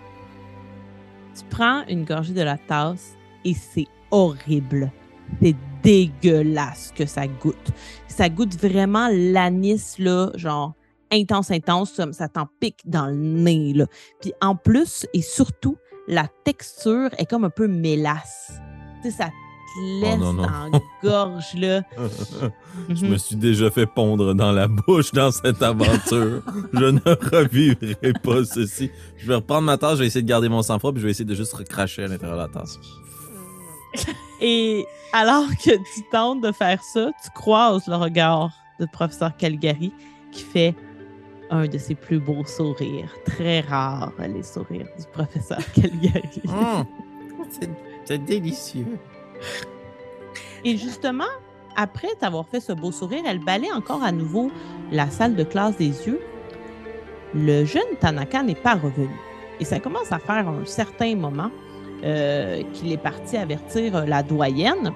[1.36, 4.92] Tu prends une gorgée de la tasse et c'est horrible.
[5.42, 7.72] C'est dégueulasse que ça goûte.
[8.08, 10.74] Ça goûte vraiment l'anis, là, genre
[11.12, 12.00] intense, intense.
[12.12, 13.86] Ça, t'en pique dans le nez, là.
[14.22, 15.78] Puis en plus et surtout,
[16.08, 18.54] la texture est comme un peu mélasse.
[19.04, 19.30] Tu sais, ça
[20.02, 20.44] laisse non, non.
[20.44, 21.82] en gorge, là.
[22.90, 23.12] Je Mhm.
[23.12, 26.42] me suis déjà fait pondre dans la bouche dans cette aventure.
[26.74, 27.00] je ne
[27.36, 28.90] revivrai pas ceci.
[29.18, 31.12] Je vais reprendre ma tasse, je vais essayer de garder mon sang-froid, puis je vais
[31.12, 32.80] essayer de juste recracher à l'intérieur de la tasse.
[34.42, 39.92] Et alors que tu tentes de faire ça, tu croises le regard du professeur Calgary
[40.32, 40.76] qui fait
[41.52, 43.12] un de ses plus beaux sourires.
[43.26, 46.42] Très rares, les sourires du professeur Calgary.
[46.48, 46.86] Hum,
[48.06, 48.86] C'est délicieux.
[50.64, 51.24] Et justement,
[51.76, 54.52] après t'avoir fait ce beau sourire, elle balaie encore à nouveau
[54.92, 56.20] la salle de classe des yeux.
[57.34, 59.16] Le jeune Tanaka n'est pas revenu.
[59.60, 61.52] Et ça commence à faire un certain moment
[62.04, 64.94] euh, qu'il est parti avertir euh, la doyenne.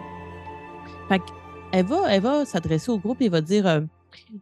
[1.72, 3.82] Elle va, elle va s'adresser au groupe et va dire euh,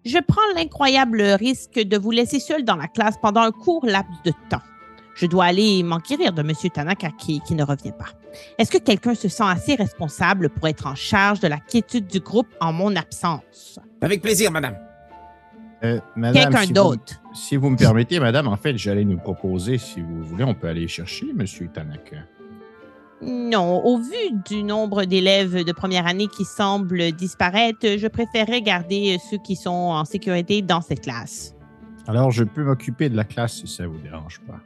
[0.05, 4.21] Je prends l'incroyable risque de vous laisser seul dans la classe pendant un court laps
[4.23, 4.61] de temps.
[5.15, 6.51] Je dois aller m'enquérir de M.
[6.73, 8.20] Tanaka qui ne revient pas.
[8.57, 12.19] Est-ce que quelqu'un se sent assez responsable pour être en charge de la quiétude du
[12.19, 13.79] groupe en mon absence?
[14.01, 14.75] Avec plaisir, madame.
[15.83, 17.21] Euh, madame, Quelqu'un si vous- d'autre?
[17.33, 20.67] Si vous me permettez, madame, en fait, j'allais nous proposer, si vous voulez, on peut
[20.67, 22.17] aller chercher Monsieur Tanaka.
[23.23, 29.17] Non, au vu du nombre d'élèves de première année qui semblent disparaître, je préférerais garder
[29.29, 31.53] ceux qui sont en sécurité dans cette classe.
[32.07, 34.59] Alors, je peux m'occuper de la classe si ça vous dérange pas.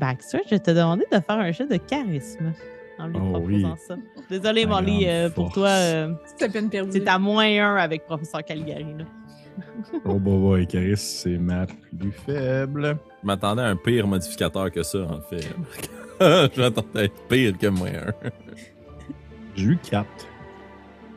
[0.00, 2.52] Baxter, je te demander de faire un jeu de charisme
[2.98, 3.66] en lui Oh proposant oui.
[3.86, 3.96] ça.
[4.30, 8.94] Désolé, La Molly, euh, pour toi, euh, C'est à moins un avec professeur Calgary.
[8.98, 9.04] là.
[10.04, 12.96] Oh, bah, bah, Icaris, c'est ma plus faible.
[13.22, 15.46] Je m'attendais à un pire modificateur que ça, en fait.
[16.20, 18.30] je m'attendais à être pire que moins un.
[19.54, 20.06] J'ai eu 4.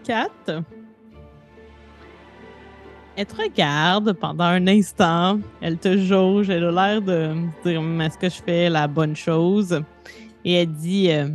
[0.03, 0.29] 4.
[3.15, 5.39] Elle te regarde pendant un instant.
[5.61, 6.49] Elle te jauge.
[6.49, 9.81] Elle a l'air de dire Hum, Est-ce que je fais la bonne chose?
[10.43, 11.29] Et elle dit euh,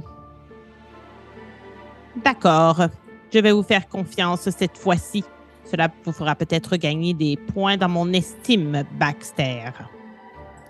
[2.24, 2.88] D'accord,
[3.32, 5.24] je vais vous faire confiance cette fois-ci.
[5.70, 9.70] Cela vous fera peut-être gagner des points dans mon estime, Baxter.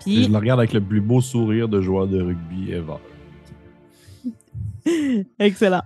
[0.05, 2.97] Et je Puis, le regarde avec le plus beau sourire de joueur de rugby ever.
[5.39, 5.81] Excellent.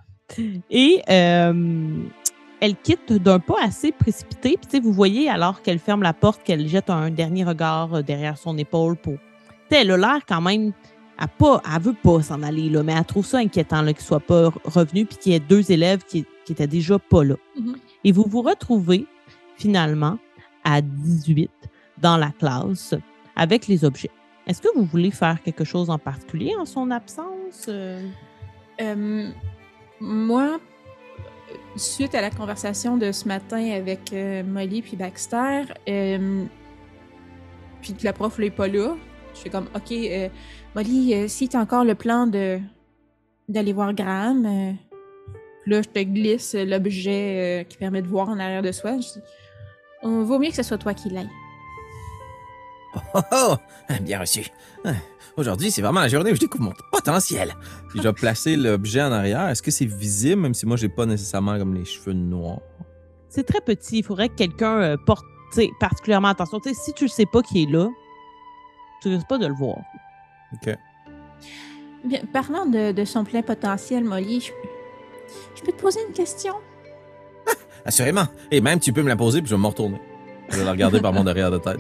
[0.70, 1.94] Et euh,
[2.64, 4.58] elle quitte d'un pas assez précipité.
[4.58, 8.38] Puis, vous voyez, alors qu'elle ferme la porte, qu'elle jette un dernier regard euh, derrière
[8.38, 9.16] son épaule pour.
[9.70, 10.72] Elle a l'air quand même.
[11.20, 14.20] Elle, pas, elle veut pas s'en aller, là, mais elle trouve ça inquiétant qu'il soit
[14.22, 17.36] pas re- revenu puis qu'il y ait deux élèves qui, qui étaient déjà pas là.
[17.60, 17.76] Mhm.
[18.06, 19.06] Et vous vous retrouvez
[19.58, 20.18] finalement
[20.64, 21.52] à 18
[22.02, 22.96] dans la classe
[23.36, 24.12] avec les objets.
[24.48, 27.66] Est-ce que vous voulez faire quelque chose en particulier en son absence?
[27.68, 28.08] Euh,
[28.82, 29.30] Euh,
[30.02, 30.60] moi,
[31.76, 36.46] suite à la conversation de ce matin avec euh, Molly puis Baxter, euh,
[37.82, 38.96] puis que la prof n'est pas là,
[39.34, 40.30] je fais comme, OK, euh,
[40.76, 42.60] Molly, euh, si tu as encore le plan de
[43.50, 44.72] d'aller voir Graham, euh,
[45.66, 48.94] là, je te glisse l'objet qui permet de voir en arrière de soi.
[48.94, 49.22] Je dis,
[50.02, 51.30] on vaut mieux que ce soit toi qui l'aille.
[53.16, 53.56] Oh, oh,
[54.02, 54.46] bien reçu.
[55.36, 57.54] Ah, Aujourd'hui, c'est vraiment la journée où je découvre mon potentiel.
[57.90, 59.50] Puis je vais placer l'objet en arrière.
[59.50, 62.60] Est-ce que c'est visible, même si moi, j'ai pas nécessairement comme les cheveux noirs?
[63.30, 64.00] C'est très petit.
[64.00, 66.60] Il faudrait que quelqu'un euh, porte tu sais, particulièrement attention.
[66.74, 67.90] Si tu ne sais pas qui est là,
[69.02, 69.78] tu risques pas de le voir.
[70.54, 70.76] OK.
[72.06, 74.52] Bien, parlant de, de son plein potentiel, Molly, je,
[75.56, 76.54] je peux te poser une question?
[77.86, 78.26] Assurément.
[78.52, 80.02] Et même, tu peux me la poser, puis je vais me retourner.
[80.50, 81.80] Je vais la regarder par mon derrière de tête.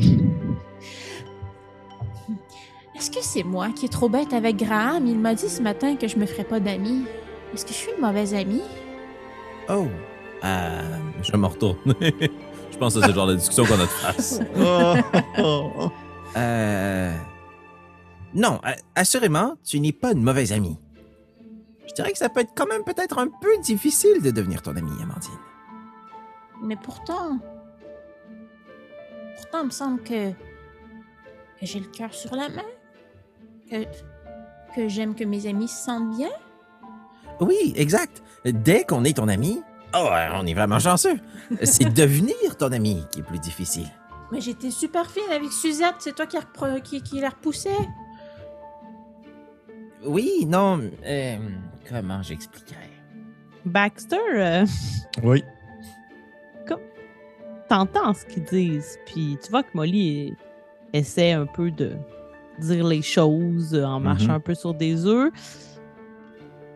[2.95, 5.07] Est-ce que c'est moi qui est trop bête avec Graham?
[5.07, 7.05] Il m'a dit ce matin que je me ferais pas d'amis.
[7.53, 8.61] Est-ce que je suis une mauvaise amie?
[9.69, 9.87] Oh,
[10.43, 10.81] euh,
[11.21, 11.95] Je vais me retourner.
[12.71, 14.39] je pense que c'est le genre de discussion qu'on a de face.
[16.37, 17.17] euh...
[18.35, 18.59] Non,
[18.95, 20.77] assurément, tu n'es pas une mauvaise amie.
[21.87, 24.75] Je dirais que ça peut être quand même peut-être un peu difficile de devenir ton
[24.75, 25.31] amie, Amandine.
[26.63, 27.37] Mais pourtant.
[29.35, 30.31] Pourtant, il me semble que.
[30.31, 30.35] que
[31.61, 32.63] j'ai le cœur sur la main.
[33.73, 34.75] Que.
[34.75, 36.29] que j'aime que mes amis se sentent bien?
[37.39, 38.21] Oui, exact.
[38.45, 39.61] Dès qu'on est ton ami,
[39.95, 41.19] oh, euh, on est vraiment chanceux.
[41.63, 43.87] C'est devenir ton ami qui est plus difficile.
[44.31, 47.69] Mais j'étais super fine avec Suzette, c'est toi qui, repre- qui, qui la repoussais?
[50.05, 51.37] Oui, non, euh,
[51.89, 52.89] comment j'expliquerais?
[53.65, 54.65] Baxter, euh,
[55.23, 55.43] Oui.
[57.69, 60.35] t'entends ce qu'ils disent, puis tu vois que Molly
[60.91, 61.93] essaie un peu de
[62.59, 64.31] dire les choses en marchant Mhm.
[64.35, 65.31] un peu sur des œufs.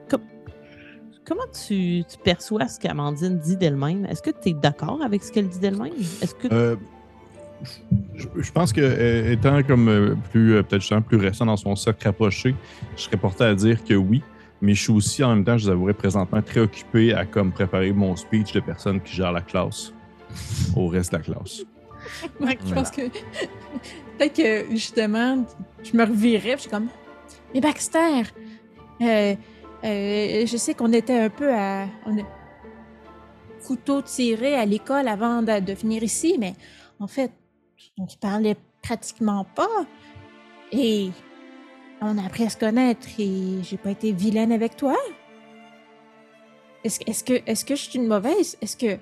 [0.09, 0.21] Com-
[1.25, 4.05] comment tu, tu perçois ce qu'Amandine dit d'elle-même?
[4.05, 5.93] Est-ce que tu es d'accord avec ce qu'elle dit d'elle-même?
[6.21, 6.75] Est-ce que Euh,
[8.15, 12.05] je, je pense que euh, étant comme euh, plus peut-être plus récent dans son cercle
[12.07, 12.55] rapproché,
[12.95, 14.21] je serais porté à dire que oui.
[14.59, 17.51] Mais je suis aussi en même temps, je vous avouerai présentement très occupé à comme
[17.51, 19.93] préparer mon speech de personne qui gère la classe
[20.75, 21.61] au reste de la classe.
[22.65, 23.01] Je pense que.
[24.17, 25.45] Peut-être que justement,
[25.83, 26.89] je me revirais, je suis comme.
[27.53, 28.23] Mais Baxter,
[29.01, 29.35] euh,
[29.83, 31.85] euh, je sais qu'on était un peu à.
[32.05, 32.23] On a
[33.65, 36.53] couteau tiré à l'école avant de, de venir ici, mais
[36.99, 37.31] en fait,
[37.97, 39.85] on se parlait pratiquement pas.
[40.71, 41.11] Et
[42.01, 44.95] on a appris à se connaître et j'ai pas été vilaine avec toi.
[46.83, 48.57] Est-ce est-ce que, est que je suis une mauvaise?
[48.61, 48.97] Est-ce que.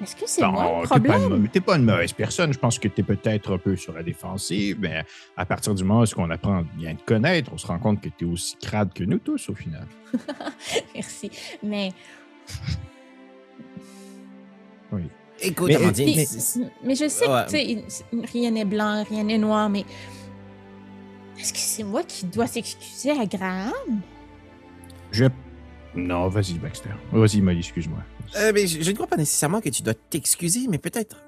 [0.00, 1.48] Est-ce que c'est moi Non, le t'es pas une problème?
[1.48, 2.52] T'es pas une mauvaise personne.
[2.52, 5.04] Je pense que t'es peut-être un peu sur la défensive, mais
[5.36, 8.00] à partir du moment où on apprend à bien te connaître, on se rend compte
[8.00, 9.86] que t'es aussi crade que nous tous au final.
[10.94, 11.30] Merci.
[11.62, 11.90] Mais,
[15.40, 17.44] Écoute, Mais- Amandine, mais, c'est- mais je sais Ouais.
[17.46, 19.84] que tu sais, rien n'est blanc, rien n'est noir, mais
[21.38, 23.72] est-ce que c'est moi qui dois s'excuser à Graham?
[25.12, 25.26] Je.
[25.94, 26.90] Non, vas-y, Baxter.
[27.12, 28.00] Vas-y, Molly, excuse-moi.
[28.36, 31.22] Euh, mais je, je ne crois pas nécessairement que tu dois t'excuser, mais peut-être.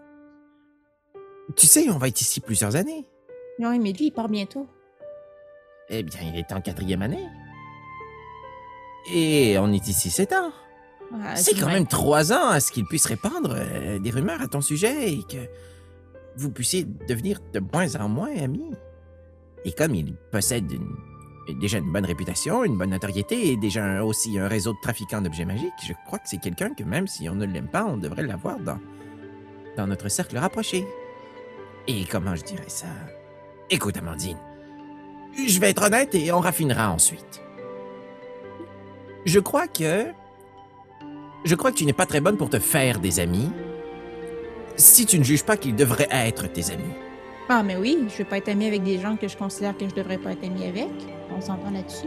[1.56, 3.06] Tu sais, on va être ici plusieurs années.
[3.58, 4.66] Oui, mais lui, il part bientôt.
[5.88, 7.26] Eh bien, il est en quatrième année.
[9.12, 10.52] Et on est ici sept ans.
[11.24, 14.46] Ah, C'est quand même trois ans à ce qu'il puisse répandre euh, des rumeurs à
[14.46, 15.38] ton sujet et que
[16.36, 18.70] vous puissiez devenir de moins en moins amis.
[19.64, 20.96] Et comme il possède une-
[21.54, 25.44] déjà une bonne réputation, une bonne notoriété et déjà aussi un réseau de trafiquants d'objets
[25.44, 28.22] magiques, je crois que c'est quelqu'un que même si on ne l'aime pas, on devrait
[28.22, 28.78] l'avoir dans,
[29.76, 30.86] dans notre cercle rapproché.
[31.86, 32.86] Et comment je dirais ça?
[33.70, 34.38] Écoute, Amandine,
[35.46, 37.42] je vais être honnête et on raffinera ensuite.
[39.24, 40.06] Je crois que
[41.44, 43.50] je crois que tu n'es pas très bonne pour te faire des amis
[44.76, 46.94] si tu ne juges pas qu'ils devraient être tes amis.
[47.52, 49.88] Ah, mais oui, je vais pas être amie avec des gens que je considère que
[49.88, 50.88] je devrais pas être amie avec.
[51.36, 52.06] On s'entend là-dessus.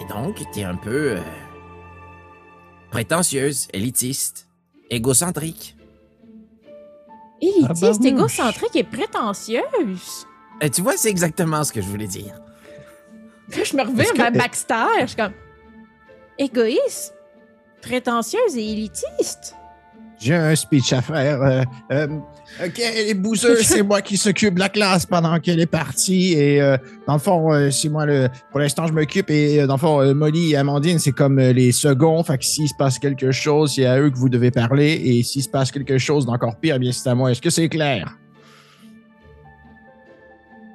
[0.00, 1.20] Et donc, tu es un peu euh,
[2.92, 4.48] prétentieuse, élitiste,
[4.88, 5.76] égocentrique.
[7.42, 10.26] Élitiste, Ah, bah, égocentrique et prétentieuse.
[10.60, 12.38] Et tu vois, c'est exactement ce que je voulais dire.
[13.48, 14.84] Je me revire que- vers Baxter.
[15.00, 15.32] Je suis comme.
[16.38, 17.14] Égoïste,
[17.82, 19.56] prétentieuse et élitiste.
[20.20, 21.42] J'ai un speech à faire.
[21.42, 22.06] Euh, euh,
[22.62, 26.34] OK, les bouseux, c'est moi qui s'occupe de la classe pendant qu'elle est partie.
[26.34, 26.76] Et euh,
[27.06, 28.28] dans le fond, c'est moi le.
[28.50, 29.30] Pour l'instant, je m'occupe.
[29.30, 32.22] Et dans le fond, Molly et Amandine, c'est comme les seconds.
[32.22, 34.92] Fait que s'il se passe quelque chose, c'est à eux que vous devez parler.
[34.92, 37.30] Et s'il se passe quelque chose d'encore pire, eh bien c'est à moi.
[37.30, 38.14] Est-ce que c'est clair?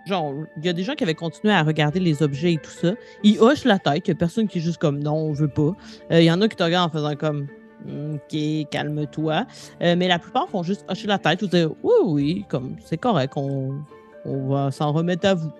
[0.08, 2.72] Genre, il y a des gens qui avaient continué à regarder les objets et tout
[2.72, 2.94] ça.
[3.24, 4.08] Ils hochent la tête.
[4.08, 5.74] Il y a personne qui est juste comme non, on veut pas.
[6.10, 7.48] Il y en a qui te regardent en faisant comme
[7.88, 9.46] OK, calme-toi.
[9.82, 12.98] Euh, mais la plupart font juste hocher la tête ou dire oui, oui, comme c'est
[12.98, 13.76] correct, on,
[14.26, 15.52] on va s'en remettre à vous.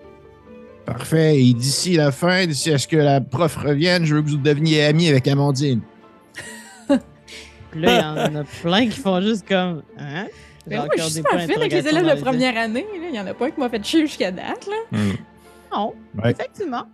[0.84, 1.40] Parfait.
[1.42, 4.36] Et d'ici la fin, d'ici à ce que la prof revienne, je veux que vous
[4.36, 5.80] deveniez amis avec Amandine.
[7.70, 10.26] Puis là, il y en a plein qui font juste comme hein?
[10.68, 12.86] Mais moi, je suis points fine avec les élèves de première année.
[13.08, 14.66] Il y en a pas un qui m'a fait chier jusqu'à date.
[14.66, 14.98] Là.
[14.98, 15.12] Hmm.
[15.72, 16.30] Non, Ouais.
[16.32, 16.84] effectivement.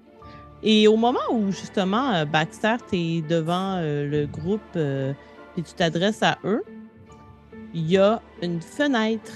[0.62, 5.12] Et au moment où justement euh, Baxter, tu es devant euh, le groupe euh,
[5.56, 6.62] et tu t'adresses à eux,
[7.74, 9.32] il y a une fenêtre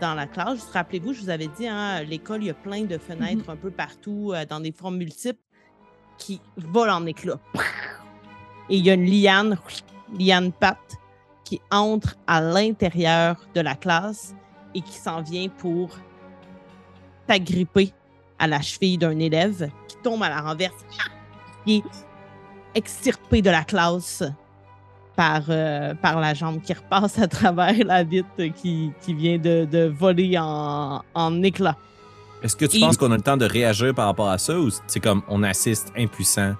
[0.00, 0.54] dans la classe.
[0.54, 3.56] Juste Rappelez-vous, je vous avais dit, hein, l'école, il y a plein de fenêtres un
[3.56, 5.40] peu partout, euh, dans des formes multiples,
[6.18, 7.40] qui volent en éclats.
[8.70, 9.58] Et il y a une liane,
[10.18, 10.96] liane patte,
[11.44, 14.34] qui entre à l'intérieur de la classe
[14.74, 15.90] et qui s'en vient pour
[17.26, 17.92] t'agripper
[18.38, 20.74] à la cheville d'un élève qui tombe à la renverse,
[21.66, 21.84] qui est
[22.74, 24.22] extirpé de la classe
[25.16, 29.64] par, euh, par la jambe qui repasse à travers la vitre qui, qui vient de,
[29.64, 31.76] de voler en, en éclats.
[32.42, 34.58] Est-ce que tu Et- penses qu'on a le temps de réagir par rapport à ça
[34.58, 36.54] ou c'est comme on assiste impuissant?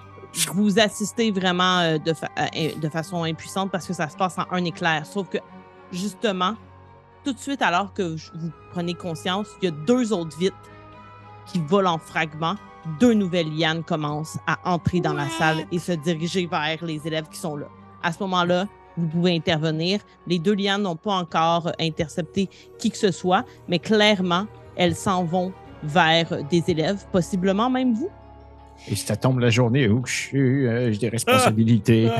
[0.53, 4.37] Vous assistez vraiment euh, de, fa- euh, de façon impuissante parce que ça se passe
[4.37, 5.05] en un éclair.
[5.05, 5.37] Sauf que,
[5.91, 6.55] justement,
[7.23, 10.55] tout de suite, alors que je- vous prenez conscience, il y a deux autres vitres
[11.45, 12.55] qui volent en fragments.
[12.99, 17.27] Deux nouvelles lianes commencent à entrer dans la salle et se diriger vers les élèves
[17.31, 17.67] qui sont là.
[18.03, 18.67] À ce moment-là,
[18.97, 19.99] vous pouvez intervenir.
[20.27, 24.45] Les deux lianes n'ont pas encore intercepté qui que ce soit, mais clairement,
[24.75, 25.51] elles s'en vont
[25.83, 28.09] vers des élèves, possiblement même vous.
[28.87, 32.09] Et ça tombe la journée où je suis, euh, j'ai des responsabilités.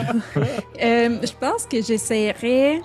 [0.84, 2.82] Euh, je pense que j'essaierais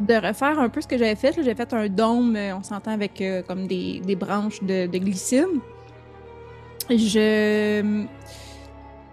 [0.00, 1.34] de refaire un peu ce que j'avais fait.
[1.42, 4.98] J'ai fait un dôme, euh, on s'entend avec euh, comme des, des branches de, de
[4.98, 5.60] glycine.
[6.90, 8.06] Je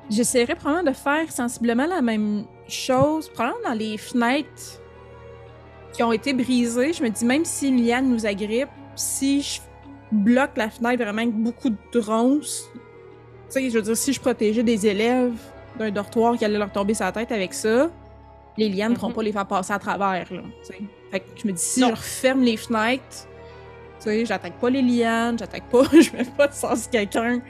[0.09, 4.81] j'essaierais probablement de faire sensiblement la même chose, probablement dans les fenêtres
[5.93, 6.93] qui ont été brisées.
[6.93, 9.61] Je me dis même si une liane nous agrippe, si je
[10.11, 12.79] bloque la fenêtre vraiment avec beaucoup de ronces, tu
[13.49, 15.37] sais, je veux dire, si je protégeais des élèves
[15.77, 17.89] d'un dortoir qui allait leur tomber la tête avec ça,
[18.59, 19.15] les lianes ne pourront Mhm.
[19.15, 20.31] pas les faire passer à travers.
[20.33, 20.41] Là,
[21.11, 21.89] fait que je me dis, si Non.
[21.89, 23.27] je referme les fenêtres,
[23.99, 27.41] tu sais, j'attaque pas les lianes, j'attaque pas, je mets pas de sens quelqu'un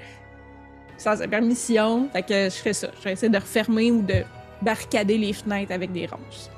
[0.98, 2.10] sans sa permission.
[2.14, 2.88] Fait que je ferais ça.
[2.99, 4.23] Je vais essayer de refermer ou de
[4.61, 6.49] barricader les fenêtres avec des ronces.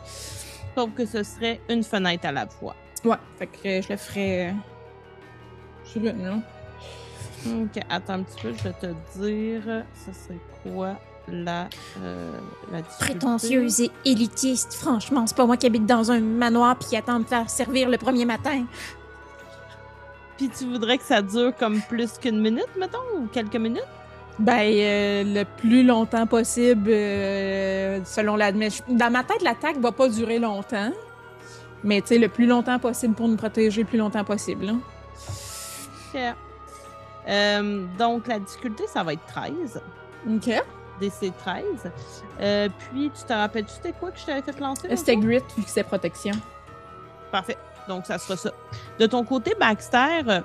[0.75, 2.75] Sauf que ce serait une fenêtre à la fois.
[3.03, 4.49] Ouais, fait que je le ferais.
[4.49, 4.51] euh,
[5.93, 6.41] Je pas, non?
[7.45, 8.85] Ok, attends un petit peu, je vais te
[9.19, 10.99] dire, ça serait quoi?
[11.27, 11.69] La,
[12.01, 12.31] euh,
[12.71, 12.81] la?
[12.81, 17.15] Prétentieuse et élitiste, franchement, c'est pas moi qui habite dans un manoir puis qui attend
[17.15, 18.65] de me faire servir le premier matin.
[20.37, 23.83] Puis tu voudrais que ça dure comme plus qu'une minute, mettons, ou quelques minutes?
[24.39, 28.83] Ben, euh, le plus longtemps possible, euh, selon l'admission.
[28.87, 30.91] Dans ma tête, l'attaque va pas durer longtemps.
[31.83, 34.69] Mais, tu sais, le plus longtemps possible pour nous protéger, le plus longtemps possible.
[34.69, 34.79] hein.
[36.13, 36.21] Ok.
[37.27, 39.81] Euh, donc, la difficulté, ça va être 13.
[40.27, 40.63] OK.
[41.01, 41.63] DC 13.
[42.39, 44.95] Euh, puis, tu te rappelles-tu c'était quoi que je t'avais fait lancer?
[44.95, 46.33] C'était l'autre grit, vu que c'est protection.
[47.31, 47.57] Parfait.
[47.87, 48.51] Donc, ça sera ça.
[48.99, 50.41] De ton côté, Baxter, euh,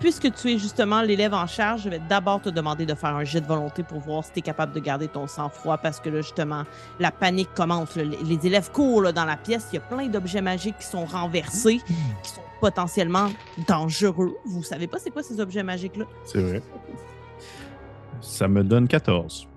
[0.00, 3.24] puisque tu es justement l'élève en charge, je vais d'abord te demander de faire un
[3.24, 6.08] jet de volonté pour voir si tu es capable de garder ton sang-froid parce que
[6.08, 6.64] là, justement,
[6.98, 7.94] la panique commence.
[7.96, 9.68] Les, les élèves courent là, dans la pièce.
[9.72, 11.80] Il y a plein d'objets magiques qui sont renversés,
[12.22, 13.28] qui sont potentiellement
[13.66, 14.36] dangereux.
[14.46, 16.04] Vous savez pas c'est quoi ces objets magiques-là?
[16.24, 16.62] C'est vrai.
[18.20, 19.48] Ça me donne 14.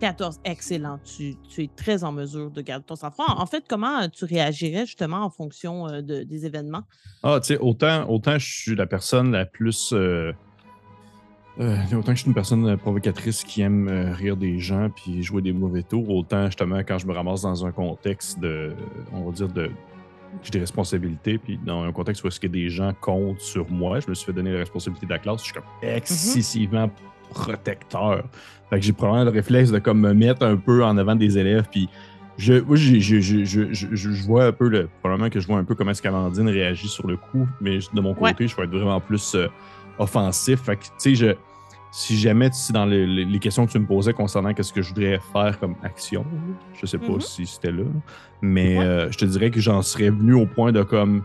[0.00, 0.98] 14, excellent.
[1.04, 3.26] Tu, tu es très en mesure de garder ton sang-froid.
[3.36, 6.82] En fait, comment euh, tu réagirais justement en fonction euh, de- des événements?
[7.22, 9.92] Ah, tu sais, autant, autant je suis la personne la plus.
[9.92, 10.32] euh,
[11.58, 15.22] euh, autant que je suis une personne provocatrice qui aime euh, rire des gens puis
[15.22, 18.74] jouer des mauvais tours, autant justement quand je me ramasse dans un contexte de.
[19.12, 19.70] On va dire de.
[20.44, 23.98] J'ai des responsabilités, puis dans un contexte où est-ce que des gens comptent sur moi,
[23.98, 26.88] je me suis fait donner la responsabilité de la classe, je suis comme excessivement
[27.30, 28.24] protecteur.
[28.68, 31.38] Fait que j'ai probablement le réflexe de comme me mettre un peu en avant des
[31.38, 31.88] élèves, puis
[32.38, 35.64] je, je, je, je, je- je vois un peu, le, probablement que je vois un
[35.64, 38.30] peu comment est-ce qu'Amandine réagit sur le coup, mais de mon Ouais.
[38.32, 39.48] côté, je vais être vraiment plus euh,
[39.98, 40.60] offensif.
[40.62, 41.26] Fait que, tu sais, je,
[41.92, 44.88] si jamais c'est dans les, les- questions que tu me posais concernant qu'est-ce que je
[44.94, 46.24] voudrais faire comme action,
[46.72, 47.20] je sais pas Mhm.
[47.20, 47.82] si c'était là,
[48.40, 48.84] mais Ouais.
[48.84, 51.22] euh, je te dirais que j'en serais venu au point de comme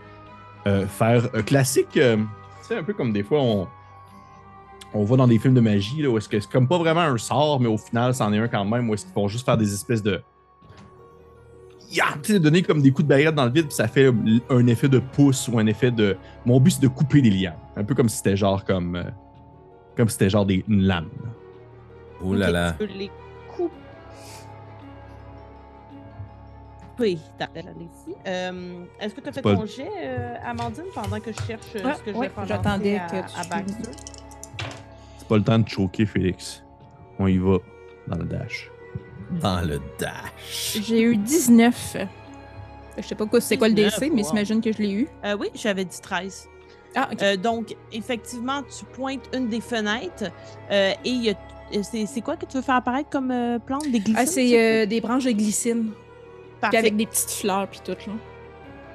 [0.68, 2.23] euh, faire classique, euh, tu
[2.69, 3.68] sais, un peu comme des fois on,
[4.95, 7.01] on va dans des films de magie, là, où est-ce que c'est comme pas vraiment
[7.01, 9.45] un sort, mais au final, c'en est un quand même, où est-ce qu'ils vont juste
[9.45, 10.22] faire des espèces de.
[11.91, 12.05] Ya!
[12.23, 14.11] Tu sais, donner comme des coups de baguette dans le vide, puis ça fait
[14.49, 16.17] un effet de pouce ou un effet de.
[16.45, 17.55] Mon but, c'est de couper les liens.
[17.76, 18.95] Un peu comme si c'était genre comme.
[18.95, 19.03] euh,
[19.95, 21.09] comme si c'était genre des, une lame.
[22.23, 22.72] Oh là là.
[22.80, 23.11] Tu peux les
[23.55, 23.73] couper.
[28.27, 31.61] Euh, Est-ce que tu as fait pas- ton jet, euh, Amandine, pendant que je cherche
[31.76, 33.91] euh, Ouais, ce que je ouais, vais faire j'attendais à, que tu- à Baxter?
[35.26, 36.64] C'est pas le temps de choquer, Félix.
[37.18, 37.57] On y va
[38.07, 38.69] dans le dash.
[39.41, 40.77] Dans le dash.
[40.84, 41.97] J'ai eu 19.
[42.97, 45.07] Je sais pas quoi, c'est quoi le 19, DC, mais j'imagine que je l'ai eu.
[45.26, 46.47] Euh, oui, j'avais dit 13.
[46.95, 47.10] Ah.
[47.23, 50.31] Euh, donc, effectivement, tu pointes une des fenêtres
[50.72, 51.34] euh, et il y a-
[51.76, 53.84] euh, c'est quoi que tu veux faire apparaître comme euh, plante?
[53.91, 54.15] Des glycines?
[54.18, 55.85] Ah, c'est euh, des branches de glycine.
[55.85, 56.77] Puis Parfait.
[56.77, 58.14] avec des petites fleurs, puis tout, là.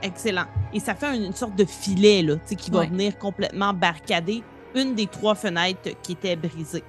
[0.03, 0.47] Excellent.
[0.73, 3.75] Et ça fait une, une sorte de filet là, tu sais, qui va venir complètement
[3.75, 4.43] barricader
[4.75, 6.85] une des trois fenêtres qui étaient brisées.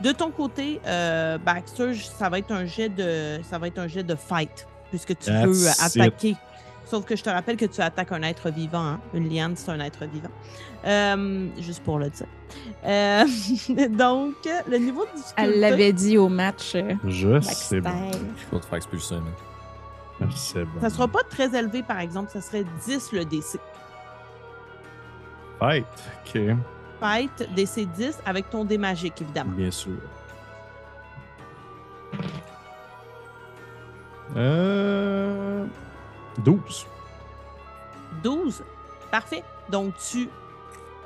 [0.00, 3.86] De ton côté, euh, Baxter, ça va être un jet de, ça va être un
[3.88, 5.76] jet de fight puisque tu That's veux it.
[5.80, 6.36] attaquer.
[6.86, 8.84] Sauf que je te rappelle que tu attaques un être vivant.
[8.84, 9.00] hein.
[9.14, 10.28] Une liane, c'est un être vivant.
[10.84, 12.26] Euh, juste pour le dire.
[12.84, 13.24] Euh,
[13.88, 14.34] donc,
[14.68, 15.34] le niveau de difficulté.
[15.42, 16.76] Elle l'avait dit au match.
[17.06, 17.80] Je sais Baxter.
[17.80, 18.10] bon.
[18.12, 19.14] Je vais te faire expulser.
[20.20, 20.80] Je sais bon.
[20.82, 22.30] Ça sera pas très élevé, par exemple.
[22.30, 23.58] Ça serait 10 le DC.
[25.58, 25.86] Fight.
[26.26, 26.40] Ok,
[27.00, 29.52] Fight, DC 10 avec ton dé magique, évidemment.
[29.52, 29.98] bien sûr.
[34.36, 35.64] Euh.
[36.38, 36.86] 12.
[38.22, 38.62] 12.
[39.10, 39.44] Parfait.
[39.70, 40.28] Donc, tu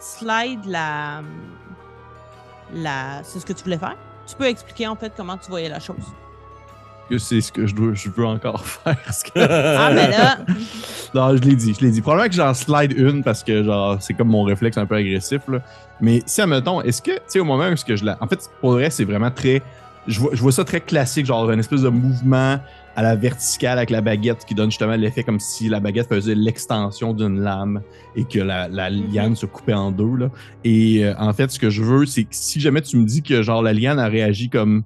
[0.01, 1.23] slides la.
[2.73, 3.97] la c'est ce que tu voulais faire.
[4.27, 5.97] Tu peux expliquer en fait comment tu voyais la chose.
[7.11, 8.97] Que c'est ce que je, dois, je veux encore faire.
[8.97, 10.39] que- Ah, ben là,
[11.15, 12.03] non, je l'ai dit, je l'ai dit.
[12.03, 15.41] Probablement que j'en slide une parce que genre c'est comme mon réflexe un peu agressif.
[15.49, 15.61] Là.
[16.03, 18.19] Mais si, admettons, est-ce que, tu sais, au moment où est-ce que je la.
[18.21, 19.63] En fait, pour le reste, c'est vraiment très.
[20.07, 22.59] Je vois, je vois ça très classique, genre une espèce de mouvement
[22.97, 26.35] à la verticale avec la baguette qui donne justement l'effet comme si la baguette faisait
[26.35, 27.81] l'extension d'une lame
[28.17, 30.17] et que la, la liane se coupait en deux.
[30.17, 30.31] Là.
[30.65, 33.23] Et euh, en fait, ce que je veux, c'est que si jamais tu me dis
[33.23, 34.83] que genre la liane a réagi comme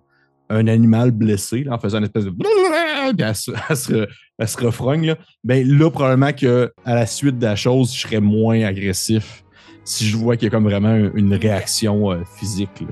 [0.52, 2.30] un animal blessé, là, en faisant une espèce de.
[3.16, 4.08] Puis elle se, elle se,
[4.38, 8.00] elle se refrogne, là, ben là, probablement que à la suite de la chose, je
[8.00, 9.44] serais moins agressif
[9.84, 12.80] si je vois qu'il y a comme vraiment une réaction euh, physique.
[12.80, 12.86] là.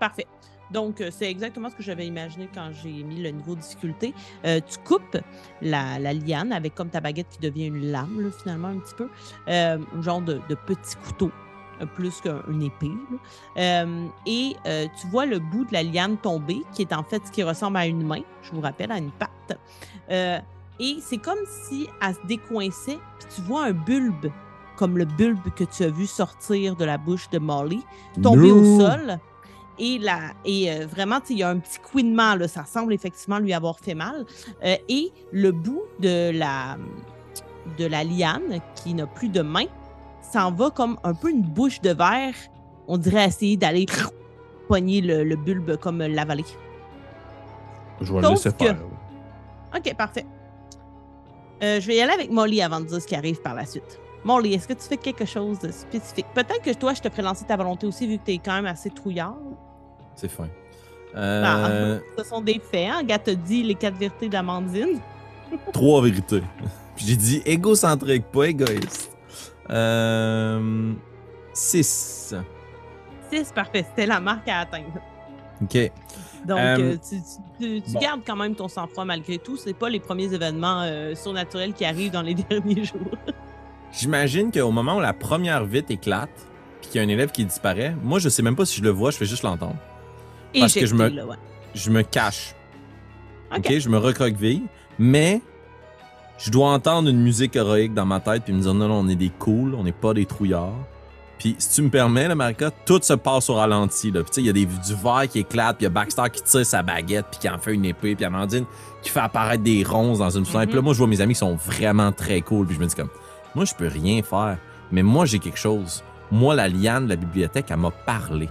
[0.00, 0.26] parfait.
[0.70, 4.12] Donc, euh, c'est exactement ce que j'avais imaginé quand j'ai mis le niveau de difficulté.
[4.44, 5.18] Euh, tu coupes
[5.62, 8.94] la, la liane avec comme ta baguette qui devient une lame, là, finalement, un petit
[8.96, 9.08] peu.
[9.48, 11.30] Euh, un genre de, de petit couteau,
[11.94, 12.92] plus qu'une épée.
[13.56, 17.22] Euh, et euh, tu vois le bout de la liane tomber, qui est en fait
[17.26, 19.58] ce qui ressemble à une main, je vous rappelle, à une patte.
[20.10, 20.38] Euh,
[20.80, 21.38] et c'est comme
[21.68, 24.30] si elle se décoinçait, puis tu vois un bulbe,
[24.76, 27.82] comme le bulbe que tu as vu sortir de la bouche de Molly,
[28.22, 29.18] tomber au sol.
[29.78, 33.38] Et, la, et euh, vraiment, il y a un petit couinement, là, ça semble effectivement
[33.38, 34.24] lui avoir fait mal.
[34.64, 36.76] Euh, et le bout de la,
[37.76, 39.64] de la liane, qui n'a plus de main,
[40.32, 42.34] s'en va comme un peu une bouche de verre.
[42.88, 43.86] On dirait essayer d'aller
[44.68, 46.44] poigner le, le bulbe comme l'avaler.
[48.00, 48.76] Je vais le laisser que- faire.
[49.76, 50.26] OK, parfait.
[51.62, 53.64] Euh, je vais y aller avec Molly avant de dire ce qui arrive par la
[53.64, 53.98] suite.
[54.24, 56.26] Molly, est-ce que tu fais quelque chose de spécifique?
[56.34, 58.54] Peut-être que toi, je te ferai lancer ta volonté aussi, vu que tu es quand
[58.54, 59.36] même assez trouillard.
[60.16, 60.48] C'est fin.
[61.14, 62.88] Ah, Euh, ce sont des faits.
[62.90, 63.02] Hein?
[63.04, 64.98] Gars t'a dit les quatre vérités d'Amandine.
[65.72, 66.42] Trois vérités.
[66.96, 69.10] Puis j'ai dit égocentrique, pas égoïste.
[69.70, 70.92] Euh,
[71.52, 72.34] six.
[73.32, 73.84] Six, parfait.
[73.88, 75.00] C'était la marque à atteindre.
[75.62, 75.92] OK.
[76.46, 77.16] Donc, Euh, euh, tu,
[77.58, 78.00] tu- tu bon.
[78.00, 79.56] gardes quand même ton sang-froid malgré tout.
[79.56, 83.16] C'est pas les premiers événements euh, surnaturels qui arrivent dans les derniers jours.
[83.92, 86.28] J'imagine qu'au moment où la première vitre éclate,
[86.80, 88.82] puis qu'il y a un élève qui disparaît, moi, je sais même pas si je
[88.82, 89.76] le vois, je fais juste l'entendre.
[90.58, 91.36] Parce que je me- Éjecté, là, ouais.
[91.74, 92.54] Je me cache.
[93.50, 93.58] OK.
[93.58, 94.62] OK, je me recroqueville,
[94.98, 95.40] mais
[96.38, 99.08] je dois entendre une musique héroïque dans ma tête puis me dire non, non, on
[99.08, 100.72] est des cools, on n'est pas des trouillards.
[101.38, 104.10] Puis si tu me permets, là, Marika, tout se passe au ralenti.
[104.10, 104.22] là.
[104.22, 105.90] Puis tu sais, il y a des, du verre qui éclate, puis il y a
[105.90, 108.64] Baxter qui tire sa baguette, puis qui en fait une épée, puis Amandine
[109.02, 110.66] qui fait apparaître des ronces dans une fenêtre.
[110.68, 110.84] Puis là, Mhm.
[110.84, 113.10] moi, je vois mes amis qui sont vraiment très cool, puis je me dis comme,
[113.54, 114.56] moi, je peux rien faire,
[114.90, 116.02] mais moi, j'ai quelque chose.
[116.30, 118.48] Moi, la liane de la bibliothèque, elle m'a parlé.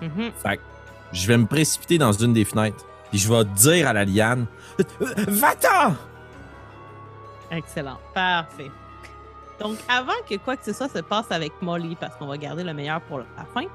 [0.00, 0.30] Mhm.
[0.42, 0.62] Fait que
[1.12, 2.84] je vais me précipiter dans une des fenêtres.
[3.10, 4.46] Puis je vais dire à la liane
[4.80, 4.84] Euh,
[5.28, 5.94] Va-t'en
[7.52, 7.98] Excellent.
[8.14, 8.70] Parfait.
[9.60, 12.64] Donc, avant que quoi que ce soit se passe avec Molly, parce qu'on va garder
[12.64, 13.66] le meilleur pour la fin,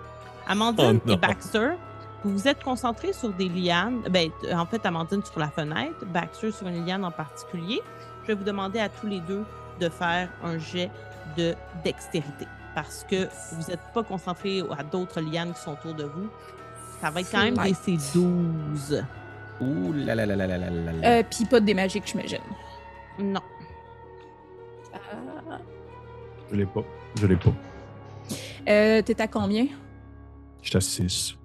[0.48, 1.72] Amandine oh, et Baxter,
[2.24, 4.02] vous vous êtes concentrés sur des lianes.
[4.10, 7.82] Ben, en fait, Amandine sur la fenêtre, Baxter sur une liane en particulier.
[8.24, 9.46] Je vais vous demander à tous les deux
[9.80, 10.90] de faire un jet
[11.38, 16.04] de dextérité parce que vous n'êtes pas concentrés à d'autres lianes qui sont autour de
[16.04, 16.28] vous.
[17.02, 19.04] Ça va être quand même des 12.
[19.60, 21.08] Ouh là là là là là là là.
[21.08, 22.40] Euh, Puis pas des magiques, j'imagine.
[23.20, 23.42] Non,
[26.52, 26.84] je l'ai pas.
[27.20, 27.54] Je l'ai pas.
[28.70, 29.68] Euh, T'es à combien?
[30.62, 31.36] J'étais à 6.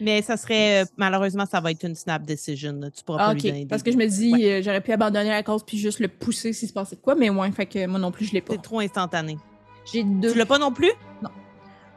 [0.00, 2.72] Mais ça serait, euh, malheureusement, ça va être une snap decision.
[2.74, 2.90] là.
[2.90, 3.46] Tu pourras Ah, pas lui ok.
[3.46, 4.52] donner des Parce que je me dis, Ouais.
[4.52, 7.16] euh, j'aurais pu abandonner la cause puis juste le pousser s'il se passait de quoi,
[7.16, 8.52] mais ouais, fait que moi non plus, je l'ai pas.
[8.54, 9.36] C'est trop instantané.
[9.92, 10.32] J'ai deux.
[10.32, 10.92] Tu l'as pas non plus?
[11.22, 11.30] Non.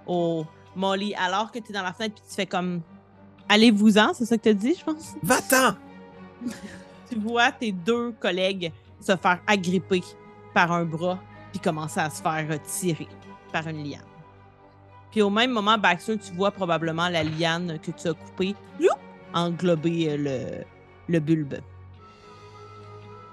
[0.08, 2.82] Oh, Molly, alors que tu es dans la fenêtre puis tu fais comme
[3.50, 5.14] Allez-vous-en, c'est ça que tu dit, je pense?
[5.22, 5.76] Va-t'en!
[7.10, 10.02] Tu vois tes deux collègues se faire agripper
[10.54, 11.20] par un bras
[11.52, 13.08] puis commencer à se faire tirer
[13.52, 14.02] par une liane.
[15.12, 18.56] Puis au même moment, Baxter, tu vois probablement la liane que tu as coupée
[19.34, 21.56] englober euh, le, le bulbe.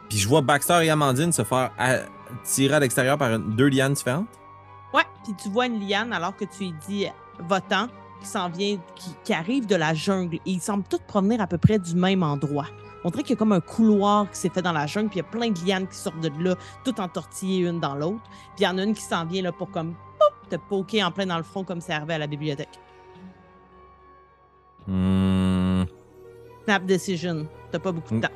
[0.08, 1.70] Puis je vois Baxter et Amandine se faire
[2.44, 4.26] tirer à l'extérieur par une- deux lianes différentes.
[4.94, 7.06] Ouais, puis tu vois une liane alors que tu lui dis
[7.40, 7.88] votant
[8.20, 11.46] qui s'en vient, qui, qui arrive de la jungle et ils semblent tous provenir à
[11.46, 12.66] peu près du même endroit.
[13.04, 15.20] On dirait qu'il y a comme un couloir qui s'est fait dans la jungle, puis
[15.20, 18.22] il y a plein de lianes qui sortent de là, toutes entortillées une dans l'autre.
[18.56, 21.06] Puis il y en a une qui s'en vient là pour comme poup, te poker
[21.06, 22.78] en plein dans le front comme c'est arrivé à la bibliothèque.
[24.86, 25.84] Hmm,
[26.64, 27.46] Snap decision.
[27.70, 28.22] T'as pas beaucoup de Mm.
[28.22, 28.28] temps.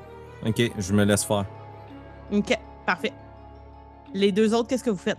[0.46, 1.44] ok, je me laisse faire.
[2.32, 2.56] OK,
[2.86, 3.12] parfait.
[4.14, 5.18] Les deux autres, qu'est-ce que vous faites?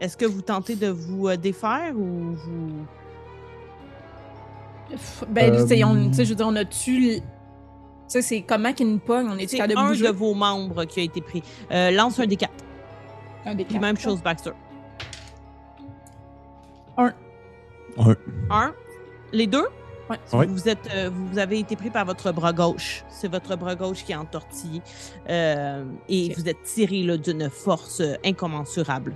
[0.00, 2.86] Est-ce que vous tentez de vous euh, défaire ou vous.
[5.28, 6.64] Ben, Euh, tu sais, je veux dire, on a
[8.08, 10.06] sais, c'est comment qu'il nous pogne, on est C'est capable de un bouger?
[10.06, 11.42] de vos membres qui a été pris.
[11.70, 12.64] Euh, lance un des quatre.
[13.44, 13.80] Un des quatre.
[13.80, 14.52] même chose, Baxter.
[16.96, 17.12] Un.
[17.98, 18.16] Un.
[18.50, 18.74] Un.
[19.32, 19.66] Les deux?
[20.10, 20.16] Ouais.
[20.32, 20.46] Oui.
[20.48, 23.04] Vous, êtes, euh, vous avez été pris par votre bras gauche.
[23.10, 24.80] C'est votre bras gauche qui est entortillé.
[25.28, 29.14] Euh, et vous êtes tiré là, d'une force euh, incommensurable.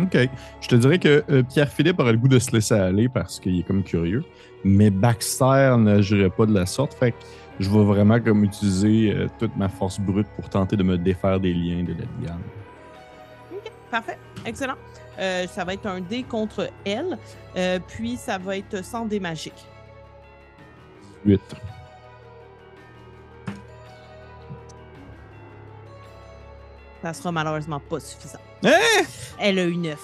[0.00, 0.16] OK.
[0.60, 3.58] Je te dirais que euh, Pierre-Philippe aurait le goût de se laisser aller parce qu'il
[3.58, 4.24] est comme curieux.
[4.64, 6.94] Mais Baxter n'agirait pas de la sorte.
[6.94, 7.16] Fait que
[7.58, 11.40] je vais vraiment comme utiliser euh, toute ma force brute pour tenter de me défaire
[11.40, 12.40] des liens de la liane.
[13.90, 14.18] Parfait.
[14.44, 14.76] Excellent.
[15.18, 17.18] Euh, ça va être un dé contre elle.
[17.88, 19.66] Puis ça va être sans dé magique.
[21.24, 21.40] 8.
[27.02, 28.38] Ça sera malheureusement pas suffisant.
[28.64, 28.70] Hein?
[29.38, 29.96] Elle a eu 9.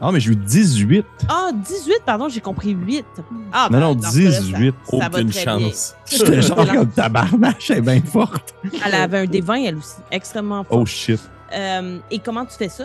[0.00, 1.04] Ah, mais j'ai eu 18.
[1.28, 3.04] Ah, 18, pardon, j'ai compris 8.
[3.52, 4.74] Ah, Non, ben, non, dans ce cas-là, ça- 18.
[4.88, 5.94] Ça, va Aucune chance.
[6.06, 8.54] J'étais genre comme tabarnache, elle est bien forte.
[8.84, 9.96] Elle avait un D20, elle aussi.
[10.10, 10.78] Extrêmement fort.
[10.80, 11.20] Oh shit.
[11.52, 12.84] Euh, et comment tu fais ça?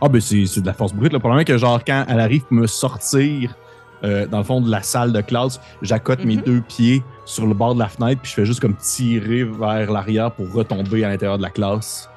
[0.00, 1.12] Ah, ben c'est c'est de la force brute.
[1.12, 3.54] Le problème est que, genre, quand elle arrive pour me sortir,
[4.04, 6.42] euh, dans le fond de la salle de classe, j'accote mes Mhm.
[6.42, 9.90] deux pieds sur le bord de la fenêtre, puis je fais juste comme tirer vers
[9.90, 12.08] l'arrière pour retomber à l'intérieur de la classe.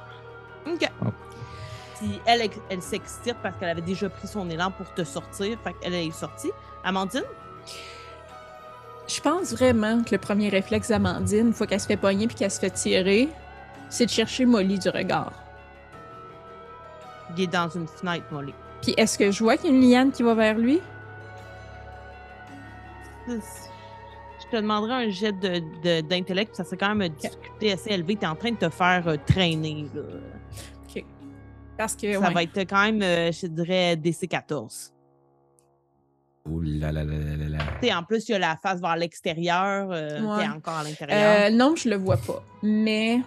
[0.66, 0.90] OK.
[1.04, 1.06] Ah.
[1.98, 5.56] Puis elle, elle, elle s'extire parce qu'elle avait déjà pris son élan pour te sortir.
[5.64, 6.50] Fait qu'elle est sortie.
[6.84, 7.22] Amandine?
[9.08, 12.34] Je pense vraiment que le premier réflexe d'Amandine, une fois qu'elle se fait pogner puis
[12.36, 13.28] qu'elle se fait tirer,
[13.88, 15.32] c'est de chercher Molly du regard.
[17.36, 18.52] Il est dans une fenêtre, Molly.
[18.82, 20.80] Puis est-ce que je vois qu'il y a une liane qui va vers lui?
[23.28, 27.90] Je te demanderais un jet de- de- d'intellect, ça serait quand même une difficulté assez
[27.90, 28.16] élevée.
[28.16, 29.86] Tu es en train de te faire euh, traîner.
[29.94, 30.02] là.
[31.78, 32.32] Parce que, Ça ouais.
[32.32, 34.92] va être quand même, euh, je te dirais, DC-14.
[36.48, 37.58] Ouh là là là là là là.
[37.82, 39.90] Tu sais, En plus, il y a la face vers l'extérieur.
[39.90, 40.44] euh, Ouais.
[40.44, 41.18] T'es encore à l'intérieur.
[41.18, 42.42] Euh, non, je le vois pas.
[42.62, 43.20] Mais.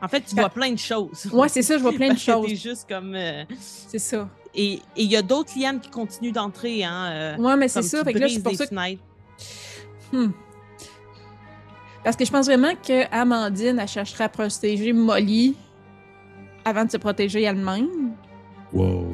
[0.00, 1.26] En fait, tu vois plein de choses.
[1.32, 2.46] Ouais, c'est ça, je vois plein de choses.
[2.46, 3.14] t'es juste comme.
[3.14, 4.28] euh, C'est ça.
[4.60, 6.82] Et il y a d'autres lianes qui continuent d'entrer.
[6.82, 8.02] Hein, euh, Ouais, mais c'est ça.
[8.02, 8.74] Fait que là, c'est pour ça que.
[10.12, 10.32] Hmm.
[12.02, 15.54] Parce que je pense vraiment que Amandine, elle chercherait à protéger Molly
[16.64, 18.14] avant de se protéger elle-même.
[18.72, 18.84] Wow.
[18.86, 19.06] Wow.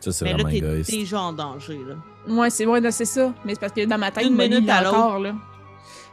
[0.00, 1.78] Ça, c'est Mais là, vraiment t'es déjà en danger.
[1.86, 1.94] Là.
[2.28, 3.32] Ouais, c'est ouais, c'est ça.
[3.46, 4.98] Mais c'est parce que dans ma tête, D'une Molly minute est à l'autre.
[4.98, 5.34] encore là.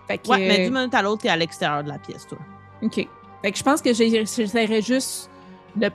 [0.07, 0.30] Fait que.
[0.30, 2.38] Ouais, mais d'une minute à l'autre, t'es à l'extérieur de la pièce, toi.
[2.81, 2.95] OK.
[3.41, 5.30] Fait que je pense que j'ai- j'essaierais juste
[5.75, 5.89] de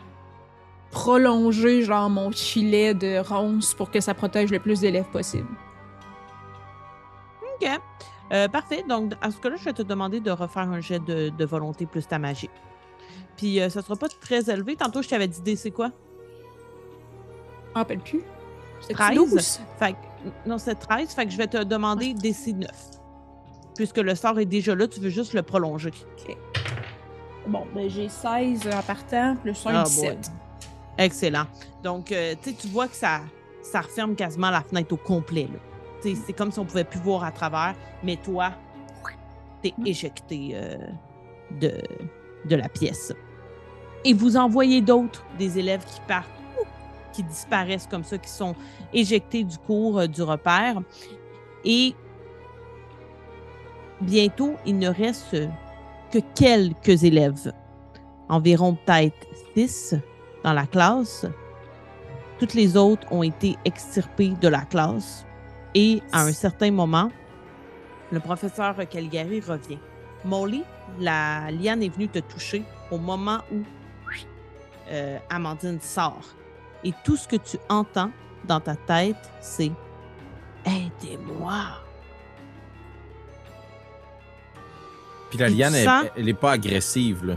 [0.90, 5.48] prolonger genre mon filet de ronce pour que ça protège le plus d'élèves possible.
[7.60, 7.68] OK.
[8.32, 8.84] Euh, parfait.
[8.88, 11.86] Donc, à ce cas-là, je vais te demander de refaire un jet de, de volonté
[11.86, 12.50] plus ta magie.
[13.36, 14.76] Puis, euh, ça sera pas très élevé.
[14.76, 15.90] Tantôt, je t'avais dit D, c'est quoi?
[17.66, 18.22] Je me rappelle plus.
[18.80, 19.14] C'était 13?
[19.16, 19.60] 12?
[19.78, 21.10] Fait que, non, c'est 13.
[21.14, 22.70] Fait que je vais te demander DC 9.
[23.76, 25.92] Puisque le sort est déjà là, tu veux juste le prolonger.
[27.46, 30.32] Bon, ben j'ai 16 en partant, plus un Ah, 17.
[30.98, 31.46] Excellent.
[31.82, 33.20] Donc, euh, tu vois que ça,
[33.62, 35.48] ça referme quasiment la fenêtre au complet.
[36.02, 38.52] C'est comme si on pouvait plus voir à travers, mais toi,
[39.62, 40.76] t'es éjecté euh,
[41.60, 41.80] de,
[42.44, 43.12] de la pièce.
[44.04, 46.28] Et vous en voyez d'autres, des élèves qui partent,
[47.12, 48.54] qui disparaissent comme ça, qui sont
[48.92, 50.80] éjectés du cours euh, du repère.
[51.64, 51.94] Et
[54.00, 55.36] bientôt, il ne reste
[56.12, 57.52] que quelques élèves,
[58.28, 59.94] environ peut-être six
[60.48, 61.26] dans la classe.
[62.38, 65.26] Toutes les autres ont été extirpées de la classe.
[65.74, 67.10] Et à un certain moment,
[68.10, 69.78] le professeur Caligari revient.
[70.24, 70.64] Molly,
[70.98, 73.58] la liane est venue te toucher au moment où
[74.90, 76.24] euh, Amandine sort.
[76.82, 78.10] Et tout ce que tu entends
[78.46, 79.72] dans ta tête, c'est
[80.64, 81.64] Aidez-moi.
[85.28, 87.36] Puis la Et liane, elle, sens- elle est pas agressive, là.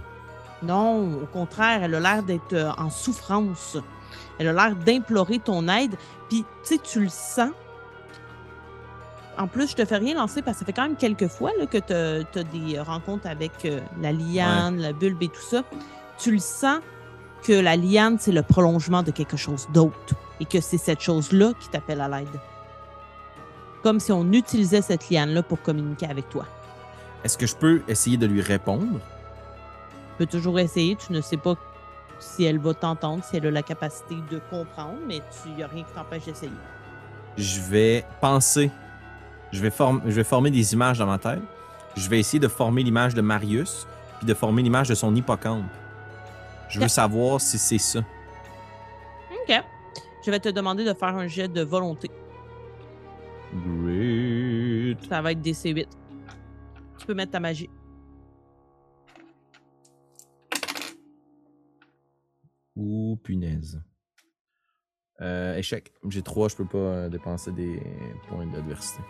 [0.64, 3.78] Non, au contraire, elle a l'air d'être euh, en souffrance.
[4.38, 5.96] Elle a l'air d'implorer ton aide.
[6.30, 7.52] Puis, tu sais, tu le sens.
[9.38, 11.52] En plus, je te fais rien lancer parce que ça fait quand même quelques fois
[11.58, 15.64] là, que tu as, des rencontres avec euh, la liane, la bulbe et tout ça.
[16.20, 16.80] Tu le sens
[17.44, 21.54] que la liane, c'est le prolongement de quelque chose d'autre et que c'est cette chose-là
[21.60, 22.28] qui t'appelle à l'aide.
[23.82, 26.46] Comme si on utilisait cette liane-là pour communiquer avec toi.
[27.24, 29.00] Est-ce que je peux essayer de lui répondre?
[30.12, 30.96] Tu peux toujours essayer.
[30.96, 31.56] Tu ne sais pas
[32.20, 35.68] si elle va t'entendre, si elle a la capacité de comprendre, mais il n'y a
[35.68, 36.52] rien qui t'empêche d'essayer.
[37.38, 38.70] Je vais penser.
[39.52, 41.42] Je vais, form- je vais former des images dans ma tête.
[41.98, 43.86] Je vais essayer de former l'image de Marius,
[44.20, 45.66] puis de former l'image de son hippocampe.
[46.70, 48.00] Je veux savoir si c'est ça.
[48.00, 49.54] OK.
[50.26, 52.10] Je vais te demander de faire un jet de volonté.
[53.54, 54.98] Great.
[55.10, 55.88] Ça va être des C8.
[56.98, 57.70] Tu peux mettre ta magie.
[62.82, 63.80] Ouh, punaise.
[65.22, 65.91] Euh, échec.
[66.10, 67.80] J'ai trois, je peux pas euh, dépenser des
[68.28, 69.03] points d'adversité.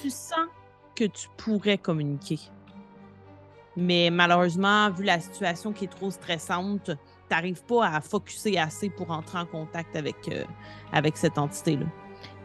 [0.00, 0.46] Tu sens
[0.94, 2.38] que tu pourrais communiquer.
[3.76, 6.94] Mais malheureusement, vu la situation qui est trop stressante, tu
[7.32, 10.44] n'arrives pas à focuser assez pour entrer en contact avec, euh,
[10.92, 11.86] avec cette entité-là.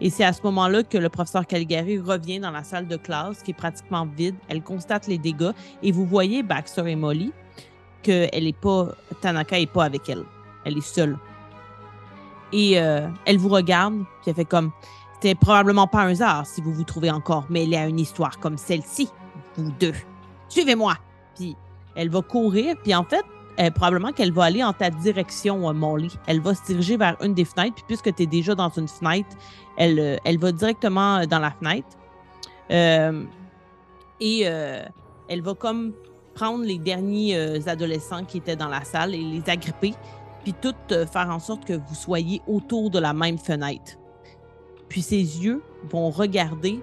[0.01, 3.43] Et c'est à ce moment-là que le professeur Caligari revient dans la salle de classe,
[3.43, 4.35] qui est pratiquement vide.
[4.47, 5.51] Elle constate les dégâts
[5.83, 7.31] et vous voyez Baxter et Molly
[8.07, 8.87] que elle est pas
[9.21, 10.23] Tanaka est pas avec elle.
[10.63, 11.17] Elle est seule.
[12.53, 14.71] Et euh, elle vous regarde, puis elle fait comme
[15.15, 18.57] c'était probablement pas un hasard si vous vous trouvez encore mêlé à une histoire comme
[18.57, 19.09] celle-ci,
[19.57, 19.93] vous deux.
[20.47, 20.95] Suivez-moi.
[21.35, 21.55] Puis
[21.95, 23.25] elle va courir, puis en fait,
[23.59, 26.15] euh, probablement qu'elle va aller en ta direction, euh, Molly.
[26.27, 28.87] Elle va se diriger vers une des fenêtres, puis puisque tu es déjà dans une
[28.87, 29.35] fenêtre,
[29.77, 31.87] elle, elle va directement dans la fenêtre.
[34.19, 35.93] Et elle va comme
[36.37, 39.95] prendre les derniers euh, adolescents qui étaient dans la salle et les agripper,
[40.43, 43.93] puis tout euh, faire en sorte que vous soyez autour de la même fenêtre.
[44.87, 46.79] Puis ses yeux vont regarder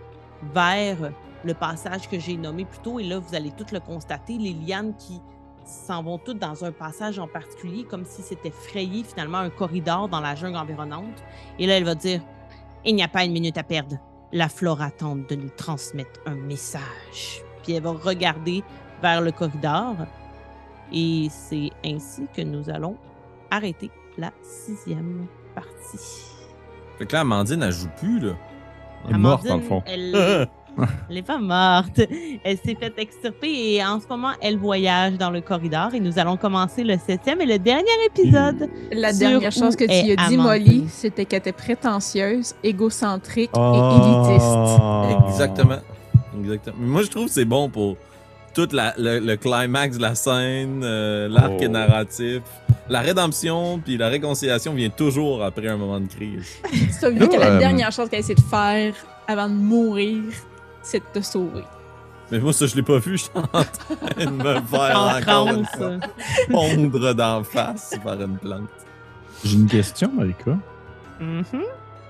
[0.52, 1.12] vers
[1.44, 4.55] le passage que j'ai nommé plus tôt, et là, vous allez tout le constater, les
[4.55, 5.20] lianes qui
[5.64, 10.09] s'en vont toutes dans un passage en particulier, comme si c'était frayé finalement un corridor
[10.09, 11.22] dans la jungle environnante.
[11.60, 12.22] Et là, elle va dire
[12.85, 13.98] Il n'y a pas une minute à perdre.
[14.32, 17.44] La flora tente de nous transmettre un message.
[17.62, 18.64] Puis elle va regarder
[19.02, 19.94] vers le corridor.
[20.92, 22.96] Et c'est ainsi que nous allons
[23.50, 25.98] arrêter la sixième partie.
[26.98, 28.32] Fait que là, Amandine, elle joue plus, là.
[29.08, 29.82] Elle est morte, dans le fond.
[29.86, 30.14] Elle
[30.76, 32.00] elle n'est pas morte.
[32.44, 36.18] Elle s'est fait extirper et en ce moment, elle voyage dans le corridor et nous
[36.18, 38.68] allons commencer le septième et le dernier épisode.
[38.92, 40.42] La Sur dernière chose que tu as dit, Amandine.
[40.42, 43.72] Molly, c'était qu'elle était prétentieuse, égocentrique Ah.
[43.74, 45.28] et élitiste.
[45.28, 45.78] Exactement.
[46.40, 46.76] Exactement.
[46.78, 47.96] Mais Moi, je trouve que c'est bon pour
[48.55, 51.68] tout la- le, le climax de la scène, euh, l'arc Oh.
[51.68, 52.43] narratif.
[52.89, 56.47] La rédemption puis la réconciliation vient toujours après un moment de crise.
[57.02, 58.94] Vu que la Euh, dernière chose qu'elle essaie de faire
[59.26, 60.22] avant de mourir,
[60.82, 61.64] c'est de te sauver.
[62.31, 63.12] Mais moi, ça, je l'ai pas vu.
[63.18, 63.64] Je suis en train
[64.24, 65.76] de me faire En encore une transe.
[65.76, 65.98] fois
[66.51, 68.68] pondre d'en face par une plante.
[69.44, 70.56] J'ai une question, Marika.
[71.20, 71.44] Mhm.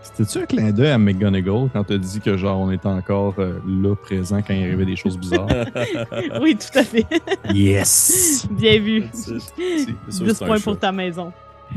[0.05, 3.59] C'était-tu un clin d'œil à McGonagall quand t'as dit que genre on était encore euh,
[3.67, 5.49] là, présent quand il arrivait des choses bizarres?
[6.41, 7.07] Oui, tout à fait.
[7.53, 8.47] yes!
[8.51, 9.05] Bien vu.
[9.13, 11.33] C'est- c'est sûr 10 c'est un points pour ta maison.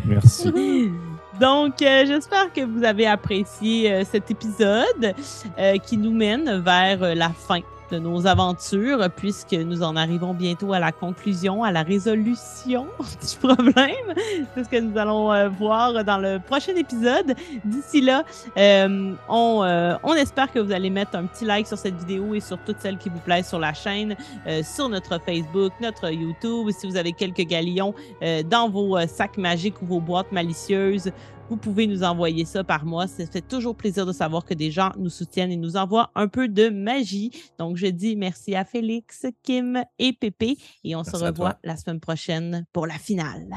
[0.06, 0.91] Merci.
[1.40, 5.14] Donc, euh, j'espère que vous avez apprécié euh, cet épisode
[5.60, 7.60] euh, qui nous mène vers euh, la fin
[7.91, 13.38] de nos aventures, puisque nous en arrivons bientôt à la conclusion, à la résolution du
[13.39, 14.14] problème.
[14.53, 17.35] C'est ce que nous allons euh, voir dans le prochain épisode.
[17.64, 18.23] D'ici là,
[18.57, 22.34] euh, on, euh, on espère que vous allez mettre un petit like sur cette vidéo
[22.34, 24.15] et sur toutes celles qui vous plaisent sur la chaîne,
[24.47, 26.69] euh, sur notre Facebook, notre YouTube.
[26.77, 31.11] Si vous avez quelques galions euh, dans vos sacs magiques ou vos boîtes malicieuses,
[31.49, 33.07] vous pouvez nous envoyer ça par mois.
[33.07, 36.28] Ça fait toujours plaisir de savoir que des gens nous soutiennent et nous envoient un
[36.28, 37.32] peu de magie.
[37.57, 41.78] Donc, je dis merci à Félix, Kim et Pépé et on se Merci revoit la
[41.78, 43.48] semaine prochaine pour la finale.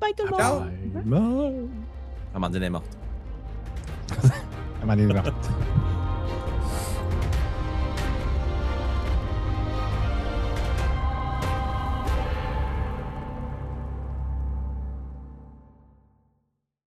[0.00, 1.04] Bye tout le monde!
[1.04, 1.68] Bye.
[2.34, 2.98] Amandine est morte.
[4.82, 5.50] Amandine est morte.